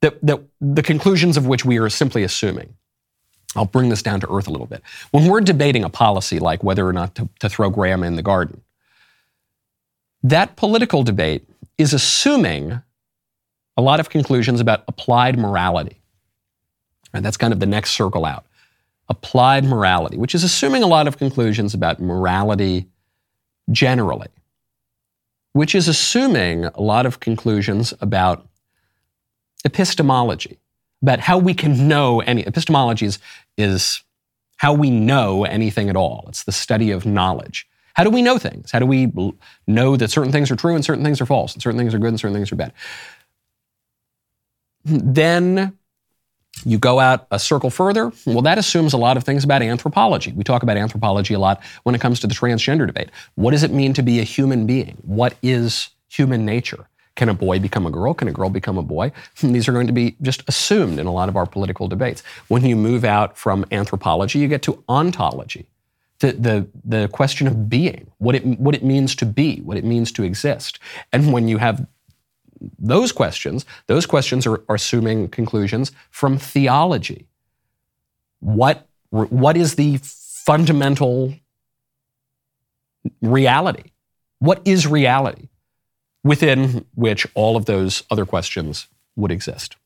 that, 0.00 0.18
that 0.24 0.40
the 0.60 0.82
conclusions 0.82 1.36
of 1.36 1.46
which 1.46 1.66
we 1.66 1.78
are 1.78 1.90
simply 1.90 2.22
assuming. 2.22 2.74
I'll 3.56 3.64
bring 3.64 3.88
this 3.88 4.02
down 4.02 4.20
to 4.20 4.32
earth 4.32 4.46
a 4.46 4.50
little 4.50 4.66
bit. 4.66 4.82
When 5.10 5.26
we're 5.26 5.40
debating 5.40 5.84
a 5.84 5.88
policy 5.88 6.38
like 6.38 6.62
whether 6.62 6.86
or 6.86 6.92
not 6.92 7.14
to, 7.16 7.28
to 7.40 7.48
throw 7.48 7.70
Graham 7.70 8.02
in 8.02 8.16
the 8.16 8.22
garden, 8.22 8.62
that 10.22 10.56
political 10.56 11.02
debate 11.02 11.48
is 11.78 11.92
assuming 11.92 12.82
a 13.76 13.82
lot 13.82 14.00
of 14.00 14.10
conclusions 14.10 14.60
about 14.60 14.82
applied 14.88 15.38
morality. 15.38 16.00
And 17.14 17.24
that's 17.24 17.36
kind 17.36 17.52
of 17.52 17.60
the 17.60 17.66
next 17.66 17.92
circle 17.92 18.24
out. 18.24 18.44
Applied 19.08 19.64
morality, 19.64 20.18
which 20.18 20.34
is 20.34 20.44
assuming 20.44 20.82
a 20.82 20.86
lot 20.86 21.08
of 21.08 21.16
conclusions 21.16 21.72
about 21.72 22.00
morality 22.00 22.86
generally, 23.70 24.28
which 25.52 25.74
is 25.74 25.88
assuming 25.88 26.66
a 26.66 26.80
lot 26.80 27.06
of 27.06 27.20
conclusions 27.20 27.94
about 28.00 28.46
epistemology, 29.64 30.58
about 31.02 31.20
how 31.20 31.38
we 31.38 31.54
can 31.54 31.88
know 31.88 32.20
any 32.20 32.42
epistemology 32.46 33.06
is, 33.06 33.18
is 33.56 34.02
how 34.56 34.72
we 34.72 34.90
know 34.90 35.44
anything 35.44 35.88
at 35.88 35.96
all. 35.96 36.26
It's 36.28 36.44
the 36.44 36.52
study 36.52 36.90
of 36.90 37.06
knowledge. 37.06 37.68
How 37.94 38.04
do 38.04 38.10
we 38.10 38.22
know 38.22 38.38
things? 38.38 38.70
How 38.70 38.78
do 38.78 38.86
we 38.86 39.12
know 39.66 39.96
that 39.96 40.10
certain 40.10 40.32
things 40.32 40.50
are 40.50 40.56
true 40.56 40.74
and 40.74 40.84
certain 40.84 41.04
things 41.04 41.20
are 41.20 41.26
false, 41.26 41.52
and 41.52 41.62
certain 41.62 41.78
things 41.78 41.94
are 41.94 41.98
good 41.98 42.08
and 42.08 42.20
certain 42.20 42.36
things 42.36 42.52
are 42.52 42.56
bad? 42.56 42.72
Then 44.84 45.76
you 46.64 46.78
go 46.78 46.98
out 46.98 47.26
a 47.30 47.38
circle 47.38 47.70
further. 47.70 48.12
Well, 48.26 48.42
that 48.42 48.58
assumes 48.58 48.92
a 48.92 48.96
lot 48.96 49.16
of 49.16 49.24
things 49.24 49.44
about 49.44 49.62
anthropology. 49.62 50.32
We 50.32 50.44
talk 50.44 50.62
about 50.62 50.76
anthropology 50.76 51.34
a 51.34 51.38
lot 51.38 51.62
when 51.84 51.94
it 51.94 52.00
comes 52.00 52.20
to 52.20 52.26
the 52.26 52.34
transgender 52.34 52.86
debate. 52.86 53.10
What 53.34 53.52
does 53.52 53.62
it 53.62 53.70
mean 53.70 53.92
to 53.94 54.02
be 54.02 54.20
a 54.20 54.24
human 54.24 54.66
being? 54.66 54.98
What 55.02 55.36
is 55.42 55.90
human 56.08 56.44
nature? 56.44 56.88
Can 57.18 57.28
a 57.28 57.34
boy 57.34 57.58
become 57.58 57.84
a 57.84 57.90
girl? 57.90 58.14
Can 58.14 58.28
a 58.28 58.32
girl 58.32 58.48
become 58.48 58.78
a 58.78 58.82
boy? 58.82 59.10
These 59.42 59.66
are 59.66 59.72
going 59.72 59.88
to 59.88 59.92
be 59.92 60.14
just 60.22 60.48
assumed 60.48 61.00
in 61.00 61.06
a 61.06 61.12
lot 61.12 61.28
of 61.28 61.36
our 61.36 61.46
political 61.46 61.88
debates. 61.88 62.22
When 62.46 62.64
you 62.64 62.76
move 62.76 63.04
out 63.04 63.36
from 63.36 63.66
anthropology, 63.72 64.38
you 64.38 64.46
get 64.46 64.62
to 64.62 64.84
ontology, 64.88 65.66
the, 66.20 66.32
the, 66.32 66.68
the 66.84 67.08
question 67.08 67.48
of 67.48 67.68
being, 67.68 68.12
what 68.18 68.36
it, 68.36 68.46
what 68.46 68.76
it 68.76 68.84
means 68.84 69.16
to 69.16 69.26
be, 69.26 69.58
what 69.62 69.76
it 69.76 69.84
means 69.84 70.12
to 70.12 70.22
exist. 70.22 70.78
And 71.12 71.32
when 71.32 71.48
you 71.48 71.58
have 71.58 71.88
those 72.78 73.10
questions, 73.10 73.66
those 73.88 74.06
questions 74.06 74.46
are, 74.46 74.62
are 74.68 74.76
assuming 74.76 75.26
conclusions 75.28 75.90
from 76.10 76.38
theology. 76.38 77.26
What, 78.38 78.86
what 79.10 79.56
is 79.56 79.74
the 79.74 79.98
fundamental 80.04 81.34
reality? 83.20 83.90
What 84.38 84.62
is 84.64 84.86
reality? 84.86 85.48
Within 86.24 86.84
which 86.94 87.26
all 87.34 87.56
of 87.56 87.66
those 87.66 88.02
other 88.10 88.26
questions 88.26 88.88
would 89.16 89.30
exist. 89.30 89.76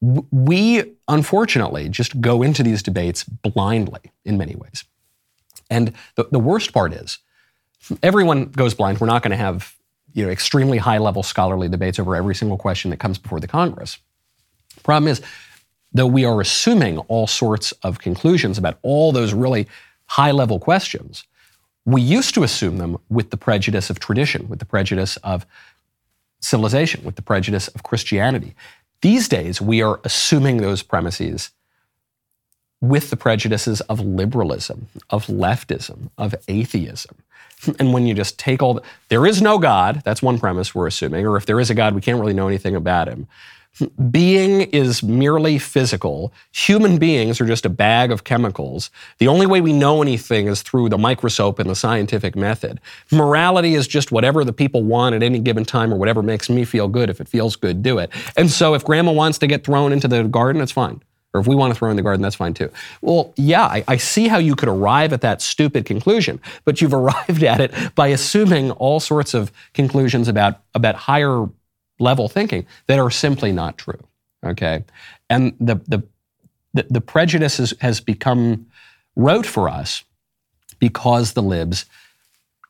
We, 0.00 0.94
unfortunately, 1.08 1.88
just 1.88 2.20
go 2.20 2.42
into 2.42 2.62
these 2.62 2.82
debates 2.82 3.24
blindly 3.24 4.00
in 4.24 4.38
many 4.38 4.54
ways. 4.56 4.84
And 5.68 5.92
the, 6.14 6.26
the 6.30 6.38
worst 6.38 6.72
part 6.72 6.92
is, 6.92 7.18
everyone 8.02 8.46
goes 8.46 8.74
blind. 8.74 9.00
We're 9.00 9.06
not 9.06 9.22
going 9.22 9.32
to 9.32 9.36
have 9.36 9.76
you 10.12 10.24
know, 10.24 10.30
extremely 10.30 10.78
high 10.78 10.98
level 10.98 11.22
scholarly 11.22 11.68
debates 11.68 11.98
over 11.98 12.16
every 12.16 12.34
single 12.34 12.58
question 12.58 12.90
that 12.90 12.96
comes 12.98 13.18
before 13.18 13.40
the 13.40 13.46
Congress. 13.46 13.98
Problem 14.82 15.08
is, 15.08 15.20
though 15.92 16.06
we 16.06 16.24
are 16.24 16.40
assuming 16.40 16.98
all 16.98 17.26
sorts 17.26 17.72
of 17.82 17.98
conclusions 17.98 18.58
about 18.58 18.78
all 18.82 19.12
those 19.12 19.34
really 19.34 19.68
high 20.06 20.30
level 20.30 20.58
questions, 20.58 21.24
we 21.92 22.00
used 22.00 22.34
to 22.34 22.42
assume 22.42 22.78
them 22.78 22.98
with 23.08 23.30
the 23.30 23.36
prejudice 23.36 23.90
of 23.90 23.98
tradition, 23.98 24.48
with 24.48 24.58
the 24.58 24.64
prejudice 24.64 25.16
of 25.18 25.46
civilization, 26.40 27.04
with 27.04 27.16
the 27.16 27.22
prejudice 27.22 27.68
of 27.68 27.82
Christianity. 27.82 28.54
These 29.02 29.28
days, 29.28 29.60
we 29.60 29.82
are 29.82 30.00
assuming 30.04 30.58
those 30.58 30.82
premises 30.82 31.50
with 32.80 33.10
the 33.10 33.16
prejudices 33.16 33.80
of 33.82 34.00
liberalism, 34.00 34.88
of 35.10 35.26
leftism, 35.26 36.10
of 36.16 36.34
atheism. 36.48 37.16
And 37.78 37.92
when 37.92 38.06
you 38.06 38.14
just 38.14 38.38
take 38.38 38.62
all 38.62 38.74
the, 38.74 38.82
there 39.08 39.26
is 39.26 39.42
no 39.42 39.58
God, 39.58 40.02
that's 40.04 40.22
one 40.22 40.38
premise 40.38 40.74
we're 40.74 40.86
assuming, 40.86 41.26
or 41.26 41.36
if 41.36 41.44
there 41.44 41.60
is 41.60 41.68
a 41.68 41.74
God, 41.74 41.94
we 41.94 42.00
can't 42.00 42.18
really 42.18 42.32
know 42.32 42.48
anything 42.48 42.74
about 42.74 43.08
him. 43.08 43.26
Being 44.10 44.62
is 44.62 45.02
merely 45.02 45.58
physical. 45.58 46.32
Human 46.52 46.98
beings 46.98 47.40
are 47.40 47.46
just 47.46 47.64
a 47.64 47.70
bag 47.70 48.10
of 48.10 48.24
chemicals. 48.24 48.90
The 49.18 49.28
only 49.28 49.46
way 49.46 49.60
we 49.60 49.72
know 49.72 50.02
anything 50.02 50.48
is 50.48 50.62
through 50.62 50.88
the 50.88 50.98
microscope 50.98 51.58
and 51.58 51.70
the 51.70 51.74
scientific 51.74 52.36
method. 52.36 52.80
Morality 53.10 53.74
is 53.74 53.86
just 53.86 54.12
whatever 54.12 54.44
the 54.44 54.52
people 54.52 54.82
want 54.82 55.14
at 55.14 55.22
any 55.22 55.38
given 55.38 55.64
time 55.64 55.92
or 55.92 55.96
whatever 55.96 56.22
makes 56.22 56.50
me 56.50 56.64
feel 56.64 56.88
good. 56.88 57.08
If 57.08 57.20
it 57.20 57.28
feels 57.28 57.56
good, 57.56 57.82
do 57.82 57.98
it. 57.98 58.10
And 58.36 58.50
so 58.50 58.74
if 58.74 58.84
grandma 58.84 59.12
wants 59.12 59.38
to 59.38 59.46
get 59.46 59.64
thrown 59.64 59.92
into 59.92 60.08
the 60.08 60.24
garden, 60.24 60.60
it's 60.60 60.72
fine. 60.72 61.00
Or 61.32 61.40
if 61.40 61.46
we 61.46 61.54
want 61.54 61.72
to 61.72 61.78
throw 61.78 61.90
in 61.90 61.96
the 61.96 62.02
garden, 62.02 62.22
that's 62.22 62.34
fine 62.34 62.54
too. 62.54 62.70
Well, 63.02 63.32
yeah, 63.36 63.64
I, 63.64 63.84
I, 63.86 63.96
see 63.98 64.26
how 64.26 64.38
you 64.38 64.56
could 64.56 64.68
arrive 64.68 65.12
at 65.12 65.20
that 65.20 65.40
stupid 65.40 65.84
conclusion, 65.84 66.40
but 66.64 66.80
you've 66.80 66.94
arrived 67.02 67.44
at 67.44 67.60
it 67.60 67.94
by 67.94 68.08
assuming 68.08 68.72
all 68.72 68.98
sorts 68.98 69.32
of 69.32 69.52
conclusions 69.72 70.26
about, 70.26 70.60
about 70.74 70.96
higher 70.96 71.48
level 72.00 72.28
thinking 72.28 72.66
that 72.86 72.98
are 72.98 73.10
simply 73.10 73.52
not 73.52 73.78
true. 73.78 74.00
Okay, 74.44 74.84
and 75.28 75.54
the 75.60 75.76
the 75.86 76.02
the, 76.72 76.86
the 76.88 77.00
prejudice 77.00 77.56
has, 77.58 77.74
has 77.80 78.00
become 78.00 78.66
rote 79.16 79.46
for 79.46 79.68
us 79.68 80.04
because 80.78 81.32
the 81.32 81.42
libs 81.42 81.84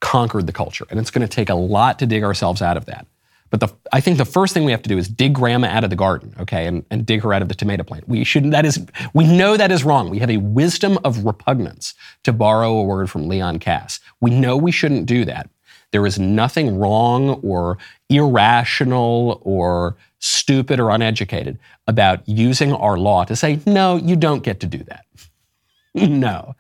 conquered 0.00 0.46
the 0.46 0.52
culture, 0.52 0.86
and 0.90 0.98
it's 0.98 1.10
going 1.10 1.26
to 1.26 1.28
take 1.28 1.50
a 1.50 1.54
lot 1.54 1.98
to 1.98 2.06
dig 2.06 2.24
ourselves 2.24 2.62
out 2.62 2.76
of 2.76 2.86
that. 2.86 3.06
But 3.50 3.60
the, 3.60 3.68
I 3.92 4.00
think 4.00 4.16
the 4.16 4.24
first 4.24 4.54
thing 4.54 4.64
we 4.64 4.70
have 4.70 4.82
to 4.82 4.88
do 4.88 4.96
is 4.96 5.08
dig 5.08 5.34
grandma 5.34 5.66
out 5.66 5.84
of 5.84 5.90
the 5.90 5.96
garden, 5.96 6.34
okay, 6.40 6.66
and, 6.66 6.84
and 6.90 7.04
dig 7.04 7.22
her 7.22 7.34
out 7.34 7.42
of 7.42 7.48
the 7.48 7.54
tomato 7.54 7.82
plant. 7.82 8.08
We 8.08 8.24
shouldn't, 8.24 8.52
that 8.52 8.64
is, 8.64 8.84
we 9.12 9.26
know 9.26 9.56
that 9.56 9.72
is 9.72 9.84
wrong. 9.84 10.08
We 10.08 10.20
have 10.20 10.30
a 10.30 10.36
wisdom 10.38 10.98
of 11.04 11.24
repugnance, 11.24 11.94
to 12.22 12.32
borrow 12.32 12.78
a 12.78 12.84
word 12.84 13.10
from 13.10 13.28
Leon 13.28 13.58
Kass. 13.58 13.98
We 14.20 14.30
know 14.30 14.56
we 14.56 14.70
shouldn't 14.70 15.06
do 15.06 15.24
that. 15.24 15.50
There 15.92 16.06
is 16.06 16.18
nothing 16.18 16.78
wrong 16.78 17.40
or 17.42 17.78
irrational 18.08 19.40
or 19.42 19.96
stupid 20.20 20.78
or 20.78 20.90
uneducated 20.90 21.58
about 21.86 22.26
using 22.28 22.72
our 22.72 22.98
law 22.98 23.24
to 23.24 23.34
say, 23.34 23.60
no, 23.66 23.96
you 23.96 24.16
don't 24.16 24.42
get 24.42 24.60
to 24.60 24.66
do 24.66 24.78
that. 24.84 25.06
no, 25.94 26.54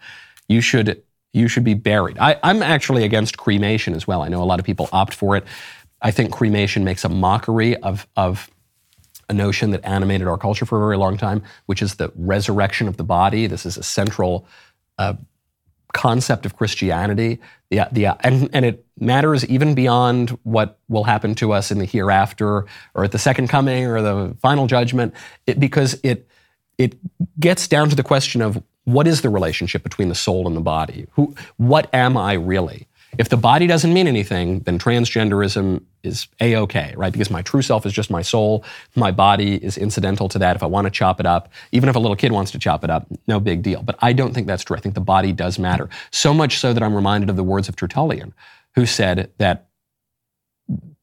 you 0.48 0.60
should, 0.60 1.02
you 1.32 1.46
should 1.46 1.64
be 1.64 1.74
buried. 1.74 2.18
I, 2.18 2.38
I'm 2.42 2.62
actually 2.62 3.04
against 3.04 3.38
cremation 3.38 3.94
as 3.94 4.06
well. 4.06 4.22
I 4.22 4.28
know 4.28 4.42
a 4.42 4.44
lot 4.44 4.58
of 4.58 4.66
people 4.66 4.88
opt 4.92 5.14
for 5.14 5.36
it. 5.36 5.44
I 6.02 6.10
think 6.10 6.32
cremation 6.32 6.82
makes 6.82 7.04
a 7.04 7.08
mockery 7.08 7.76
of, 7.76 8.06
of 8.16 8.50
a 9.28 9.32
notion 9.32 9.70
that 9.70 9.84
animated 9.84 10.26
our 10.26 10.38
culture 10.38 10.66
for 10.66 10.78
a 10.78 10.80
very 10.80 10.96
long 10.96 11.16
time, 11.16 11.42
which 11.66 11.82
is 11.82 11.94
the 11.94 12.10
resurrection 12.16 12.88
of 12.88 12.96
the 12.96 13.04
body. 13.04 13.46
This 13.46 13.64
is 13.64 13.76
a 13.76 13.82
central 13.82 14.46
uh, 14.98 15.14
concept 15.92 16.46
of 16.46 16.56
Christianity. 16.56 17.40
The, 17.70 17.88
the, 17.92 18.06
and, 18.26 18.48
and 18.52 18.64
it 18.64 18.84
matters 18.98 19.44
even 19.46 19.74
beyond 19.74 20.30
what 20.42 20.78
will 20.88 21.04
happen 21.04 21.34
to 21.36 21.52
us 21.52 21.70
in 21.70 21.78
the 21.78 21.84
hereafter 21.84 22.66
or 22.94 23.04
at 23.04 23.12
the 23.12 23.18
second 23.18 23.48
coming 23.48 23.86
or 23.86 24.02
the 24.02 24.36
final 24.40 24.66
judgment, 24.66 25.14
it, 25.46 25.58
because 25.60 25.98
it, 26.02 26.28
it 26.78 26.96
gets 27.38 27.68
down 27.68 27.88
to 27.90 27.96
the 27.96 28.02
question 28.02 28.42
of 28.42 28.62
what 28.84 29.06
is 29.06 29.22
the 29.22 29.28
relationship 29.28 29.82
between 29.82 30.08
the 30.08 30.14
soul 30.14 30.46
and 30.46 30.56
the 30.56 30.60
body? 30.60 31.06
Who, 31.12 31.34
what 31.56 31.92
am 31.94 32.16
I 32.16 32.34
really? 32.34 32.88
If 33.18 33.28
the 33.28 33.36
body 33.36 33.66
doesn't 33.66 33.92
mean 33.92 34.06
anything, 34.06 34.60
then 34.60 34.78
transgenderism 34.78 35.82
is 36.02 36.28
a 36.40 36.56
okay, 36.56 36.94
right? 36.96 37.12
Because 37.12 37.30
my 37.30 37.42
true 37.42 37.62
self 37.62 37.84
is 37.84 37.92
just 37.92 38.10
my 38.10 38.22
soul. 38.22 38.64
My 38.94 39.10
body 39.10 39.56
is 39.56 39.76
incidental 39.76 40.28
to 40.28 40.38
that. 40.38 40.56
If 40.56 40.62
I 40.62 40.66
want 40.66 40.86
to 40.86 40.90
chop 40.90 41.18
it 41.18 41.26
up, 41.26 41.50
even 41.72 41.88
if 41.88 41.96
a 41.96 41.98
little 41.98 42.16
kid 42.16 42.32
wants 42.32 42.50
to 42.52 42.58
chop 42.58 42.84
it 42.84 42.90
up, 42.90 43.06
no 43.26 43.40
big 43.40 43.62
deal. 43.62 43.82
But 43.82 43.96
I 44.00 44.12
don't 44.12 44.32
think 44.32 44.46
that's 44.46 44.62
true. 44.62 44.76
I 44.76 44.80
think 44.80 44.94
the 44.94 45.00
body 45.00 45.32
does 45.32 45.58
matter. 45.58 45.88
So 46.12 46.32
much 46.32 46.58
so 46.58 46.72
that 46.72 46.82
I'm 46.82 46.94
reminded 46.94 47.28
of 47.28 47.36
the 47.36 47.44
words 47.44 47.68
of 47.68 47.76
Tertullian, 47.76 48.32
who 48.74 48.86
said 48.86 49.30
that 49.38 49.66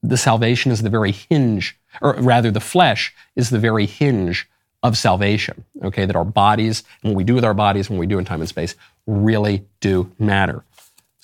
the 0.01 0.17
salvation 0.17 0.71
is 0.71 0.81
the 0.81 0.89
very 0.89 1.11
hinge, 1.11 1.77
or 2.01 2.13
rather, 2.13 2.51
the 2.51 2.61
flesh 2.61 3.13
is 3.35 3.49
the 3.49 3.59
very 3.59 3.85
hinge 3.85 4.47
of 4.81 4.97
salvation. 4.97 5.65
Okay, 5.83 6.05
that 6.05 6.15
our 6.15 6.23
bodies 6.23 6.83
and 7.03 7.11
what 7.11 7.17
we 7.17 7.23
do 7.23 7.35
with 7.35 7.43
our 7.43 7.53
bodies, 7.53 7.89
when 7.89 7.99
we 7.99 8.07
do 8.07 8.17
in 8.17 8.25
time 8.25 8.39
and 8.39 8.47
space, 8.47 8.75
really 9.05 9.65
do 9.81 10.09
matter. 10.19 10.63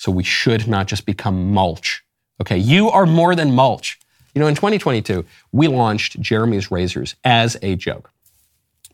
So 0.04 0.12
we 0.12 0.22
should 0.22 0.68
not 0.68 0.86
just 0.86 1.06
become 1.06 1.50
mulch. 1.50 2.04
Okay, 2.38 2.58
you 2.58 2.90
are 2.90 3.06
more 3.06 3.34
than 3.34 3.54
mulch. 3.54 3.98
You 4.34 4.40
know, 4.40 4.48
in 4.48 4.54
2022, 4.54 5.24
we 5.50 5.66
launched 5.66 6.20
Jeremy's 6.20 6.70
Razors 6.70 7.14
as 7.24 7.56
a 7.62 7.74
joke, 7.74 8.10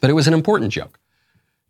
but 0.01 0.09
it 0.09 0.13
was 0.13 0.29
an 0.29 0.35
important 0.35 0.71
joke. 0.71 1.00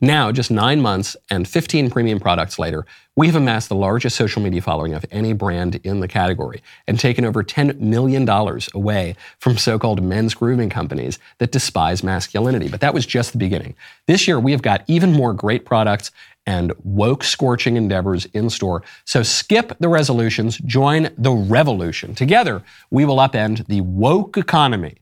Now, 0.02 0.32
just 0.32 0.50
nine 0.50 0.80
months 0.80 1.14
and 1.28 1.46
15 1.46 1.90
premium 1.90 2.20
products 2.20 2.58
later, 2.58 2.86
we 3.16 3.26
have 3.26 3.36
amassed 3.36 3.68
the 3.68 3.74
largest 3.74 4.16
social 4.16 4.40
media 4.40 4.62
following 4.62 4.94
of 4.94 5.04
any 5.10 5.34
brand 5.34 5.78
in 5.84 6.00
the 6.00 6.08
category 6.08 6.62
and 6.86 6.98
taken 6.98 7.26
over 7.26 7.44
$10 7.44 7.78
million 7.80 8.26
away 8.72 9.14
from 9.38 9.58
so 9.58 9.78
called 9.78 10.02
men's 10.02 10.32
grooming 10.32 10.70
companies 10.70 11.18
that 11.36 11.52
despise 11.52 12.02
masculinity. 12.02 12.68
But 12.68 12.80
that 12.80 12.94
was 12.94 13.04
just 13.04 13.32
the 13.32 13.38
beginning. 13.38 13.74
This 14.06 14.26
year, 14.26 14.40
we 14.40 14.52
have 14.52 14.62
got 14.62 14.84
even 14.86 15.12
more 15.12 15.34
great 15.34 15.66
products 15.66 16.12
and 16.46 16.72
woke 16.82 17.22
scorching 17.22 17.76
endeavors 17.76 18.24
in 18.32 18.48
store. 18.48 18.82
So 19.04 19.22
skip 19.22 19.76
the 19.80 19.90
resolutions, 19.90 20.56
join 20.58 21.10
the 21.18 21.32
revolution. 21.32 22.14
Together, 22.14 22.62
we 22.90 23.04
will 23.04 23.16
upend 23.16 23.66
the 23.66 23.82
woke 23.82 24.38
economy 24.38 24.96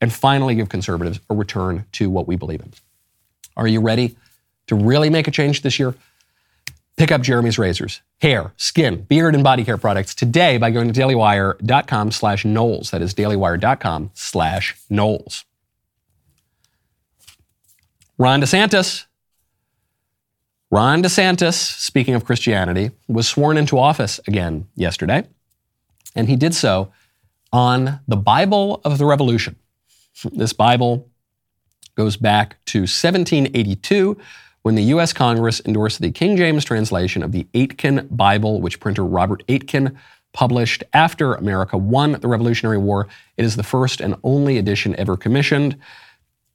and 0.00 0.12
finally 0.12 0.54
give 0.54 0.68
conservatives 0.68 1.18
a 1.28 1.34
return 1.34 1.84
to 1.92 2.08
what 2.08 2.28
we 2.28 2.36
believe 2.36 2.60
in. 2.60 2.72
Are 3.56 3.66
you 3.66 3.80
ready? 3.80 4.16
To 4.66 4.74
really 4.74 5.10
make 5.10 5.28
a 5.28 5.30
change 5.30 5.62
this 5.62 5.78
year, 5.78 5.94
Pick 6.96 7.12
up 7.12 7.20
Jeremy's 7.20 7.58
razors, 7.58 8.00
hair, 8.22 8.54
skin, 8.56 9.02
beard, 9.02 9.34
and 9.34 9.44
body 9.44 9.64
care 9.64 9.76
products 9.76 10.14
today 10.14 10.56
by 10.56 10.70
going 10.70 10.90
to 10.90 10.98
dailywire.com 10.98 12.10
slash 12.10 12.44
Knowles. 12.46 12.90
That 12.90 13.02
is 13.02 13.12
dailywire.com 13.12 14.12
slash 14.14 14.76
Knowles. 14.88 15.44
Ron 18.16 18.40
DeSantis. 18.40 19.04
Ron 20.70 21.02
DeSantis, 21.02 21.54
speaking 21.54 22.14
of 22.14 22.24
Christianity, 22.24 22.90
was 23.08 23.28
sworn 23.28 23.58
into 23.58 23.78
office 23.78 24.18
again 24.26 24.66
yesterday, 24.74 25.28
and 26.14 26.28
he 26.28 26.34
did 26.34 26.54
so 26.54 26.90
on 27.52 28.00
the 28.08 28.16
Bible 28.16 28.80
of 28.84 28.98
the 28.98 29.06
Revolution. 29.06 29.56
This 30.32 30.54
Bible 30.54 31.10
goes 31.94 32.16
back 32.16 32.56
to 32.66 32.80
1782 32.80 34.16
when 34.66 34.74
the 34.74 34.82
U.S. 34.82 35.12
Congress 35.12 35.62
endorsed 35.64 36.00
the 36.00 36.10
King 36.10 36.36
James 36.36 36.64
translation 36.64 37.22
of 37.22 37.30
the 37.30 37.46
Aitken 37.54 38.08
Bible, 38.10 38.60
which 38.60 38.80
printer 38.80 39.04
Robert 39.04 39.44
Aitken 39.46 39.96
published 40.32 40.82
after 40.92 41.34
America 41.34 41.78
won 41.78 42.18
the 42.20 42.26
Revolutionary 42.26 42.76
War. 42.76 43.06
It 43.36 43.44
is 43.44 43.54
the 43.54 43.62
first 43.62 44.00
and 44.00 44.16
only 44.24 44.58
edition 44.58 44.96
ever 44.96 45.16
commissioned. 45.16 45.76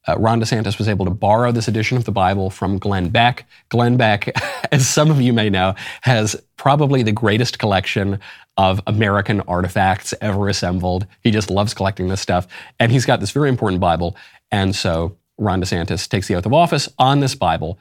Uh, 0.06 0.18
Ron 0.18 0.42
DeSantis 0.42 0.78
was 0.78 0.90
able 0.90 1.06
to 1.06 1.12
borrow 1.12 1.54
this 1.54 1.70
edition 1.70 1.96
of 1.96 2.04
the 2.04 2.12
Bible 2.12 2.50
from 2.50 2.80
Glenn 2.80 3.08
Beck. 3.08 3.46
Glenn 3.70 3.96
Beck, 3.96 4.38
as 4.74 4.90
some 4.90 5.10
of 5.10 5.22
you 5.22 5.32
may 5.32 5.50
know, 5.50 5.74
has 6.02 6.36
probably 6.58 7.04
the 7.04 7.14
greatest 7.14 7.60
collection 7.60 8.20
of 8.58 8.82
American 8.88 9.40
artifacts 9.48 10.14
ever 10.20 10.50
assembled. 10.50 11.08
He 11.22 11.32
just 11.32 11.50
loves 11.50 11.74
collecting 11.74 12.10
this 12.10 12.20
stuff. 12.20 12.46
And 12.78 12.92
he's 12.92 13.06
got 13.06 13.22
this 13.22 13.32
very 13.32 13.48
important 13.48 13.80
Bible. 13.80 14.18
And 14.52 14.76
so 14.76 15.16
Ron 15.38 15.62
DeSantis 15.62 16.10
takes 16.10 16.28
the 16.28 16.36
oath 16.36 16.46
of 16.46 16.52
office 16.52 16.90
on 17.00 17.22
this 17.22 17.36
Bible. 17.36 17.80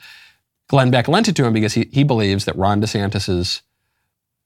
Glenn 0.71 0.93
Beck 0.93 1.09
lent 1.09 1.27
it 1.27 1.35
to 1.35 1.45
him 1.45 1.53
because 1.53 1.75
he, 1.75 1.89
he 1.91 2.05
believes 2.05 2.45
that 2.45 2.57
Ron 2.57 2.81
DeSantis's 2.81 3.62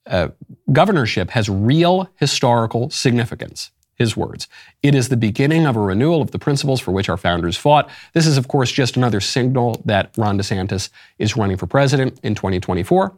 uh, 0.07 0.29
governorship 0.73 1.29
has 1.31 1.51
real 1.51 2.09
historical 2.17 2.89
significance. 2.89 3.71
His 3.95 4.17
words. 4.17 4.49
It 4.83 4.95
is 4.95 5.09
the 5.09 5.19
beginning 5.19 5.67
of 5.67 5.77
a 5.77 5.81
renewal 5.81 6.23
of 6.23 6.31
the 6.31 6.39
principles 6.39 6.81
for 6.81 6.93
which 6.93 7.11
our 7.11 7.19
founders 7.19 7.57
fought. 7.59 7.89
This 8.13 8.27
is, 8.27 8.39
of 8.39 8.49
course, 8.49 8.73
just 8.73 8.97
another 8.97 9.21
signal 9.21 9.83
that 9.85 10.13
Ron 10.17 10.39
DeSantis 10.39 10.89
is 11.19 11.37
running 11.37 11.59
for 11.59 11.67
president 11.67 12.19
in 12.23 12.35
2024. 12.35 13.17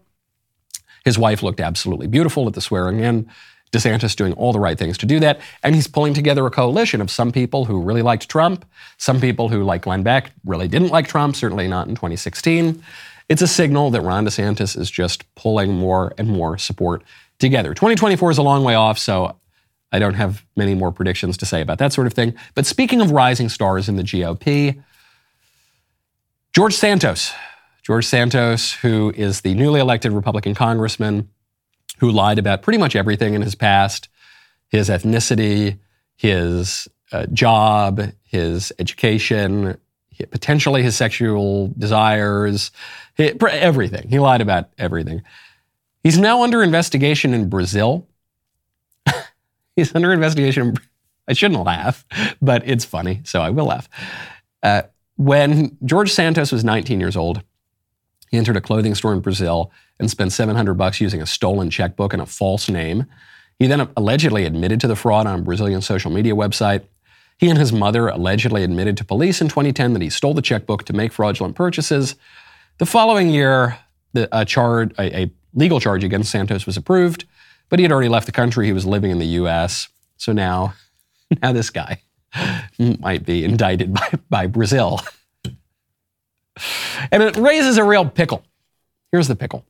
His 1.05 1.17
wife 1.17 1.45
looked 1.45 1.61
absolutely 1.61 2.09
beautiful 2.09 2.49
at 2.49 2.55
the 2.55 2.61
swearing 2.61 2.99
in. 2.99 3.31
DeSantis 3.73 4.15
doing 4.15 4.33
all 4.35 4.53
the 4.53 4.61
right 4.61 4.79
things 4.79 4.97
to 4.99 5.07
do 5.07 5.21
that. 5.21 5.41
And 5.63 5.75
he's 5.75 5.87
pulling 5.87 6.15
together 6.15 6.47
a 6.47 6.51
coalition 6.51 7.01
of 7.01 7.11
some 7.11 7.33
people 7.33 7.65
who 7.65 7.81
really 7.81 8.03
liked 8.03 8.29
Trump, 8.29 8.65
some 8.99 9.21
people 9.21 9.49
who, 9.49 9.65
like 9.65 9.83
Glenn 9.83 10.03
Beck, 10.03 10.33
really 10.45 10.69
didn't 10.69 10.89
like 10.91 11.09
Trump, 11.09 11.37
certainly 11.37 11.69
not 11.69 11.89
in 11.89 11.95
2016. 11.95 12.83
It's 13.29 13.43
a 13.43 13.49
signal 13.49 13.91
that 13.91 14.03
Ron 14.03 14.25
DeSantis 14.25 14.79
is 14.79 14.91
just 14.91 15.35
pulling 15.35 15.73
more 15.73 16.15
and 16.17 16.29
more 16.29 16.59
support 16.59 17.03
together. 17.39 17.75
2024 17.75 18.31
is 18.31 18.39
a 18.39 18.43
long 18.43 18.63
way 18.63 18.75
off, 18.75 18.99
so 18.99 19.37
I 19.93 19.99
don't 19.99 20.15
have 20.15 20.45
many 20.57 20.75
more 20.75 20.93
predictions 20.93 21.37
to 21.39 21.47
say 21.47 21.61
about 21.61 21.79
that 21.79 21.93
sort 21.93 22.07
of 22.07 22.15
thing. 22.15 22.35
But 22.55 22.67
speaking 22.67 23.01
of 23.01 23.11
rising 23.11 23.49
stars 23.49 23.89
in 23.89 23.97
the 23.97 24.03
GOP, 24.03 24.83
George 26.53 26.75
Santos. 26.75 27.33
George 27.83 28.07
Santos, 28.07 28.73
who 28.73 29.13
is 29.17 29.43
the 29.43 29.55
newly 29.55 29.79
elected 29.79 30.11
Republican 30.11 30.55
congressman, 30.55 31.29
who 31.99 32.11
lied 32.11 32.39
about 32.39 32.63
pretty 32.63 32.79
much 32.79 32.97
everything 32.97 33.35
in 33.35 33.43
his 33.43 33.55
past 33.55 34.09
his 34.69 34.89
ethnicity, 34.89 35.79
his 36.17 36.89
uh, 37.13 37.27
job, 37.27 38.13
his 38.25 38.73
education, 38.79 39.79
potentially 40.31 40.83
his 40.83 40.97
sexual 40.97 41.73
desires, 41.79 42.71
everything. 43.19 44.09
He 44.09 44.19
lied 44.19 44.41
about 44.41 44.71
everything. 44.79 45.23
He's 46.03 46.19
now 46.19 46.43
under 46.43 46.63
investigation 46.63 47.35
in 47.35 47.49
Brazil. 47.49 48.07
He's 49.77 49.95
under 49.95 50.13
investigation. 50.13 50.77
I 51.29 51.33
shouldn't 51.33 51.65
laugh, 51.65 52.05
but 52.41 52.63
it's 52.67 52.85
funny, 52.85 53.21
so 53.25 53.41
I 53.43 53.51
will 53.51 53.67
laugh. 53.67 53.89
Uh, 54.63 54.83
when 55.17 55.77
George 55.85 56.13
Santos 56.13 56.53
was 56.53 56.63
19 56.63 57.01
years 57.01 57.17
old, 57.17 57.43
he 58.31 58.39
entered 58.39 58.57
a 58.57 58.61
clothing 58.61 58.95
store 58.95 59.13
in 59.13 59.21
Brazil 59.21 59.71
and 59.99 60.11
spent 60.11 60.33
700 60.33 60.75
bucks 60.75 61.01
using 61.01 61.23
a 61.23 61.27
stolen 61.27 61.71
checkbook 61.71 62.13
and 62.13 62.23
a 62.23 62.27
false 62.27 62.69
name. 62.69 63.07
He 63.59 63.67
then 63.67 63.89
allegedly 63.97 64.45
admitted 64.45 64.81
to 64.81 64.89
the 64.89 64.97
fraud 64.97 65.27
on 65.27 65.41
a 65.41 65.43
Brazilian 65.43 65.81
social 65.81 66.11
media 66.11 66.35
website. 66.35 66.85
He 67.39 67.49
and 67.49 67.59
his 67.59 67.73
mother 67.73 68.09
allegedly 68.09 68.63
admitted 68.63 68.97
to 68.99 69.05
police 69.05 69.41
in 69.41 69.49
2010 69.49 69.93
that 69.95 70.03
he 70.03 70.11
stole 70.11 70.35
the 70.35 70.43
checkbook 70.43 70.85
to 70.85 70.93
make 70.93 71.13
fraudulent 71.13 71.55
purchases. 71.55 72.17
The 72.79 72.87
following 72.87 73.31
year, 73.31 73.79
the, 74.13 74.29
a, 74.37 74.45
charge, 74.45 74.93
a, 74.99 75.23
a 75.23 75.31
legal 75.55 75.81
charge 75.81 76.05
against 76.05 76.31
Santos 76.31 76.67
was 76.67 76.77
approved, 76.77 77.25
but 77.69 77.79
he 77.79 77.83
had 77.83 77.93
already 77.93 78.09
left 78.09 78.27
the 78.27 78.33
country. 78.33 78.67
He 78.67 78.73
was 78.73 78.87
living 78.87 79.11
in 79.11 79.19
the 79.19 79.27
U.S. 79.27 79.89
So 80.17 80.33
now, 80.33 80.75
now 81.43 81.53
this 81.53 81.71
guy 81.71 82.03
might 82.79 83.25
be 83.25 83.45
indicted 83.45 83.95
by, 83.95 84.11
by 84.29 84.47
Brazil. 84.47 85.01
and 87.11 87.23
it 87.23 87.37
raises 87.37 87.77
a 87.79 87.85
real 87.85 88.09
pickle. 88.09 88.45
Here's 89.13 89.29
the 89.29 89.37
pickle. 89.37 89.65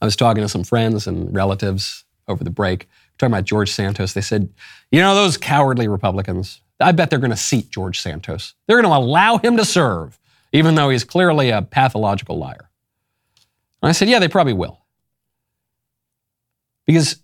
I 0.00 0.04
was 0.04 0.16
talking 0.16 0.42
to 0.42 0.48
some 0.48 0.64
friends 0.64 1.06
and 1.06 1.34
relatives 1.34 2.04
over 2.28 2.44
the 2.44 2.50
break, 2.50 2.88
talking 3.18 3.32
about 3.32 3.44
George 3.44 3.70
Santos. 3.70 4.12
They 4.12 4.20
said, 4.20 4.48
you 4.90 5.00
know, 5.00 5.14
those 5.14 5.36
cowardly 5.36 5.88
Republicans, 5.88 6.60
I 6.80 6.92
bet 6.92 7.10
they're 7.10 7.18
going 7.18 7.30
to 7.30 7.36
seat 7.36 7.70
George 7.70 8.00
Santos. 8.00 8.54
They're 8.66 8.80
going 8.80 8.92
to 8.92 8.96
allow 8.96 9.38
him 9.38 9.56
to 9.56 9.64
serve, 9.64 10.18
even 10.52 10.74
though 10.74 10.90
he's 10.90 11.04
clearly 11.04 11.50
a 11.50 11.62
pathological 11.62 12.38
liar. 12.38 12.70
And 13.82 13.88
I 13.88 13.92
said, 13.92 14.08
yeah, 14.08 14.18
they 14.18 14.28
probably 14.28 14.52
will. 14.52 14.80
Because 16.86 17.16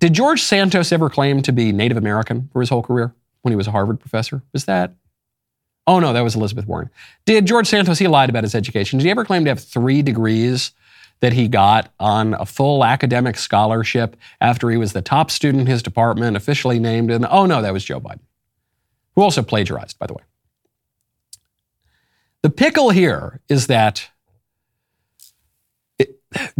did 0.00 0.12
George 0.12 0.42
Santos 0.42 0.92
ever 0.92 1.08
claim 1.08 1.42
to 1.42 1.52
be 1.52 1.72
Native 1.72 1.96
American 1.96 2.48
for 2.52 2.60
his 2.60 2.68
whole 2.68 2.82
career 2.82 3.14
when 3.42 3.52
he 3.52 3.56
was 3.56 3.66
a 3.66 3.70
Harvard 3.70 4.00
professor? 4.00 4.42
Was 4.52 4.64
that? 4.66 4.94
Oh, 5.88 6.00
no, 6.00 6.12
that 6.12 6.20
was 6.20 6.36
Elizabeth 6.36 6.66
Warren. 6.66 6.90
Did 7.24 7.46
George 7.46 7.66
Santos, 7.66 7.98
he 7.98 8.08
lied 8.08 8.28
about 8.28 8.44
his 8.44 8.54
education. 8.54 8.98
Did 8.98 9.06
he 9.06 9.10
ever 9.10 9.24
claim 9.24 9.44
to 9.44 9.50
have 9.50 9.58
three 9.58 10.02
degrees 10.02 10.72
that 11.20 11.32
he 11.32 11.48
got 11.48 11.94
on 11.98 12.34
a 12.34 12.44
full 12.44 12.84
academic 12.84 13.38
scholarship 13.38 14.14
after 14.38 14.68
he 14.68 14.76
was 14.76 14.92
the 14.92 15.00
top 15.00 15.30
student 15.30 15.62
in 15.62 15.66
his 15.66 15.82
department, 15.82 16.36
officially 16.36 16.78
named? 16.78 17.10
And 17.10 17.24
oh, 17.30 17.46
no, 17.46 17.62
that 17.62 17.72
was 17.72 17.84
Joe 17.84 18.00
Biden, 18.00 18.20
who 19.14 19.22
also 19.22 19.42
plagiarized, 19.42 19.98
by 19.98 20.06
the 20.06 20.12
way. 20.12 20.22
The 22.42 22.50
pickle 22.50 22.90
here 22.90 23.40
is 23.48 23.68
that 23.68 24.10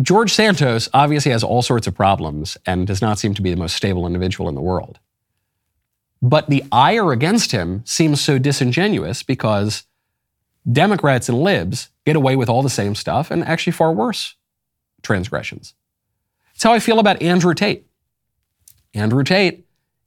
George 0.00 0.32
Santos 0.32 0.88
obviously 0.94 1.32
has 1.32 1.44
all 1.44 1.60
sorts 1.60 1.86
of 1.86 1.94
problems 1.94 2.56
and 2.64 2.86
does 2.86 3.02
not 3.02 3.18
seem 3.18 3.34
to 3.34 3.42
be 3.42 3.50
the 3.50 3.58
most 3.58 3.76
stable 3.76 4.06
individual 4.06 4.48
in 4.48 4.54
the 4.54 4.62
world. 4.62 4.98
But 6.20 6.48
the 6.48 6.64
ire 6.72 7.12
against 7.12 7.52
him 7.52 7.82
seems 7.84 8.20
so 8.20 8.38
disingenuous 8.38 9.22
because 9.22 9.84
Democrats 10.70 11.28
and 11.28 11.40
libs 11.40 11.90
get 12.04 12.16
away 12.16 12.36
with 12.36 12.48
all 12.48 12.62
the 12.62 12.70
same 12.70 12.94
stuff 12.94 13.30
and 13.30 13.44
actually 13.44 13.72
far 13.72 13.92
worse 13.92 14.34
transgressions. 15.02 15.74
It's 16.54 16.64
how 16.64 16.72
I 16.72 16.80
feel 16.80 16.98
about 16.98 17.22
Andrew 17.22 17.54
Tate. 17.54 17.86
Andrew 18.94 19.22
Tate 19.22 19.64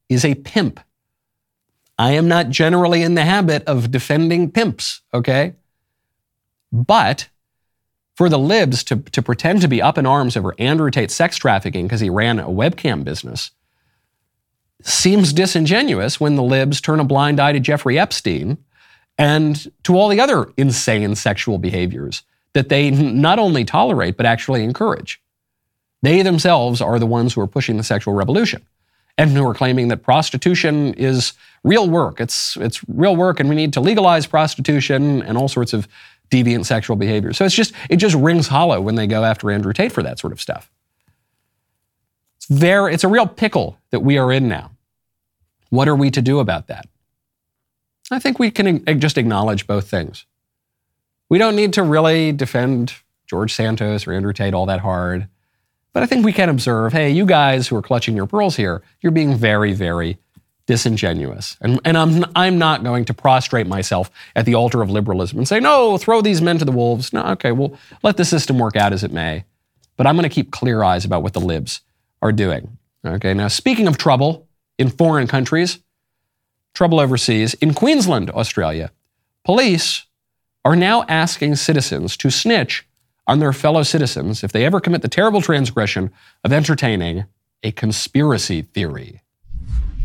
is 0.09 0.25
a 0.25 0.35
pimp. 0.35 0.79
I 1.97 2.11
am 2.11 2.27
not 2.27 2.49
generally 2.49 3.03
in 3.03 3.15
the 3.15 3.23
habit 3.23 3.63
of 3.65 3.91
defending 3.91 4.51
pimps, 4.51 5.01
okay? 5.13 5.55
But 6.71 7.29
for 8.15 8.27
the 8.27 8.39
libs 8.39 8.83
to, 8.85 8.97
to 8.97 9.21
pretend 9.21 9.61
to 9.61 9.67
be 9.67 9.81
up 9.81 9.97
in 9.97 10.05
arms 10.05 10.35
over 10.35 10.53
Andrew 10.59 10.91
Tate's 10.91 11.15
sex 11.15 11.37
trafficking 11.37 11.85
because 11.85 12.01
he 12.01 12.09
ran 12.09 12.39
a 12.39 12.47
webcam 12.47 13.03
business 13.03 13.51
seems 14.85 15.33
disingenuous 15.33 16.19
when 16.19 16.35
the 16.35 16.43
libs 16.43 16.81
turn 16.81 16.99
a 16.99 17.03
blind 17.03 17.39
eye 17.39 17.51
to 17.51 17.59
Jeffrey 17.59 17.97
Epstein 17.97 18.57
and 19.17 19.71
to 19.83 19.95
all 19.95 20.07
the 20.07 20.19
other 20.19 20.51
insane 20.57 21.15
sexual 21.15 21.57
behaviors 21.57 22.23
that 22.53 22.69
they 22.69 22.91
not 22.91 23.39
only 23.39 23.63
tolerate, 23.63 24.17
but 24.17 24.25
actually 24.25 24.63
encourage. 24.63 25.21
They 26.01 26.21
themselves 26.21 26.81
are 26.81 26.99
the 26.99 27.05
ones 27.05 27.33
who 27.33 27.41
are 27.41 27.47
pushing 27.47 27.77
the 27.77 27.83
sexual 27.83 28.13
revolution 28.13 28.65
and 29.17 29.29
who 29.31 29.47
are 29.47 29.53
claiming 29.53 29.89
that 29.89 30.03
prostitution 30.03 30.93
is 30.95 31.33
real 31.63 31.89
work. 31.89 32.19
It's, 32.19 32.57
it's 32.57 32.81
real 32.87 33.15
work, 33.15 33.39
and 33.39 33.49
we 33.49 33.55
need 33.55 33.73
to 33.73 33.81
legalize 33.81 34.25
prostitution 34.25 35.21
and 35.21 35.37
all 35.37 35.47
sorts 35.47 35.73
of 35.73 35.87
deviant 36.31 36.65
sexual 36.65 36.95
behavior. 36.95 37.33
So 37.33 37.45
it's 37.45 37.53
just 37.53 37.73
it 37.89 37.97
just 37.97 38.15
rings 38.15 38.47
hollow 38.47 38.81
when 38.81 38.95
they 38.95 39.05
go 39.05 39.23
after 39.23 39.51
Andrew 39.51 39.73
Tate 39.73 39.91
for 39.91 40.01
that 40.01 40.17
sort 40.17 40.33
of 40.33 40.41
stuff. 40.41 40.71
It's 42.41 42.47
very 42.49 42.93
it's 42.93 43.03
a 43.03 43.07
real 43.07 43.27
pickle 43.27 43.77
that 43.91 43.99
we 43.99 44.17
are 44.17 44.31
in 44.31 44.47
now. 44.47 44.71
What 45.69 45.87
are 45.87 45.95
we 45.95 46.09
to 46.11 46.21
do 46.21 46.39
about 46.39 46.67
that? 46.67 46.87
I 48.09 48.17
think 48.17 48.39
we 48.39 48.49
can 48.49 48.83
just 48.99 49.17
acknowledge 49.17 49.67
both 49.67 49.89
things. 49.89 50.25
We 51.29 51.37
don't 51.37 51.55
need 51.55 51.73
to 51.73 51.83
really 51.83 52.31
defend 52.31 52.95
George 53.27 53.53
Santos 53.53 54.05
or 54.05 54.11
Andrew 54.11 54.33
Tate 54.33 54.53
all 54.53 54.65
that 54.65 54.81
hard. 54.81 55.29
But 55.93 56.03
I 56.03 56.07
think 56.07 56.25
we 56.25 56.33
can 56.33 56.49
observe, 56.49 56.93
hey, 56.93 57.11
you 57.11 57.25
guys 57.25 57.67
who 57.67 57.75
are 57.75 57.81
clutching 57.81 58.15
your 58.15 58.25
pearls 58.25 58.55
here, 58.55 58.81
you're 59.01 59.11
being 59.11 59.35
very, 59.35 59.71
very 59.73 60.17
disingenuous. 60.65 61.57
And, 61.61 61.79
and 61.85 61.97
I'm, 61.97 62.25
I'm 62.35 62.57
not 62.57 62.83
going 62.83 63.05
to 63.05 63.13
prostrate 63.13 63.67
myself 63.67 64.09
at 64.35 64.45
the 64.45 64.55
altar 64.55 64.81
of 64.81 64.89
liberalism 64.89 65.37
and 65.37 65.47
say, 65.47 65.59
no, 65.59 65.97
throw 65.97 66.21
these 66.21 66.41
men 66.41 66.57
to 66.57 66.65
the 66.65 66.71
wolves. 66.71 67.13
No, 67.13 67.23
okay, 67.23 67.51
well, 67.51 67.77
let 68.03 68.17
the 68.17 68.25
system 68.25 68.57
work 68.57 68.75
out 68.75 68.93
as 68.93 69.03
it 69.03 69.13
may. 69.13 69.45
But 69.95 70.07
I'm 70.07 70.15
going 70.15 70.27
to 70.27 70.33
keep 70.33 70.51
clear 70.51 70.83
eyes 70.83 71.05
about 71.05 71.23
what 71.23 71.33
the 71.33 71.39
libs 71.39 71.81
are 72.21 72.31
doing. 72.31 72.77
Okay, 73.05 73.33
now 73.33 73.47
speaking 73.47 73.87
of 73.87 73.97
trouble 73.97 74.47
in 74.77 74.89
foreign 74.89 75.27
countries, 75.27 75.79
trouble 76.73 76.99
overseas, 76.99 77.53
in 77.55 77.73
Queensland, 77.73 78.29
Australia, 78.29 78.91
police 79.43 80.05
are 80.63 80.75
now 80.75 81.03
asking 81.07 81.55
citizens 81.55 82.15
to 82.17 82.29
snitch 82.29 82.87
on 83.27 83.39
their 83.39 83.53
fellow 83.53 83.83
citizens 83.83 84.43
if 84.43 84.51
they 84.51 84.65
ever 84.65 84.79
commit 84.79 85.01
the 85.01 85.07
terrible 85.07 85.41
transgression 85.41 86.11
of 86.43 86.53
entertaining 86.53 87.25
a 87.63 87.71
conspiracy 87.71 88.61
theory. 88.61 89.21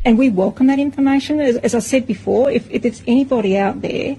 And 0.04 0.18
we 0.18 0.30
welcome 0.30 0.68
that 0.68 0.78
information. 0.78 1.40
As, 1.40 1.56
as 1.56 1.74
I 1.74 1.80
said 1.80 2.06
before, 2.06 2.50
if, 2.50 2.70
if 2.70 2.82
there's 2.82 3.02
anybody 3.06 3.58
out 3.58 3.82
there 3.82 4.16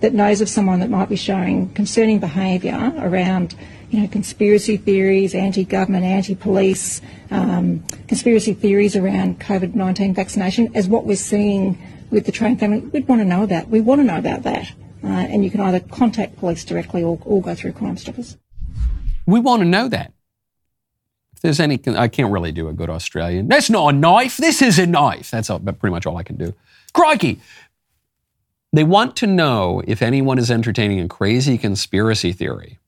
that 0.00 0.14
knows 0.14 0.40
of 0.40 0.48
someone 0.48 0.80
that 0.80 0.90
might 0.90 1.08
be 1.08 1.16
showing 1.16 1.68
concerning 1.74 2.18
behaviour 2.18 2.92
around 2.98 3.54
you 3.90 4.00
know, 4.00 4.08
conspiracy 4.08 4.76
theories, 4.76 5.34
anti-government, 5.34 6.04
anti-police, 6.04 7.00
um, 7.30 7.84
conspiracy 8.08 8.54
theories 8.54 8.96
around 8.96 9.40
COVID-19 9.40 10.14
vaccination, 10.14 10.74
as 10.74 10.88
what 10.88 11.04
we're 11.04 11.16
seeing 11.16 11.78
with 12.10 12.26
the 12.26 12.32
Train 12.32 12.56
family, 12.56 12.80
we'd 12.80 13.08
want 13.08 13.20
to 13.20 13.24
know 13.24 13.42
about. 13.42 13.68
We 13.68 13.80
want 13.80 14.00
to 14.00 14.04
know 14.04 14.18
about 14.18 14.42
that. 14.44 14.72
Uh, 15.04 15.08
and 15.08 15.44
you 15.44 15.50
can 15.50 15.60
either 15.60 15.80
contact 15.80 16.36
police 16.36 16.64
directly 16.64 17.02
or, 17.02 17.18
or 17.24 17.42
go 17.42 17.54
through 17.54 17.72
Crime 17.72 17.96
Stoppers. 17.96 18.36
We 19.26 19.40
want 19.40 19.60
to 19.60 19.66
know 19.66 19.88
that. 19.88 20.12
If 21.34 21.42
there's 21.42 21.60
any, 21.60 21.78
I 21.86 22.08
can't 22.08 22.32
really 22.32 22.52
do 22.52 22.68
a 22.68 22.72
good 22.72 22.90
Australian. 22.90 23.48
That's 23.48 23.68
not 23.68 23.94
a 23.94 23.96
knife. 23.96 24.36
This 24.36 24.62
is 24.62 24.78
a 24.78 24.86
knife. 24.86 25.30
That's 25.30 25.50
all, 25.50 25.60
pretty 25.60 25.90
much 25.90 26.06
all 26.06 26.16
I 26.16 26.22
can 26.22 26.36
do. 26.36 26.54
Crikey. 26.92 27.40
They 28.72 28.84
want 28.84 29.16
to 29.16 29.26
know 29.26 29.82
if 29.86 30.02
anyone 30.02 30.38
is 30.38 30.50
entertaining 30.50 31.00
a 31.00 31.08
crazy 31.08 31.56
conspiracy 31.56 32.32
theory, 32.32 32.78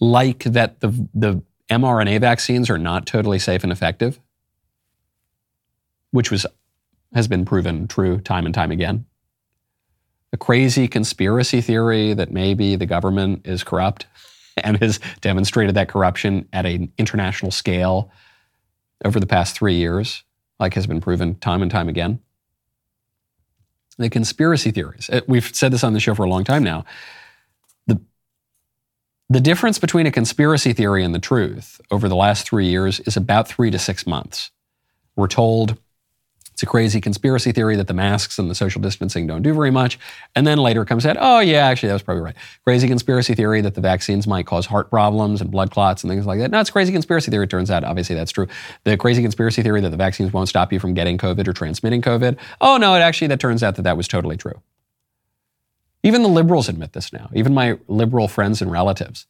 like 0.00 0.44
that 0.44 0.80
the, 0.80 0.88
the 1.14 1.42
mRNA 1.70 2.20
vaccines 2.20 2.70
are 2.70 2.78
not 2.78 3.06
totally 3.06 3.38
safe 3.38 3.62
and 3.62 3.72
effective, 3.72 4.20
which 6.10 6.30
was, 6.30 6.46
has 7.14 7.28
been 7.28 7.44
proven 7.44 7.88
true 7.88 8.20
time 8.20 8.46
and 8.46 8.54
time 8.54 8.70
again. 8.70 9.04
A 10.32 10.36
crazy 10.36 10.86
conspiracy 10.88 11.60
theory 11.60 12.12
that 12.14 12.30
maybe 12.30 12.76
the 12.76 12.86
government 12.86 13.46
is 13.46 13.64
corrupt 13.64 14.06
and 14.56 14.78
has 14.82 15.00
demonstrated 15.20 15.74
that 15.74 15.88
corruption 15.88 16.48
at 16.52 16.66
an 16.66 16.92
international 16.98 17.50
scale 17.50 18.10
over 19.04 19.20
the 19.20 19.26
past 19.26 19.54
three 19.54 19.74
years, 19.74 20.24
like 20.58 20.74
has 20.74 20.86
been 20.86 21.00
proven 21.00 21.34
time 21.36 21.62
and 21.62 21.70
time 21.70 21.88
again. 21.88 22.20
The 23.98 24.10
conspiracy 24.10 24.70
theories. 24.70 25.08
Uh, 25.10 25.22
we've 25.26 25.54
said 25.54 25.72
this 25.72 25.84
on 25.84 25.94
the 25.94 26.00
show 26.00 26.14
for 26.14 26.24
a 26.24 26.28
long 26.28 26.44
time 26.44 26.62
now. 26.62 26.84
The, 29.28 29.40
difference 29.40 29.80
between 29.80 30.06
a 30.06 30.12
conspiracy 30.12 30.72
theory 30.72 31.04
and 31.04 31.12
the 31.12 31.18
truth 31.18 31.80
over 31.90 32.08
the 32.08 32.14
last 32.14 32.46
three 32.48 32.66
years 32.66 33.00
is 33.00 33.16
about 33.16 33.48
three 33.48 33.72
to 33.72 33.78
six 33.78 34.06
months. 34.06 34.52
We're 35.16 35.26
told 35.26 35.76
it's 36.52 36.62
a 36.62 36.66
crazy 36.66 37.00
conspiracy 37.00 37.52
theory 37.52 37.76
that 37.76 37.86
the 37.86 37.92
masks 37.92 38.38
and 38.38 38.48
the 38.48 38.54
social 38.54 38.80
distancing 38.80 39.26
don't 39.26 39.42
do 39.42 39.52
very 39.52 39.70
much. 39.70 39.98
And 40.34 40.46
then 40.46 40.58
later 40.58 40.84
comes 40.84 41.04
out, 41.04 41.16
oh, 41.20 41.40
yeah, 41.40 41.66
actually, 41.66 41.88
that 41.88 41.94
was 41.94 42.02
probably 42.02 42.22
right. 42.22 42.36
Crazy 42.64 42.88
conspiracy 42.88 43.34
theory 43.34 43.60
that 43.60 43.74
the 43.74 43.80
vaccines 43.80 44.26
might 44.26 44.46
cause 44.46 44.64
heart 44.64 44.90
problems 44.90 45.40
and 45.40 45.50
blood 45.50 45.70
clots 45.70 46.02
and 46.02 46.10
things 46.10 46.24
like 46.24 46.38
that. 46.38 46.50
No, 46.50 46.60
it's 46.60 46.70
crazy 46.70 46.92
conspiracy 46.92 47.30
theory. 47.30 47.44
It 47.44 47.50
turns 47.50 47.70
out, 47.70 47.84
obviously, 47.84 48.14
that's 48.14 48.32
true. 48.32 48.46
The 48.84 48.96
crazy 48.96 49.22
conspiracy 49.22 49.62
theory 49.62 49.80
that 49.80 49.90
the 49.90 49.96
vaccines 49.96 50.32
won't 50.32 50.48
stop 50.48 50.72
you 50.72 50.80
from 50.80 50.94
getting 50.94 51.18
COVID 51.18 51.46
or 51.46 51.52
transmitting 51.52 52.00
COVID. 52.00 52.38
Oh, 52.60 52.78
no, 52.78 52.94
it 52.94 53.00
actually, 53.00 53.26
that 53.28 53.40
turns 53.40 53.62
out 53.62 53.74
that 53.74 53.82
that 53.82 53.96
was 53.96 54.08
totally 54.08 54.36
true. 54.36 54.62
Even 56.02 56.22
the 56.22 56.28
liberals 56.28 56.68
admit 56.68 56.92
this 56.92 57.12
now, 57.12 57.30
even 57.34 57.52
my 57.52 57.78
liberal 57.88 58.28
friends 58.28 58.62
and 58.62 58.70
relatives 58.70 59.26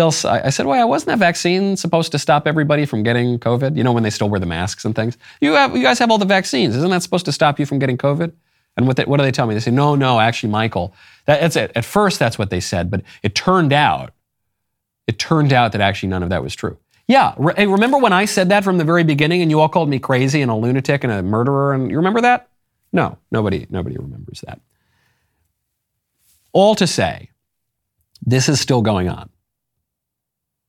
they'll 0.00 0.14
I 0.24 0.50
said, 0.50 0.66
"Why 0.66 0.82
wasn't 0.84 1.08
that 1.08 1.18
vaccine 1.18 1.76
supposed 1.76 2.12
to 2.12 2.18
stop 2.18 2.46
everybody 2.46 2.86
from 2.86 3.02
getting 3.02 3.38
COVID? 3.38 3.76
You 3.76 3.84
know, 3.84 3.92
when 3.92 4.02
they 4.02 4.10
still 4.10 4.28
wear 4.28 4.40
the 4.40 4.46
masks 4.46 4.84
and 4.84 4.94
things. 4.94 5.18
You 5.40 5.52
have, 5.52 5.76
you 5.76 5.82
guys 5.82 5.98
have 5.98 6.10
all 6.10 6.18
the 6.18 6.24
vaccines. 6.24 6.74
Isn't 6.76 6.90
that 6.90 7.02
supposed 7.02 7.26
to 7.26 7.32
stop 7.32 7.58
you 7.58 7.66
from 7.66 7.78
getting 7.78 7.98
COVID?" 7.98 8.32
And 8.76 8.86
what, 8.86 8.96
they, 8.96 9.04
what 9.04 9.16
do 9.16 9.24
they 9.24 9.32
tell 9.32 9.46
me? 9.46 9.54
They 9.54 9.60
say, 9.60 9.70
"No, 9.70 9.94
no, 9.94 10.20
actually, 10.20 10.50
Michael, 10.50 10.94
that, 11.26 11.40
that's 11.40 11.56
it." 11.56 11.72
At 11.74 11.84
first, 11.84 12.18
that's 12.18 12.38
what 12.38 12.50
they 12.50 12.60
said, 12.60 12.90
but 12.90 13.02
it 13.22 13.34
turned 13.34 13.72
out, 13.72 14.12
it 15.06 15.18
turned 15.18 15.52
out 15.52 15.72
that 15.72 15.80
actually 15.80 16.08
none 16.08 16.22
of 16.22 16.30
that 16.30 16.42
was 16.42 16.54
true. 16.54 16.78
Yeah, 17.06 17.34
re- 17.36 17.54
hey, 17.56 17.66
remember 17.66 17.98
when 17.98 18.12
I 18.12 18.24
said 18.24 18.48
that 18.50 18.62
from 18.62 18.78
the 18.78 18.84
very 18.84 19.04
beginning, 19.04 19.42
and 19.42 19.50
you 19.50 19.60
all 19.60 19.68
called 19.68 19.88
me 19.88 19.98
crazy 19.98 20.40
and 20.40 20.50
a 20.50 20.54
lunatic 20.54 21.04
and 21.04 21.12
a 21.12 21.22
murderer, 21.22 21.74
and 21.74 21.90
you 21.90 21.96
remember 21.96 22.20
that? 22.20 22.48
No, 22.92 23.18
nobody, 23.30 23.66
nobody 23.70 23.96
remembers 23.96 24.40
that. 24.46 24.60
All 26.52 26.74
to 26.74 26.86
say, 26.86 27.30
this 28.22 28.48
is 28.48 28.60
still 28.60 28.82
going 28.82 29.08
on. 29.08 29.30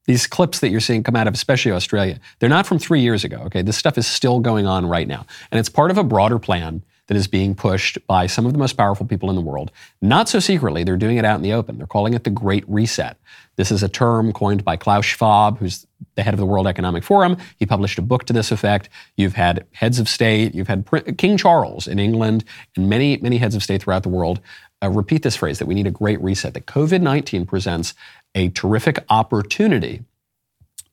These 0.05 0.25
clips 0.27 0.59
that 0.59 0.69
you're 0.69 0.79
seeing 0.79 1.03
come 1.03 1.15
out 1.15 1.27
of 1.27 1.33
especially 1.33 1.71
Australia, 1.71 2.19
they're 2.39 2.49
not 2.49 2.65
from 2.65 2.79
three 2.79 3.01
years 3.01 3.23
ago. 3.23 3.37
Okay, 3.45 3.61
this 3.61 3.77
stuff 3.77 3.97
is 3.97 4.07
still 4.07 4.39
going 4.39 4.65
on 4.65 4.85
right 4.85 5.07
now. 5.07 5.25
And 5.51 5.59
it's 5.59 5.69
part 5.69 5.91
of 5.91 5.97
a 5.97 6.03
broader 6.03 6.39
plan 6.39 6.83
that 7.07 7.17
is 7.17 7.27
being 7.27 7.53
pushed 7.53 7.97
by 8.07 8.25
some 8.25 8.45
of 8.45 8.53
the 8.53 8.57
most 8.57 8.73
powerful 8.73 9.05
people 9.05 9.29
in 9.29 9.35
the 9.35 9.41
world. 9.41 9.71
Not 10.01 10.29
so 10.29 10.39
secretly, 10.39 10.83
they're 10.83 10.97
doing 10.97 11.17
it 11.17 11.25
out 11.25 11.35
in 11.35 11.41
the 11.41 11.53
open. 11.53 11.77
They're 11.77 11.85
calling 11.85 12.13
it 12.13 12.23
the 12.23 12.29
Great 12.29 12.63
Reset. 12.67 13.17
This 13.57 13.69
is 13.69 13.83
a 13.83 13.89
term 13.89 14.31
coined 14.31 14.63
by 14.63 14.77
Klaus 14.77 15.05
Schwab, 15.05 15.59
who's 15.59 15.85
the 16.15 16.23
head 16.23 16.33
of 16.33 16.39
the 16.39 16.45
World 16.45 16.67
Economic 16.67 17.03
Forum. 17.03 17.37
He 17.57 17.65
published 17.65 17.99
a 17.99 18.01
book 18.01 18.25
to 18.25 18.33
this 18.33 18.51
effect. 18.51 18.89
You've 19.17 19.33
had 19.33 19.65
heads 19.73 19.99
of 19.99 20.07
state, 20.07 20.55
you've 20.55 20.69
had 20.69 20.87
King 21.17 21.37
Charles 21.37 21.87
in 21.87 21.99
England, 21.99 22.45
and 22.77 22.89
many, 22.89 23.17
many 23.17 23.37
heads 23.37 23.55
of 23.55 23.63
state 23.63 23.83
throughout 23.83 24.03
the 24.03 24.09
world 24.09 24.39
uh, 24.81 24.89
repeat 24.89 25.23
this 25.23 25.35
phrase 25.35 25.59
that 25.59 25.65
we 25.65 25.75
need 25.75 25.87
a 25.87 25.91
great 25.91 26.21
reset, 26.21 26.53
that 26.53 26.65
COVID 26.65 27.01
19 27.01 27.45
presents 27.45 27.93
a 28.35 28.49
terrific 28.49 29.03
opportunity 29.09 30.03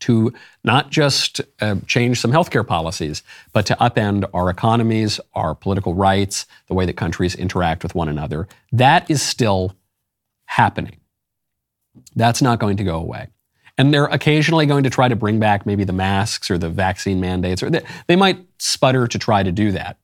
to 0.00 0.32
not 0.62 0.90
just 0.90 1.40
uh, 1.60 1.76
change 1.86 2.20
some 2.20 2.30
healthcare 2.30 2.66
policies, 2.66 3.22
but 3.52 3.66
to 3.66 3.74
upend 3.76 4.24
our 4.32 4.48
economies, 4.48 5.18
our 5.34 5.54
political 5.54 5.94
rights, 5.94 6.46
the 6.68 6.74
way 6.74 6.86
that 6.86 6.96
countries 6.96 7.34
interact 7.34 7.82
with 7.82 7.94
one 7.94 8.08
another. 8.08 8.46
That 8.70 9.10
is 9.10 9.22
still 9.22 9.74
happening. 10.46 10.98
That's 12.14 12.40
not 12.40 12.60
going 12.60 12.76
to 12.76 12.84
go 12.84 12.96
away. 12.96 13.28
And 13.76 13.94
they're 13.94 14.06
occasionally 14.06 14.66
going 14.66 14.84
to 14.84 14.90
try 14.90 15.08
to 15.08 15.16
bring 15.16 15.38
back 15.38 15.64
maybe 15.64 15.84
the 15.84 15.92
masks 15.92 16.50
or 16.50 16.58
the 16.58 16.68
vaccine 16.68 17.20
mandates, 17.20 17.62
or 17.62 17.70
they, 17.70 17.82
they 18.08 18.16
might 18.16 18.44
sputter 18.58 19.06
to 19.06 19.18
try 19.18 19.42
to 19.42 19.52
do 19.52 19.72
that, 19.72 19.98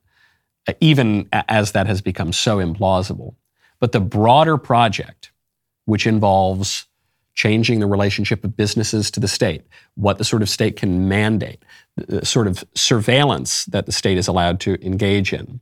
even 0.81 1.29
as 1.33 1.73
that 1.73 1.87
has 1.87 2.01
become 2.01 2.33
so 2.33 2.59
implausible. 2.59 3.35
But 3.85 3.93
the 3.93 4.01
broader 4.01 4.57
project, 4.57 5.31
which 5.85 6.07
involves 6.07 6.87
changing 7.35 7.81
the 7.81 7.87
relationship 7.87 8.43
of 8.43 8.57
businesses 8.57 9.11
to 9.11 9.21
the 9.21 9.29
state, 9.29 9.61
what 9.95 10.17
the 10.17 10.25
sort 10.25 10.41
of 10.41 10.49
state 10.49 10.77
can 10.77 11.07
mandate, 11.07 11.63
the 11.95 12.25
sort 12.25 12.47
of 12.47 12.65
surveillance 12.75 13.67
that 13.67 13.85
the 13.85 13.93
state 13.93 14.17
is 14.17 14.27
allowed 14.27 14.59
to 14.61 14.83
engage 14.83 15.35
in, 15.35 15.61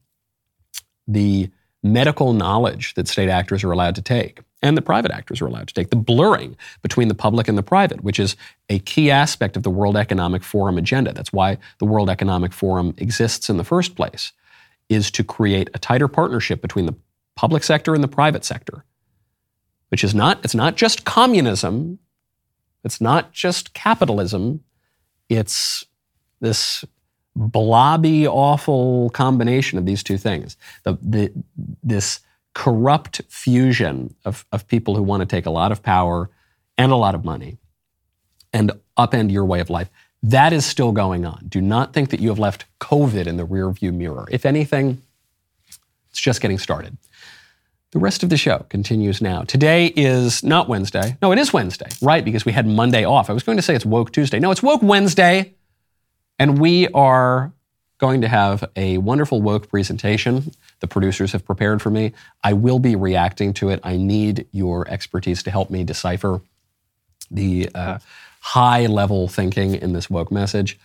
the 1.09 1.51
medical 1.83 2.33
knowledge 2.33 2.95
that 2.95 3.09
state 3.09 3.29
actors 3.29 3.65
are 3.65 3.73
allowed 3.73 3.97
to 3.97 4.03
take 4.03 4.39
and 4.63 4.77
the 4.77 4.83
private 4.83 5.11
actors 5.11 5.43
are 5.43 5.49
allowed 5.49 5.67
to 5.67 5.75
take, 5.75 5.91
the 5.91 5.97
blurring 5.97 6.57
between 6.81 7.09
the 7.09 7.17
public 7.17 7.49
and 7.49 7.59
the 7.59 7.63
private, 7.65 8.05
which 8.05 8.21
is 8.21 8.37
a 8.69 8.79
key 8.79 9.11
aspect 9.11 9.57
of 9.57 9.65
the 9.65 9.71
World 9.71 9.97
Economic 9.97 10.45
Forum 10.45 10.79
agenda. 10.79 11.13
That's 11.13 11.33
why 11.33 11.59
the 11.81 11.87
World 11.87 12.09
Economic 12.09 12.53
Forum 12.53 12.95
exists 12.99 13.51
in 13.51 13.57
the 13.57 13.65
first 13.65 13.97
place, 13.97 14.31
is 14.89 15.11
to 15.11 15.25
create 15.25 15.71
a 15.75 15.81
tighter 15.81 16.07
partnership 16.07 16.63
between 16.63 16.87
the 16.87 16.95
public 17.35 17.65
sector 17.65 17.95
and 17.95 18.03
the 18.03 18.09
private 18.09 18.45
sector 18.45 18.85
which 19.93 20.03
is 20.03 20.15
not, 20.15 20.43
it's 20.43 20.55
not 20.55 20.75
just 20.75 21.05
communism, 21.05 21.99
it's 22.83 22.99
not 22.99 23.31
just 23.31 23.75
capitalism, 23.75 24.65
it's 25.29 25.85
this 26.41 26.83
blobby, 27.37 28.27
awful 28.27 29.11
combination 29.11 29.79
of 29.79 29.85
these 29.85 30.03
two 30.03 30.17
things. 30.17 30.57
The, 30.85 30.97
the, 31.03 31.31
this 31.83 32.21
corrupt 32.55 33.21
fusion 33.29 34.15
of, 34.25 34.47
of 34.51 34.67
people 34.67 34.97
who 34.97 35.03
want 35.03 35.21
to 35.21 35.27
take 35.27 35.45
a 35.45 35.51
lot 35.51 35.73
of 35.73 35.83
power 35.83 36.31
and 36.79 36.91
a 36.91 36.97
lot 36.97 37.15
of 37.15 37.23
money 37.23 37.59
and 38.51 38.73
upend 38.97 39.31
your 39.31 39.45
way 39.45 39.61
of 39.61 39.69
life. 39.69 39.91
That 40.23 40.55
is 40.55 40.65
still 40.65 40.93
going 40.93 41.27
on. 41.27 41.45
Do 41.49 41.61
not 41.61 41.93
think 41.93 42.09
that 42.09 42.21
you 42.21 42.31
have 42.31 42.39
left 42.39 42.65
COVID 42.81 43.27
in 43.27 43.37
the 43.37 43.47
rearview 43.47 43.93
mirror. 43.93 44.27
If 44.31 44.47
anything, 44.47 45.03
it's 46.09 46.21
just 46.21 46.41
getting 46.41 46.59
started. 46.59 46.97
The 47.93 47.99
rest 47.99 48.23
of 48.23 48.31
the 48.31 48.39
show 48.39 48.65
continues 48.71 49.21
now. 49.21 49.43
Today 49.43 49.89
is 49.95 50.43
not 50.43 50.67
Wednesday. 50.67 51.19
No, 51.21 51.31
it 51.31 51.39
is 51.39 51.53
Wednesday, 51.53 51.91
right? 52.01 52.25
Because 52.25 52.47
we 52.47 52.53
had 52.53 52.67
Monday 52.67 53.05
off. 53.05 53.29
I 53.29 53.35
was 53.35 53.43
going 53.43 53.59
to 53.59 53.63
say 53.63 53.75
it's 53.75 53.85
Woke 53.85 54.13
Tuesday. 54.13 54.41
No, 54.41 54.51
it's 54.51 54.63
Woke 54.63 54.83
Wednesday. 54.83 55.53
And 56.39 56.59
we 56.59 56.89
are 56.89 57.53
going 57.99 58.23
to 58.23 58.29
have 58.29 58.65
a 58.77 58.97
wonderful 58.97 59.43
woke 59.43 59.69
presentation 59.69 60.53
the 60.81 60.89
producers 60.89 61.33
have 61.33 61.45
prepared 61.45 61.83
for 61.83 61.91
me. 61.91 62.13
I 62.43 62.55
will 62.55 62.79
be 62.79 62.97
reacting 62.97 63.53
to 63.55 63.69
it. 63.69 63.79
I 63.85 63.99
need 63.99 64.47
your 64.53 64.89
expertise 64.89 65.43
to 65.43 65.51
help 65.51 65.69
me 65.69 65.85
decipher 65.85 66.41
the 67.31 67.69
uh, 67.75 67.99
high 68.41 68.87
level 68.87 69.29
thinking 69.29 69.75
in 69.75 69.93
this 69.93 70.09
woke 70.09 70.33
message. 70.33 70.79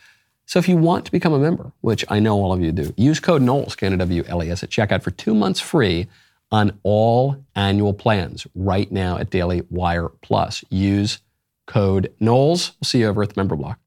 So 0.45 0.59
if 0.59 0.67
you 0.67 0.75
want 0.75 1.05
to 1.05 1.11
become 1.11 1.33
a 1.33 1.39
member, 1.39 1.71
which 1.79 2.03
I 2.09 2.19
know 2.19 2.35
all 2.35 2.51
of 2.51 2.61
you 2.61 2.73
do, 2.73 2.93
use 2.97 3.21
code 3.21 3.41
Knowles, 3.41 3.77
K-N-O-W-L-E-S, 3.77 4.61
at 4.61 4.69
checkout 4.69 5.03
for 5.03 5.11
two 5.11 5.33
months 5.33 5.61
free 5.61 6.07
on 6.51 6.79
all 6.83 7.45
annual 7.55 7.93
plans 7.93 8.47
right 8.55 8.91
now 8.91 9.17
at 9.17 9.29
Daily 9.29 9.63
Wire 9.69 10.09
Plus. 10.21 10.63
Use 10.69 11.19
code 11.65 12.13
Knowles. 12.19 12.73
We'll 12.79 12.85
see 12.85 12.99
you 12.99 13.07
over 13.07 13.23
at 13.23 13.29
the 13.29 13.39
member 13.39 13.55
block. 13.55 13.79